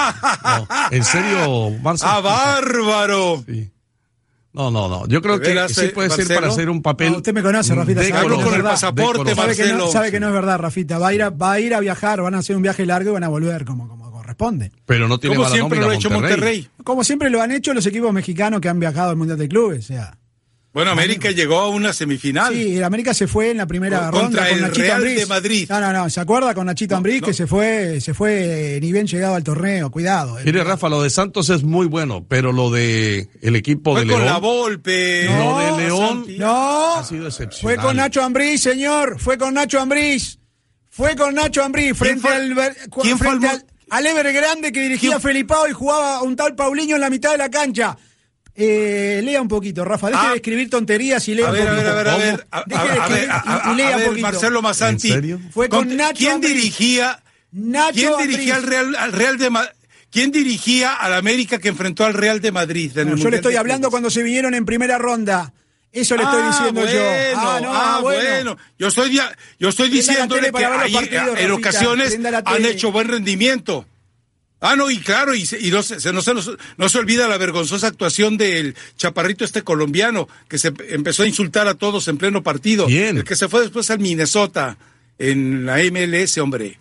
No. 0.44 0.68
En 0.90 1.03
serio, 1.03 1.70
Marcelo. 1.83 2.12
¡Ah, 2.14 2.20
bárbaro! 2.20 3.42
Sí. 3.47 3.70
No, 4.53 4.70
no, 4.70 4.88
no. 4.88 5.09
Yo 5.09 5.23
creo 5.23 5.38
¿De 5.38 5.55
que 5.55 5.68
sí 5.70 5.88
puede 5.88 6.11
ser 6.11 6.33
para 6.35 6.49
hacer 6.49 6.68
un 6.68 6.83
papel. 6.83 7.12
No, 7.12 7.16
usted 7.16 7.33
me 7.33 7.42
conoce, 7.42 7.75
Rafita, 7.75 8.03
de 8.03 8.12
Hablo 8.12 8.40
con 8.42 8.55
el 8.55 8.62
pasaporte, 8.62 9.31
de 9.31 9.35
Sabe 9.35 9.57
que, 9.57 9.62
no, 9.64 9.68
Marcelo. 9.70 9.90
sabe 9.90 10.11
que 10.11 10.20
no 10.20 10.29
es 10.29 10.33
verdad, 10.35 10.59
Rafita. 10.59 10.99
Va 10.99 11.09
a 11.09 11.14
ir 11.14 11.23
a, 11.23 11.31
va 11.31 11.53
a, 11.53 11.61
ir 11.61 11.75
a 11.75 11.81
viajar, 11.81 12.20
van 12.20 12.35
a 12.35 12.38
hacer 12.38 12.55
un 12.55 12.62
viaje 12.62 12.85
largo 12.85 13.11
y 13.11 13.12
van 13.14 13.25
a 13.25 13.29
volver 13.29 13.64
como, 13.64 13.88
como 13.88 14.12
corresponde. 14.12 14.70
Pero 14.85 15.09
no 15.09 15.18
tiene 15.18 15.35
Como 15.37 15.49
siempre 15.49 15.81
lo 15.81 15.88
ha 15.88 15.94
hecho 15.94 16.11
Monterrey. 16.11 16.68
Como 16.85 17.03
siempre 17.03 17.31
lo 17.31 17.40
han 17.40 17.53
hecho 17.53 17.73
los 17.73 17.87
equipos 17.87 18.12
mexicanos 18.12 18.61
que 18.61 18.68
han 18.68 18.79
viajado 18.79 19.11
al 19.11 19.16
Mundial 19.16 19.38
de 19.38 19.49
Clubes. 19.49 19.85
O 19.85 19.87
sea. 19.88 20.18
Bueno, 20.75 20.91
América 20.91 21.31
llegó 21.31 21.61
a 21.61 21.69
una 21.69 21.93
semifinal. 21.93 22.53
Sí, 22.53 22.77
el 22.77 22.83
América 22.83 23.15
se 23.15 23.29
fue 23.29 23.53
en 23.53 23.59
la 23.59 23.67
primera 23.67 24.11
Contra 24.11 24.21
ronda 24.23 24.49
con 24.49 24.57
el 24.57 24.61
Nachito 24.63 24.83
Real 24.83 24.97
Ambriz. 24.97 25.17
de 25.21 25.27
Madrid. 25.27 25.67
No, 25.71 25.81
no, 25.81 25.93
no, 25.93 26.11
¿se 26.11 26.21
acuerda 26.21 26.53
con 26.53 26.67
Nachito 26.67 26.97
Ambriz 26.97 27.21
no. 27.21 27.27
que 27.29 27.33
se 27.33 27.47
fue, 27.47 28.01
se 28.01 28.13
fue 28.13 28.79
ni 28.83 28.91
bien 28.91 29.07
llegado 29.07 29.37
al 29.37 29.45
torneo? 29.45 29.89
Cuidado. 29.93 30.37
eh. 30.39 30.43
Mire, 30.45 30.65
Rafa, 30.65 30.89
lo 30.89 31.01
de 31.01 31.11
Santos 31.11 31.49
es 31.51 31.63
muy 31.63 31.87
bueno, 31.87 32.27
pero 32.29 32.51
lo 32.53 32.73
de 32.73 33.29
el 33.41 33.55
equipo 33.55 33.93
Fue 33.93 34.01
de 34.05 34.11
con 34.11 34.17
León. 34.23 34.33
la 34.33 34.39
Volpe. 34.39 35.27
Lo 35.27 35.59
de 35.77 35.83
León. 35.85 36.09
Santi. 36.25 36.39
No, 36.39 36.95
Ha 36.97 37.05
sido 37.05 37.29
excepcional. 37.29 37.77
fue 37.77 37.77
con 37.87 37.97
Nacho 37.97 38.23
Ambriz, 38.25 38.61
señor, 38.61 39.21
fue 39.21 39.39
con 39.39 39.55
Nacho 39.55 39.79
Ambriz. 39.81 40.39
Fue 40.91 41.15
con 41.15 41.37
Nacho 41.37 41.63
Ambriz 41.63 41.97
frente 41.97 42.21
fue- 42.21 42.35
al 42.35 42.55
quién 43.03 43.17
fue 43.17 43.29
frente 43.29 43.47
el 43.47 43.53
al, 43.53 43.65
al 43.91 44.07
Evergrande 44.09 44.73
que 44.73 44.81
dirigía 44.83 45.11
¿Quién- 45.11 45.21
Felipao 45.23 45.69
y 45.69 45.73
jugaba 45.73 46.21
un 46.23 46.35
tal 46.35 46.57
Paulinho 46.57 46.97
en 46.97 47.01
la 47.01 47.11
mitad 47.11 47.31
de 47.31 47.39
la 47.39 47.49
cancha. 47.49 47.97
Eh, 48.57 49.21
lea 49.25 49.43
un 49.43 49.49
poquito, 49.49 49.85
Rafa, 49.85 50.09
deje 50.11 50.21
Ah. 50.27 50.31
de 50.31 50.37
escribir 50.37 50.71
tonterías 50.71 51.27
y 51.29 51.35
lea 51.35 51.47
A 51.47 51.51
un 51.51 51.55
ver, 51.57 51.67
a 51.69 51.71
poquito. 51.73 51.85
ver, 51.85 51.90
a 51.90 51.95
ver, 51.97 52.09
a 52.09 52.17
ver. 52.17 52.47
A, 52.53 52.64
Deje 52.67 52.83
de 52.83 52.88
a- 53.01 53.05
a 53.05 53.09
ver, 53.09 53.19
escribir 53.19 53.31
a- 53.31 53.73
y- 53.73 53.77
lea 53.77 53.87
a 53.87 53.90
un 53.93 53.97
ver, 53.99 54.09
poquito. 54.09 54.27
Marcelo 54.27 54.62
Masanti. 54.62 55.09
¿En 55.09 55.14
serio? 55.14 55.40
Fue 55.53 55.69
con 55.69 55.81
Conte- 55.81 55.97
Nacho 55.97 56.19
¿Quién 56.19 56.33
Ambriz. 56.33 56.53
dirigía? 56.55 57.23
Nacho 57.51 57.95
¿Quién 57.95 58.09
Ambriz. 58.12 58.29
dirigía 58.29 58.55
al 58.57 58.62
Real, 58.62 58.95
al 58.97 59.12
Real 59.12 59.38
de 59.38 59.51
Ma- 59.51 59.69
¿Quién 60.11 60.31
dirigía 60.31 60.93
al 60.95 61.14
América 61.14 61.59
que 61.59 61.67
enfrentó 61.69 62.05
al 62.05 62.14
Real 62.14 62.40
de 62.40 62.53
Madrid? 62.53 62.93
en 62.93 62.99
el 63.01 63.05
No, 63.07 63.11
yo 63.11 63.14
Mundial 63.17 63.31
le 63.33 63.37
estoy 63.38 63.57
hablando 63.57 63.90
cuando 63.90 64.11
se 64.11 64.23
vinieron 64.23 64.55
en 64.55 64.64
primera 64.64 64.97
ronda. 64.99 65.53
Eso 65.90 66.17
le 66.17 66.23
estoy 66.23 66.43
Ah, 66.45 66.47
diciendo 66.49 66.81
bueno, 66.81 66.93
yo. 66.97 67.05
Ah, 67.37 67.61
no, 67.61 67.75
ah, 67.75 67.99
bueno. 68.03 68.23
bueno. 68.31 68.57
Yo 68.79 68.87
estoy, 68.88 69.11
dia- 69.11 69.37
yo 69.59 69.69
estoy 69.69 69.88
diciéndole 69.90 70.53
que 70.53 70.59
ver 70.59 70.67
ahí, 70.81 70.93
partidos, 70.93 71.27
en 71.38 71.49
Rafita, 71.51 71.55
ocasiones 71.55 72.19
han 72.45 72.64
hecho 72.64 72.93
buen 72.93 73.09
rendimiento. 73.09 73.87
Ah, 74.66 74.77
no, 74.77 74.90
y 74.90 74.98
claro, 74.98 75.35
y, 75.35 75.44
se- 75.44 75.61
y 75.61 75.70
no, 75.70 75.83
se, 75.83 76.00
se- 76.00 76.11
no, 76.12 76.22
se, 76.22 76.33
nos- 76.33 76.50
no 76.79 76.88
se 76.88 76.98
olvida 76.98 77.29
la 77.29 77.37
vergonzosa 77.37 77.87
actuación 77.88 78.38
del 78.38 78.74
chaparrito 78.96 79.44
este 79.44 79.61
colombiano, 79.61 80.27
que 80.48 80.57
se 80.57 80.72
empezó 80.88 81.22
a 81.22 81.27
insultar 81.27 81.68
a 81.68 81.74
todos 81.74 82.09
en 82.09 82.16
pleno 82.16 82.42
partido. 82.42 82.87
¿Quién? 82.87 83.18
El 83.18 83.24
que 83.24 83.37
se 83.37 83.48
fue 83.48 83.61
después 83.61 83.90
al 83.90 83.98
Minnesota, 83.98 84.79
en 85.18 85.66
la 85.66 85.77
MLS, 85.90 86.38
hombre. 86.38 86.79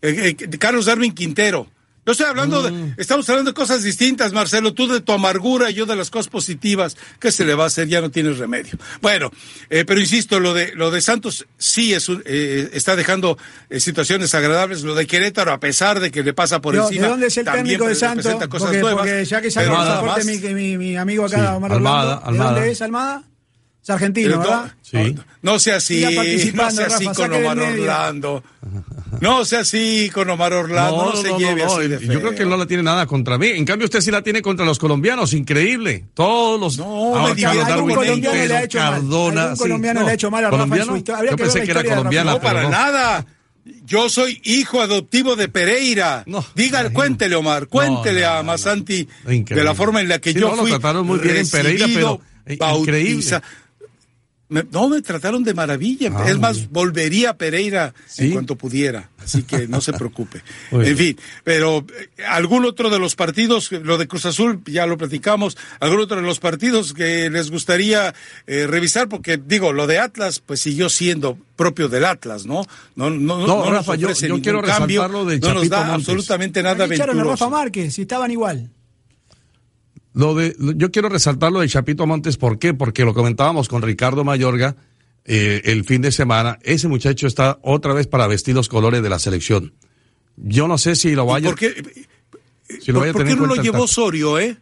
Eh, 0.00 0.34
eh, 0.38 0.58
Carlos 0.58 0.86
Darwin 0.86 1.12
Quintero. 1.12 1.68
Yo 2.06 2.12
estoy 2.12 2.26
hablando 2.26 2.62
Mm. 2.70 2.94
de, 2.96 3.02
estamos 3.02 3.28
hablando 3.30 3.50
de 3.52 3.54
cosas 3.54 3.82
distintas, 3.82 4.32
Marcelo, 4.34 4.74
tú 4.74 4.86
de 4.88 5.00
tu 5.00 5.12
amargura 5.12 5.70
y 5.70 5.74
yo 5.74 5.86
de 5.86 5.96
las 5.96 6.10
cosas 6.10 6.28
positivas. 6.28 6.96
¿Qué 7.18 7.32
se 7.32 7.44
le 7.46 7.54
va 7.54 7.64
a 7.64 7.66
hacer? 7.68 7.88
Ya 7.88 8.00
no 8.02 8.10
tienes 8.10 8.36
remedio. 8.38 8.72
Bueno, 9.00 9.30
eh, 9.70 9.84
pero 9.86 10.00
insisto, 10.00 10.38
lo 10.38 10.52
de, 10.52 10.72
lo 10.74 10.90
de 10.90 11.00
Santos 11.00 11.46
sí 11.56 11.94
es 11.94 12.08
un- 12.10 12.22
eh, 12.26 12.68
está 12.74 12.94
dejando 12.94 13.38
eh, 13.70 13.80
situaciones 13.80 14.34
agradables. 14.34 14.82
Lo 14.82 14.94
de 14.94 15.06
Querétaro, 15.06 15.52
a 15.52 15.60
pesar 15.60 15.98
de 16.00 16.10
que 16.10 16.22
le 16.22 16.34
pasa 16.34 16.60
por 16.60 16.74
Pero, 16.74 16.84
encima. 16.88 17.04
¿De 17.04 17.08
dónde 17.08 17.26
es 17.28 17.36
el 17.38 17.44
también 17.46 17.64
técnico 17.66 17.88
de 17.88 17.94
Santos? 17.94 18.26
cosas 18.48 18.48
Porque, 18.68 18.80
nuevas, 18.80 18.96
porque 19.06 19.24
ya 19.24 19.40
que 19.40 19.50
saca 19.50 19.66
el 19.66 19.72
pasaporte 19.72 20.24
mi, 20.24 20.38
mi, 20.54 20.76
mi 20.78 20.96
amigo 20.96 21.24
acá, 21.24 21.36
Sí, 21.38 21.56
Omar 21.56 21.72
Almada, 21.72 22.02
Orlando, 22.18 22.20
¿de 22.20 22.28
Almada. 22.28 22.50
dónde 22.52 22.70
es 22.70 22.82
Almada? 22.82 23.22
Es 23.84 23.90
argentino, 23.90 24.38
¿verdad? 24.38 24.72
Sí. 24.80 25.14
No, 25.42 25.52
no 25.52 25.58
sea 25.58 25.76
así, 25.76 26.00
no 26.54 26.70
sea 26.70 26.86
así 26.86 27.04
Rafa, 27.04 27.14
con 27.28 27.32
Omar. 27.34 27.58
Orlando. 27.58 28.42
No 29.20 29.44
sea 29.44 29.60
así 29.60 30.10
con 30.12 30.30
Omar 30.30 30.54
Orlando, 30.54 31.12
no, 31.14 31.16
se 31.20 31.28
lleve 31.36 31.64
así 31.64 31.88
de 31.88 32.00
Yo 32.06 32.18
creo 32.20 32.34
que 32.34 32.46
no 32.46 32.56
la 32.56 32.64
tiene 32.64 32.82
nada 32.82 33.04
contra 33.06 33.36
mí. 33.36 33.48
En 33.48 33.66
cambio, 33.66 33.84
usted 33.84 34.00
sí 34.00 34.10
la 34.10 34.22
tiene 34.22 34.40
contra 34.40 34.64
los 34.64 34.78
colombianos. 34.78 35.34
Increíble. 35.34 36.06
Todos 36.14 36.58
los. 36.58 36.78
No, 36.78 36.84
ahora 37.14 37.34
me 37.34 37.42
Carlos 37.42 37.52
divierte. 37.52 37.58
Darwin 37.58 37.72
Algún 37.72 37.94
colombiano 37.94 38.32
Quintero, 38.32 38.48
le 38.48 38.56
ha 38.56 38.62
hecho 38.64 38.78
mal. 38.78 38.92
Cardona. 38.94 39.42
Algún 39.42 39.56
sí. 39.56 39.62
colombiano 39.62 40.02
le 40.02 40.10
ha 40.10 40.14
hecho 40.14 40.30
mal 40.30 40.44
a 40.44 40.50
Rafa 40.50 40.54
en 40.54 40.58
¿Colombiano? 40.70 40.90
su 40.92 40.96
historia. 40.96 41.18
Habría 41.18 41.30
Yo 41.32 41.36
que 41.36 41.42
pensé 41.42 41.62
que 41.62 41.70
era 41.70 41.82
Rafa. 41.82 41.94
colombiana. 41.96 42.30
No, 42.32 42.40
para 42.40 42.68
nada. 42.70 43.26
Yo 43.84 44.08
soy 44.08 44.40
hijo 44.44 44.80
adoptivo 44.80 45.36
de 45.36 45.48
Pereira. 45.48 46.22
No, 46.26 46.40
Diga, 46.54 46.68
imagínate. 46.80 46.94
cuéntele, 46.94 47.34
Omar, 47.36 47.66
cuéntele 47.68 48.22
No, 48.22 48.26
no, 48.28 48.32
a 48.32 48.36
no, 48.38 48.44
Masanti 48.44 49.08
no. 49.26 49.30
De 49.56 49.62
la 49.64 49.74
forma 49.74 50.00
en 50.00 50.08
la 50.08 50.18
que 50.20 50.32
Sí, 50.32 50.40
yo 50.40 50.48
no, 50.50 50.56
lo 50.56 50.62
fui 50.62 50.70
trataron 50.70 51.06
muy 51.06 51.18
bien 51.18 51.36
en 51.36 51.48
Pereira, 51.50 51.86
recibido, 51.86 52.20
pero, 52.44 52.58
bautiza- 52.58 52.80
increíble. 52.80 53.40
Me- 54.50 54.64
no, 54.70 54.88
me 54.90 55.00
trataron 55.00 55.42
de 55.42 55.54
maravilla. 55.54 56.10
Ah, 56.14 56.28
es 56.28 56.38
más, 56.38 56.56
bien. 56.58 56.68
volvería 56.70 57.30
a 57.30 57.36
Pereira 57.38 57.94
¿Sí? 58.06 58.26
en 58.26 58.32
cuanto 58.32 58.56
pudiera. 58.56 59.08
Así 59.22 59.42
que 59.42 59.66
no 59.66 59.80
se 59.80 59.92
preocupe. 59.94 60.42
En 60.70 60.96
fin, 60.96 61.18
pero 61.44 61.78
eh, 61.98 62.22
algún 62.28 62.64
otro 62.66 62.90
de 62.90 62.98
los 62.98 63.16
partidos, 63.16 63.72
lo 63.72 63.96
de 63.96 64.06
Cruz 64.06 64.26
Azul, 64.26 64.60
ya 64.66 64.86
lo 64.86 64.98
platicamos, 64.98 65.56
algún 65.80 66.00
otro 66.00 66.16
de 66.16 66.22
los 66.22 66.40
partidos 66.40 66.92
que 66.92 67.30
les 67.30 67.50
gustaría 67.50 68.14
eh, 68.46 68.66
revisar, 68.66 69.08
porque 69.08 69.38
digo, 69.38 69.72
lo 69.72 69.86
de 69.86 69.98
Atlas, 69.98 70.40
pues 70.44 70.60
siguió 70.60 70.90
siendo 70.90 71.38
propio 71.56 71.88
del 71.88 72.04
Atlas, 72.04 72.44
¿no? 72.44 72.66
No, 72.96 73.08
no, 73.10 73.38
no, 73.38 73.46
No, 73.46 73.56
nos 73.64 73.70
Rafa, 73.70 73.94
yo- 73.94 74.12
yo 74.12 74.42
quiero 74.42 74.60
cambio, 74.62 75.02
resaltar 75.02 75.10
lo 75.10 75.24
del 75.24 75.40
no 75.40 75.48
nos 75.48 75.56
Chapito 75.62 75.74
da 75.76 75.84
Montes. 75.84 76.08
absolutamente 76.08 76.62
nada 76.62 76.84
echaron 76.84 77.18
a. 77.18 77.24
Rafa 77.24 77.48
Márquez, 77.48 77.94
si 77.94 78.02
estaban 78.02 78.30
igual. 78.30 78.70
Lo 80.14 80.34
de, 80.34 80.56
yo 80.76 80.90
quiero 80.90 81.08
resaltar 81.08 81.50
lo 81.52 81.60
de 81.60 81.68
Chapito 81.68 82.06
Montes, 82.06 82.36
¿por 82.36 82.58
qué? 82.58 82.72
Porque 82.72 83.04
lo 83.04 83.12
comentábamos 83.14 83.68
con 83.68 83.82
Ricardo 83.82 84.24
Mayorga 84.24 84.76
eh, 85.24 85.60
el 85.64 85.84
fin 85.84 86.02
de 86.02 86.12
semana. 86.12 86.58
Ese 86.62 86.86
muchacho 86.88 87.26
está 87.26 87.58
otra 87.62 87.92
vez 87.94 88.06
para 88.06 88.26
vestir 88.28 88.54
los 88.54 88.68
colores 88.68 89.02
de 89.02 89.08
la 89.10 89.18
selección. 89.18 89.74
Yo 90.36 90.68
no 90.68 90.78
sé 90.78 90.94
si 90.96 91.14
lo 91.14 91.24
¿Y 91.24 91.26
vaya, 91.26 91.48
¿Por 91.50 91.58
qué, 91.58 91.74
si 92.80 92.92
lo 92.92 93.00
por- 93.00 93.08
vaya 93.12 93.24
qué 93.24 93.34
no 93.36 93.46
lo 93.46 93.54
llevó 93.56 93.72
Tata. 93.72 93.84
Osorio, 93.84 94.38
eh? 94.38 94.56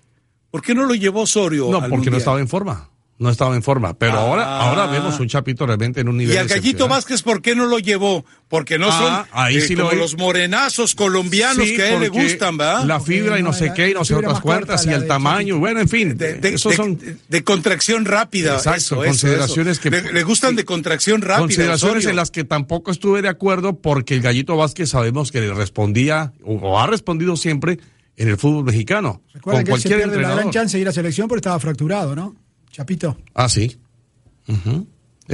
¿Por 0.51 0.63
qué 0.63 0.75
no 0.75 0.85
lo 0.87 0.95
llevó 0.95 1.21
Osorio? 1.23 1.69
No, 1.71 1.87
porque 1.89 2.11
no 2.11 2.17
estaba 2.17 2.41
en 2.41 2.49
forma. 2.49 2.89
No 3.19 3.31
estaba 3.31 3.55
en 3.55 3.63
forma. 3.63 3.95
Pero 3.95 4.15
Ah. 4.15 4.21
ahora, 4.23 4.61
ahora 4.63 4.87
vemos 4.87 5.21
un 5.21 5.29
Chapito 5.29 5.65
realmente 5.65 6.01
en 6.01 6.09
un 6.09 6.17
nivel 6.17 6.35
Y 6.35 6.39
al 6.39 6.49
Gallito. 6.49 6.89
Vázquez, 6.89 7.23
¿por 7.23 7.41
qué 7.41 7.55
no 7.55 7.67
lo 7.67 7.79
llevó? 7.79 8.25
Porque 8.49 8.79
no 8.79 8.89
Ah, 8.91 9.27
son 9.29 9.39
ahí 9.41 9.59
eh, 9.59 9.61
sí 9.61 9.77
como 9.77 9.93
los 9.93 10.17
morenazos 10.19 10.97
colombianos 10.97 11.65
Sí, 11.69 11.77
que 11.77 11.83
a 11.83 11.95
él 11.95 12.01
le 12.01 12.09
gustan, 12.09 12.57
¿verdad? 12.57 12.85
La 12.85 12.99
fibra 13.01 13.39
y 13.39 13.43
no 13.43 13.51
no, 13.51 13.55
sé 13.55 13.73
qué 13.77 13.91
y 13.91 13.95
no 13.95 14.05
sé 14.05 14.15
otras 14.17 14.41
cuantas 14.41 14.85
y 14.87 14.91
el 14.91 15.07
tamaño. 15.07 15.59
Bueno, 15.61 15.79
en 15.81 15.89
fin, 15.89 16.17
de, 16.17 16.35
de- 16.35 16.55
esos 16.55 16.71
de- 16.71 16.77
son 16.77 16.99
de 17.29 17.45
contracción 17.45 18.07
rápida. 18.07 18.55
Exacto, 18.55 18.77
eso, 18.79 18.97
consideraciones 18.97 19.79
eso. 19.79 19.83
que- 19.83 19.91
Le, 19.91 20.13
le 20.13 20.23
gustan 20.25 20.57
de 20.57 20.65
contracción 20.65 21.21
rápida. 21.23 21.39
consideraciones 21.43 22.07
en 22.07 22.17
las 22.17 22.31
que 22.33 22.43
tampoco 22.43 22.91
estuve 22.91 23.23
de 23.23 23.29
acuerdo 23.29 23.75
porque 23.79 24.15
el 24.15 24.23
Gallito 24.23 24.57
Vázquez 24.57 24.89
sabemos 24.91 25.31
que 25.31 25.41
le 25.43 25.55
respondía 25.55 26.33
o, 26.43 26.55
o 26.57 26.81
ha 26.81 26.89
respondido 26.89 27.37
siempre 27.37 27.79
en 28.17 28.29
el 28.29 28.37
fútbol 28.37 28.65
mexicano 28.65 29.23
Recuerden 29.33 29.63
con 29.63 29.65
que 29.67 29.73
él 29.77 29.81
se 29.83 29.89
cualquier 29.89 29.99
pierde 30.01 30.17
la 30.17 30.21
gran 30.23 30.31
entrenador. 30.33 30.53
chance 30.55 30.77
de 30.77 30.81
ir 30.83 30.89
a 30.89 30.93
selección 30.93 31.29
porque 31.29 31.39
estaba 31.39 31.61
fracturado, 31.61 32.17
¿no? 32.17 32.35
Chapito. 32.73 33.19
Ah, 33.35 33.49
sí. 33.49 33.79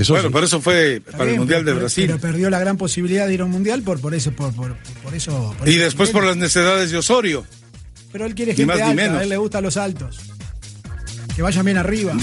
Bueno, 0.09 0.31
por 0.31 0.45
eso 0.45 0.61
fue 0.61 1.01
para 1.01 1.31
el 1.31 1.39
Mundial 1.39 1.65
de 1.65 1.73
Brasil. 1.73 2.05
Pero 2.07 2.21
perdió 2.21 2.51
la 2.51 2.59
gran 2.59 2.77
posibilidad 2.77 3.27
de 3.27 3.35
ir 3.35 3.41
a 3.41 3.45
un 3.45 3.53
Mundial 3.53 3.83
por, 3.83 4.01
por 4.01 4.15
eso. 4.15 4.33
Por, 4.33 4.53
por, 4.53 4.77
eso 5.15 5.57
y 5.65 5.77
después 5.77 6.11
por 6.11 6.25
las 6.25 6.37
necesidades 6.37 6.91
de 6.91 6.99
Osorio. 6.99 7.47
Pero 8.13 8.27
él 8.27 8.35
quiere 8.35 8.55
gente 8.55 8.73
alta, 8.73 9.19
a 9.19 9.23
él 9.23 9.29
le 9.29 9.37
gustan 9.37 9.63
los 9.63 9.77
altos. 9.77 10.19
Que 11.35 11.43
vayan 11.43 11.65
bien 11.65 11.79
arriba. 11.79 12.15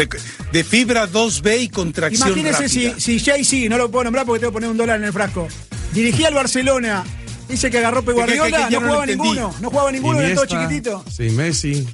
De, 0.52 0.64
fibra 0.64 1.10
2B 1.10 1.62
y 1.62 1.70
contracción 1.70 2.28
Imagínese 2.30 2.68
si, 2.68 2.92
si 3.00 3.20
Jay-Z, 3.20 3.70
no 3.70 3.78
lo 3.78 3.90
puedo 3.90 4.04
nombrar 4.04 4.26
porque 4.26 4.42
tengo 4.42 4.52
que 4.52 4.56
poner 4.56 4.70
un 4.70 4.78
dólar 4.78 5.00
en 5.00 5.06
el 5.06 5.14
frasco, 5.14 5.48
dirigía 5.94 6.28
al 6.28 6.34
Barcelona, 6.34 7.04
dice 7.48 7.72
que 7.72 7.78
agarró 7.78 8.04
Guardiola, 8.04 8.70
no, 8.70 8.82
jugaba 8.82 9.06
ninguno, 9.06 9.56
no 9.62 9.70
jugaba 9.70 9.92
ninguno, 9.92 10.20
era 10.20 10.36
todo 10.36 10.46
chiquitito. 10.46 11.06
Sí, 11.10 11.30
Messi 11.30 11.88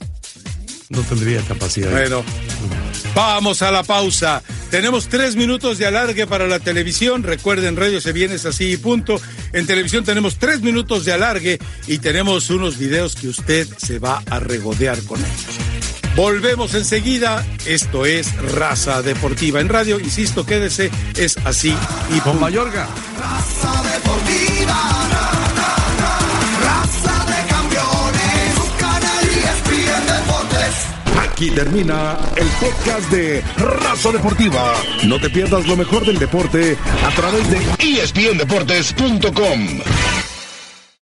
no 0.89 1.01
tendría 1.01 1.41
capacidad. 1.41 1.91
Bueno, 1.91 2.23
vamos 3.13 3.61
a 3.61 3.71
la 3.71 3.83
pausa. 3.83 4.41
Tenemos 4.69 5.09
tres 5.09 5.35
minutos 5.35 5.77
de 5.77 5.85
alargue 5.85 6.27
para 6.27 6.47
la 6.47 6.59
televisión. 6.59 7.23
Recuerden, 7.23 7.75
radio 7.75 7.99
se 7.99 8.13
viene 8.13 8.35
así 8.35 8.71
y 8.71 8.77
punto. 8.77 9.19
En 9.53 9.67
televisión 9.67 10.03
tenemos 10.03 10.37
tres 10.37 10.61
minutos 10.61 11.05
de 11.05 11.13
alargue 11.13 11.59
y 11.87 11.97
tenemos 11.97 12.49
unos 12.49 12.77
videos 12.77 13.15
que 13.15 13.27
usted 13.27 13.67
se 13.77 13.99
va 13.99 14.23
a 14.29 14.39
regodear 14.39 15.01
con 15.03 15.19
ellos. 15.19 15.71
Volvemos 16.15 16.73
enseguida. 16.73 17.45
Esto 17.65 18.05
es 18.05 18.33
Raza 18.53 19.01
Deportiva. 19.01 19.59
En 19.61 19.69
radio, 19.69 19.99
insisto, 19.99 20.45
quédese, 20.45 20.91
es 21.15 21.37
así 21.45 21.75
y 22.15 22.19
con 22.19 22.39
Mayorga. 22.39 22.87
Raza 23.17 23.83
Deportiva. 23.83 25.00
Aquí 31.41 31.49
termina 31.49 32.19
el 32.35 32.47
podcast 32.59 33.09
de 33.09 33.41
Raza 33.57 34.11
Deportiva. 34.11 34.75
No 35.07 35.19
te 35.19 35.27
pierdas 35.27 35.65
lo 35.65 35.75
mejor 35.75 36.05
del 36.05 36.19
deporte 36.19 36.77
a 37.03 37.09
través 37.15 37.49
de 37.49 37.57
espndeportes.com. 38.03 40.20